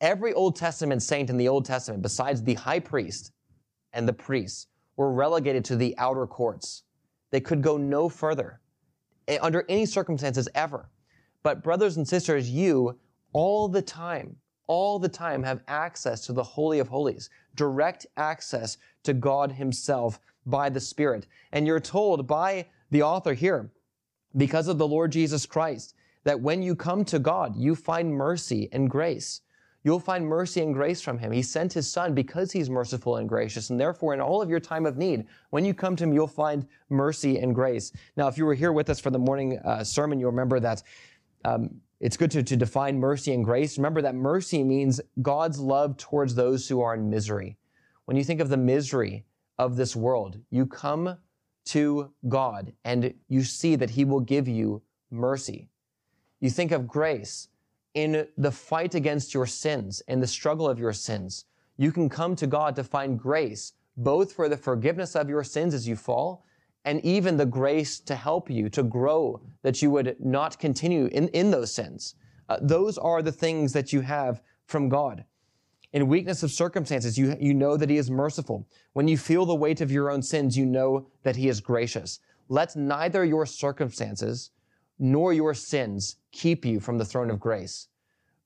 Every 0.00 0.32
Old 0.32 0.54
Testament 0.56 1.02
saint 1.02 1.30
in 1.30 1.36
the 1.36 1.48
Old 1.48 1.64
Testament, 1.64 2.02
besides 2.02 2.42
the 2.42 2.54
high 2.54 2.78
priest 2.80 3.32
and 3.92 4.06
the 4.06 4.12
priests, 4.12 4.68
were 4.96 5.12
relegated 5.12 5.64
to 5.66 5.76
the 5.76 5.96
outer 5.98 6.26
courts. 6.26 6.84
They 7.30 7.40
could 7.40 7.62
go 7.62 7.76
no 7.76 8.08
further 8.08 8.60
eh, 9.26 9.38
under 9.40 9.64
any 9.68 9.86
circumstances 9.86 10.48
ever. 10.54 10.88
But 11.42 11.62
brothers 11.62 11.96
and 11.96 12.06
sisters, 12.06 12.50
you 12.50 12.98
all 13.32 13.68
the 13.68 13.82
time, 13.82 14.36
all 14.66 14.98
the 14.98 15.08
time 15.08 15.42
have 15.42 15.62
access 15.68 16.26
to 16.26 16.32
the 16.32 16.42
Holy 16.42 16.78
of 16.78 16.88
Holies, 16.88 17.30
direct 17.54 18.06
access 18.16 18.78
to 19.04 19.14
God 19.14 19.52
Himself 19.52 20.20
by 20.46 20.68
the 20.68 20.80
Spirit. 20.80 21.26
And 21.52 21.66
you're 21.66 21.80
told 21.80 22.26
by 22.26 22.66
the 22.90 23.02
author 23.02 23.34
here, 23.34 23.70
because 24.36 24.68
of 24.68 24.78
the 24.78 24.86
Lord 24.86 25.12
Jesus 25.12 25.46
Christ, 25.46 25.94
that 26.24 26.40
when 26.40 26.62
you 26.62 26.74
come 26.74 27.04
to 27.06 27.18
God, 27.18 27.56
you 27.56 27.74
find 27.74 28.12
mercy 28.12 28.68
and 28.72 28.90
grace. 28.90 29.40
You'll 29.84 30.00
find 30.00 30.26
mercy 30.26 30.60
and 30.60 30.74
grace 30.74 31.00
from 31.00 31.18
him. 31.18 31.30
He 31.30 31.42
sent 31.42 31.72
his 31.72 31.90
son 31.90 32.12
because 32.12 32.50
he's 32.50 32.68
merciful 32.68 33.16
and 33.16 33.28
gracious. 33.28 33.70
And 33.70 33.80
therefore, 33.80 34.12
in 34.12 34.20
all 34.20 34.42
of 34.42 34.50
your 34.50 34.60
time 34.60 34.86
of 34.86 34.96
need, 34.96 35.26
when 35.50 35.64
you 35.64 35.72
come 35.72 35.94
to 35.96 36.04
him, 36.04 36.12
you'll 36.12 36.26
find 36.26 36.66
mercy 36.90 37.38
and 37.38 37.54
grace. 37.54 37.92
Now, 38.16 38.26
if 38.28 38.36
you 38.36 38.44
were 38.44 38.54
here 38.54 38.72
with 38.72 38.90
us 38.90 38.98
for 38.98 39.10
the 39.10 39.18
morning 39.18 39.58
uh, 39.60 39.84
sermon, 39.84 40.18
you'll 40.18 40.30
remember 40.30 40.58
that 40.60 40.82
um, 41.44 41.80
it's 42.00 42.16
good 42.16 42.30
to, 42.32 42.42
to 42.42 42.56
define 42.56 42.98
mercy 42.98 43.32
and 43.32 43.44
grace. 43.44 43.78
Remember 43.78 44.02
that 44.02 44.14
mercy 44.14 44.62
means 44.64 45.00
God's 45.22 45.58
love 45.58 45.96
towards 45.96 46.34
those 46.34 46.68
who 46.68 46.80
are 46.80 46.94
in 46.94 47.08
misery. 47.08 47.56
When 48.04 48.16
you 48.16 48.24
think 48.24 48.40
of 48.40 48.48
the 48.48 48.56
misery 48.56 49.24
of 49.58 49.76
this 49.76 49.94
world, 49.94 50.38
you 50.50 50.66
come 50.66 51.16
to 51.66 52.12
God 52.28 52.72
and 52.84 53.14
you 53.28 53.42
see 53.42 53.76
that 53.76 53.90
he 53.90 54.04
will 54.04 54.20
give 54.20 54.48
you 54.48 54.82
mercy. 55.10 55.68
You 56.40 56.50
think 56.50 56.72
of 56.72 56.86
grace 56.86 57.48
in 57.94 58.26
the 58.36 58.52
fight 58.52 58.94
against 58.94 59.34
your 59.34 59.46
sins, 59.46 60.02
in 60.08 60.20
the 60.20 60.26
struggle 60.26 60.68
of 60.68 60.78
your 60.78 60.92
sins, 60.92 61.44
you 61.76 61.92
can 61.92 62.08
come 62.08 62.36
to 62.36 62.46
God 62.46 62.76
to 62.76 62.84
find 62.84 63.18
grace, 63.18 63.72
both 63.96 64.32
for 64.32 64.48
the 64.48 64.56
forgiveness 64.56 65.16
of 65.16 65.28
your 65.28 65.44
sins 65.44 65.74
as 65.74 65.86
you 65.88 65.96
fall, 65.96 66.44
and 66.84 67.04
even 67.04 67.36
the 67.36 67.46
grace 67.46 68.00
to 68.00 68.14
help 68.14 68.50
you 68.50 68.68
to 68.70 68.82
grow, 68.82 69.40
that 69.62 69.82
you 69.82 69.90
would 69.90 70.16
not 70.20 70.58
continue 70.58 71.06
in, 71.06 71.28
in 71.28 71.50
those 71.50 71.72
sins. 71.72 72.14
Uh, 72.48 72.58
those 72.60 72.98
are 72.98 73.22
the 73.22 73.32
things 73.32 73.72
that 73.72 73.92
you 73.92 74.00
have 74.00 74.40
from 74.66 74.88
God. 74.88 75.24
In 75.92 76.06
weakness 76.06 76.42
of 76.42 76.50
circumstances, 76.50 77.18
you, 77.18 77.36
you 77.40 77.54
know 77.54 77.76
that 77.76 77.90
He 77.90 77.96
is 77.96 78.10
merciful. 78.10 78.66
When 78.92 79.08
you 79.08 79.16
feel 79.16 79.46
the 79.46 79.54
weight 79.54 79.80
of 79.80 79.90
your 79.90 80.10
own 80.10 80.22
sins, 80.22 80.56
you 80.56 80.66
know 80.66 81.06
that 81.22 81.36
He 81.36 81.48
is 81.48 81.60
gracious. 81.60 82.20
Let 82.48 82.76
neither 82.76 83.24
your 83.24 83.46
circumstances 83.46 84.50
nor 84.98 85.32
your 85.32 85.54
sins 85.54 86.16
keep 86.32 86.64
you 86.64 86.80
from 86.80 86.98
the 86.98 87.04
throne 87.04 87.30
of 87.30 87.40
grace, 87.40 87.88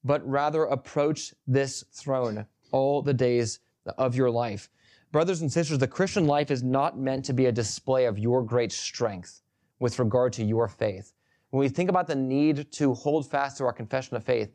but 0.05 0.27
rather 0.29 0.65
approach 0.65 1.35
this 1.47 1.85
throne 1.93 2.47
all 2.71 3.03
the 3.03 3.15
days 3.15 3.61
of 3.99 4.15
your 4.15 4.31
life. 4.31 4.69
Brothers 5.13 5.43
and 5.43 5.53
sisters, 5.53 5.79
the 5.79 5.87
Christian 5.87 6.27
life 6.27 6.51
is 6.51 6.63
not 6.63 6.99
meant 6.99 7.25
to 7.27 7.33
be 7.33 7.47
a 7.47 7.53
display 7.53 8.07
of 8.07 8.19
your 8.19 8.43
great 8.43 8.73
strength 8.73 9.43
with 9.79 9.99
regard 9.99 10.33
to 10.35 10.45
your 10.45 10.69
faith. 10.69 11.13
When 11.51 11.61
we 11.61 11.69
think 11.69 11.91
about 11.91 12.07
the 12.07 12.15
need 12.15 12.73
to 12.73 12.95
hold 12.95 13.31
fast 13.31 13.59
to 13.59 13.65
our 13.65 13.73
confession 13.73 14.17
of 14.17 14.25
faith, 14.25 14.53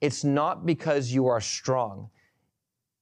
it's 0.00 0.24
not 0.24 0.66
because 0.66 1.12
you 1.12 1.26
are 1.26 1.40
strong. 1.40 2.10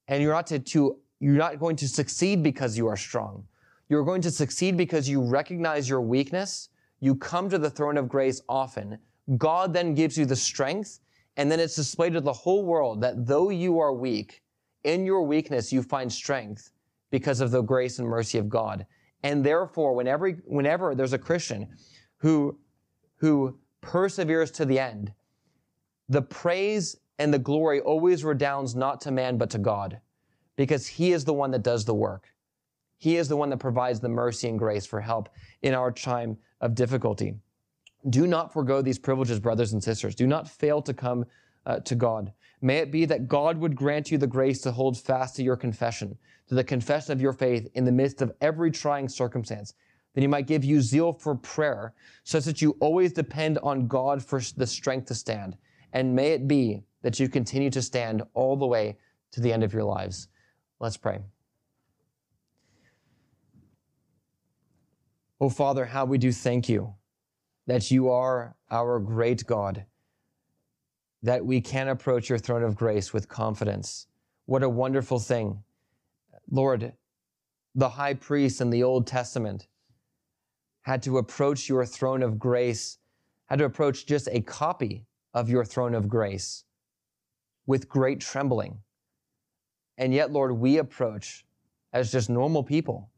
And 0.09 0.23
you're 0.23 0.35
not 0.35 0.47
to, 0.49 0.59
to 0.59 0.99
you're 1.21 1.37
not 1.37 1.59
going 1.59 1.77
to 1.77 1.89
succeed 1.89 2.43
because 2.43 2.77
you 2.77 2.87
are 2.87 2.99
strong. 2.99 3.47
You're 3.89 4.05
going 4.05 4.21
to 4.23 4.31
succeed 4.31 4.77
because 4.77 5.09
you 5.09 5.23
recognize 5.23 5.89
your 5.89 6.03
weakness. 6.03 6.69
You 7.05 7.15
come 7.15 7.51
to 7.51 7.59
the 7.59 7.69
throne 7.69 7.99
of 7.99 8.09
grace 8.09 8.41
often. 8.49 8.97
God 9.37 9.75
then 9.75 9.95
gives 9.95 10.17
you 10.17 10.25
the 10.25 10.35
strength, 10.35 11.01
and 11.37 11.53
then 11.53 11.61
it's 11.61 11.77
displayed 11.77 12.15
to 12.15 12.23
the 12.23 12.33
whole 12.33 12.65
world 12.65 13.03
that 13.03 13.27
though 13.27 13.51
you 13.51 13.79
are 13.79 13.93
weak, 13.93 14.41
in 14.85 15.05
your 15.05 15.23
weakness 15.23 15.71
you 15.71 15.83
find 15.83 16.11
strength 16.11 16.73
because 17.11 17.43
of 17.43 17.51
the 17.51 17.61
grace 17.61 17.99
and 17.99 18.09
mercy 18.09 18.39
of 18.39 18.49
God. 18.49 18.87
And 19.23 19.45
therefore, 19.45 19.95
whenever, 19.95 20.31
whenever 20.47 20.95
there's 20.95 21.13
a 21.13 21.19
Christian 21.19 21.69
who, 22.17 22.57
who 23.17 23.59
perseveres 23.83 24.51
to 24.53 24.65
the 24.65 24.79
end, 24.79 25.13
the 26.09 26.23
praise 26.23 26.97
and 27.19 27.35
the 27.35 27.39
glory 27.39 27.83
always 27.83 28.25
redounds 28.25 28.75
not 28.75 29.03
to 29.03 29.11
man, 29.11 29.37
but 29.37 29.51
to 29.51 29.59
God, 29.59 30.01
because 30.57 30.87
He 30.87 31.13
is 31.13 31.27
the 31.27 31.35
one 31.35 31.51
that 31.51 31.63
does 31.63 31.85
the 31.85 31.93
work. 31.93 32.34
He 32.99 33.17
is 33.17 33.29
the 33.29 33.37
one 33.37 33.51
that 33.51 33.59
provides 33.59 34.01
the 34.01 34.09
mercy 34.09 34.49
and 34.49 34.59
grace 34.59 34.87
for 34.87 35.01
help 35.01 35.29
in 35.63 35.75
our 35.75 35.93
time 35.93 36.39
of 36.61 36.75
difficulty. 36.75 37.35
Do 38.11 38.27
not 38.27 38.53
forego 38.53 38.83
these 38.83 38.99
privileges, 38.99 39.41
brothers 39.41 39.73
and 39.73 39.83
sisters. 39.83 40.15
Do 40.15 40.27
not 40.27 40.49
fail 40.49 40.83
to 40.83 40.95
come 40.95 41.25
uh, 41.67 41.81
to 41.81 41.95
God. 41.95 42.33
May 42.61 42.79
it 42.79 42.91
be 42.91 43.05
that 43.07 43.29
God 43.29 43.59
would 43.59 43.77
grant 43.77 44.11
you 44.11 44.19
the 44.19 44.27
grace 44.27 44.61
to 44.63 44.73
hold 44.73 44.99
fast 44.99 45.37
to 45.37 45.43
your 45.43 45.57
confession, 45.57 46.17
to 46.49 46.55
the 46.55 46.65
confession 46.65 47.13
of 47.13 47.21
your 47.21 47.33
faith 47.33 47.69
in 47.75 47.85
the 47.85 47.93
midst 47.93 48.23
of 48.23 48.33
every 48.41 48.71
trying 48.71 49.09
circumstance. 49.09 49.75
That 50.15 50.21
He 50.21 50.27
might 50.27 50.47
give 50.47 50.65
you 50.65 50.81
zeal 50.81 51.13
for 51.13 51.35
prayer, 51.35 51.93
such 52.23 52.45
that 52.45 52.63
you 52.63 52.77
always 52.81 53.13
depend 53.13 53.59
on 53.59 53.89
God 53.89 54.25
for 54.25 54.41
the 54.57 54.67
strength 54.67 55.07
to 55.07 55.15
stand. 55.15 55.57
And 55.93 56.15
may 56.15 56.33
it 56.33 56.47
be 56.47 56.85
that 57.03 57.19
you 57.19 57.29
continue 57.29 57.71
to 57.71 57.83
stand 57.83 58.23
all 58.35 58.57
the 58.57 58.67
way 58.67 58.97
to 59.33 59.41
the 59.41 59.53
end 59.53 59.65
of 59.65 59.73
your 59.73 59.85
lives. 59.85 60.29
Let's 60.79 60.97
pray. 60.97 61.21
Oh, 65.45 65.51
Father, 65.51 65.85
how 65.85 66.07
we 66.07 66.17
do 66.17 66.33
thank 66.33 66.71
you 66.71 66.95
that 67.67 67.91
you 67.91 68.09
are 68.09 68.57
our 68.71 68.99
great 68.99 69.45
God, 69.45 69.85
that 71.23 71.45
we 71.45 71.61
can 71.61 71.89
approach 71.89 72.31
your 72.31 72.39
throne 72.39 72.63
of 72.63 72.77
grace 72.77 73.13
with 73.13 73.29
confidence. 73.29 74.07
What 74.47 74.63
a 74.63 74.71
wonderful 74.71 75.19
thing. 75.19 75.63
Lord, 76.51 76.95
the 77.75 77.91
high 77.91 78.15
priest 78.15 78.63
in 78.63 78.71
the 78.71 78.85
Old 78.85 79.07
Testament 79.07 79.69
had 80.81 81.03
to 81.03 81.19
approach 81.19 81.69
your 81.69 81.85
throne 81.85 82.23
of 82.23 82.39
grace, 82.39 82.97
had 83.51 83.59
to 83.59 83.67
approach 83.67 84.07
just 84.07 84.31
a 84.33 84.41
copy 84.41 85.05
of 85.35 85.51
your 85.51 85.67
throne 85.67 85.95
of 85.95 86.09
grace 86.09 86.65
with 87.67 87.87
great 87.87 88.19
trembling. 88.19 88.79
And 89.99 90.15
yet, 90.15 90.33
Lord, 90.33 90.53
we 90.53 90.79
approach 90.79 91.45
as 91.93 92.11
just 92.11 92.31
normal 92.31 92.63
people 92.63 93.11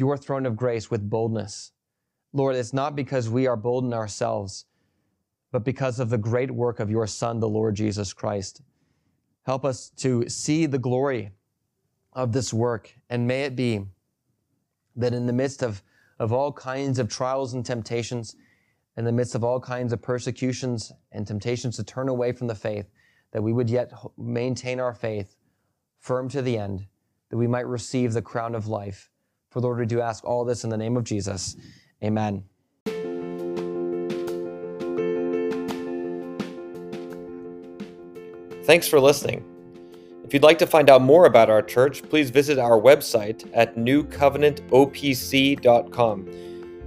your 0.00 0.16
throne 0.16 0.46
of 0.46 0.56
grace 0.56 0.90
with 0.90 1.10
boldness. 1.10 1.72
Lord, 2.32 2.56
it's 2.56 2.72
not 2.72 2.96
because 2.96 3.28
we 3.28 3.46
are 3.46 3.54
bold 3.54 3.84
in 3.84 3.92
ourselves, 3.92 4.64
but 5.52 5.62
because 5.62 6.00
of 6.00 6.08
the 6.08 6.16
great 6.16 6.50
work 6.50 6.80
of 6.80 6.90
your 6.90 7.06
Son, 7.06 7.38
the 7.38 7.48
Lord 7.48 7.74
Jesus 7.74 8.14
Christ. 8.14 8.62
Help 9.42 9.62
us 9.62 9.90
to 9.98 10.26
see 10.26 10.64
the 10.64 10.78
glory 10.78 11.32
of 12.14 12.32
this 12.32 12.50
work, 12.50 12.94
and 13.10 13.26
may 13.26 13.42
it 13.42 13.54
be 13.54 13.82
that 14.96 15.12
in 15.12 15.26
the 15.26 15.34
midst 15.34 15.62
of, 15.62 15.82
of 16.18 16.32
all 16.32 16.50
kinds 16.50 16.98
of 16.98 17.10
trials 17.10 17.52
and 17.52 17.64
temptations, 17.64 18.36
in 18.96 19.04
the 19.04 19.12
midst 19.12 19.34
of 19.34 19.44
all 19.44 19.60
kinds 19.60 19.92
of 19.92 20.00
persecutions 20.00 20.92
and 21.12 21.26
temptations 21.26 21.76
to 21.76 21.84
turn 21.84 22.08
away 22.08 22.32
from 22.32 22.46
the 22.46 22.54
faith, 22.54 22.88
that 23.32 23.42
we 23.42 23.52
would 23.52 23.68
yet 23.68 23.92
maintain 24.16 24.80
our 24.80 24.94
faith 24.94 25.36
firm 25.98 26.26
to 26.30 26.40
the 26.40 26.56
end, 26.56 26.86
that 27.28 27.36
we 27.36 27.46
might 27.46 27.66
receive 27.66 28.14
the 28.14 28.22
crown 28.22 28.54
of 28.54 28.66
life 28.66 29.09
for 29.50 29.60
Lord, 29.60 29.78
we 29.78 29.86
do 29.86 30.00
ask 30.00 30.24
all 30.24 30.44
this 30.44 30.64
in 30.64 30.70
the 30.70 30.78
name 30.78 30.96
of 30.96 31.04
Jesus. 31.04 31.54
Amen. 32.02 32.42
Thanks 38.64 38.88
for 38.88 38.98
listening. 39.00 39.44
If 40.24 40.32
you'd 40.32 40.42
like 40.44 40.58
to 40.58 40.66
find 40.66 40.88
out 40.88 41.02
more 41.02 41.26
about 41.26 41.50
our 41.50 41.60
church, 41.60 42.08
please 42.08 42.30
visit 42.30 42.56
our 42.56 42.80
website 42.80 43.50
at 43.52 43.74
newcovenantopc.com. 43.74 46.28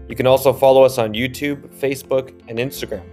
You 0.08 0.16
can 0.16 0.28
also 0.28 0.54
follow 0.54 0.84
us 0.84 0.98
on 0.98 1.14
YouTube, 1.14 1.68
Facebook, 1.78 2.42
and 2.48 2.60
Instagram. 2.60 3.04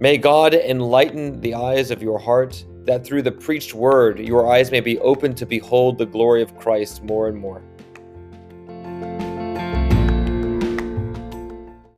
May 0.00 0.16
God 0.16 0.54
enlighten 0.54 1.42
the 1.42 1.52
eyes 1.54 1.90
of 1.90 2.02
your 2.02 2.18
heart, 2.18 2.64
that 2.84 3.04
through 3.04 3.22
the 3.22 3.32
preached 3.32 3.74
word 3.74 4.18
your 4.18 4.50
eyes 4.50 4.70
may 4.70 4.80
be 4.80 4.98
opened 5.00 5.36
to 5.36 5.46
behold 5.46 5.98
the 5.98 6.06
glory 6.06 6.42
of 6.42 6.56
Christ 6.56 7.04
more 7.04 7.28
and 7.28 7.36
more. 7.36 7.62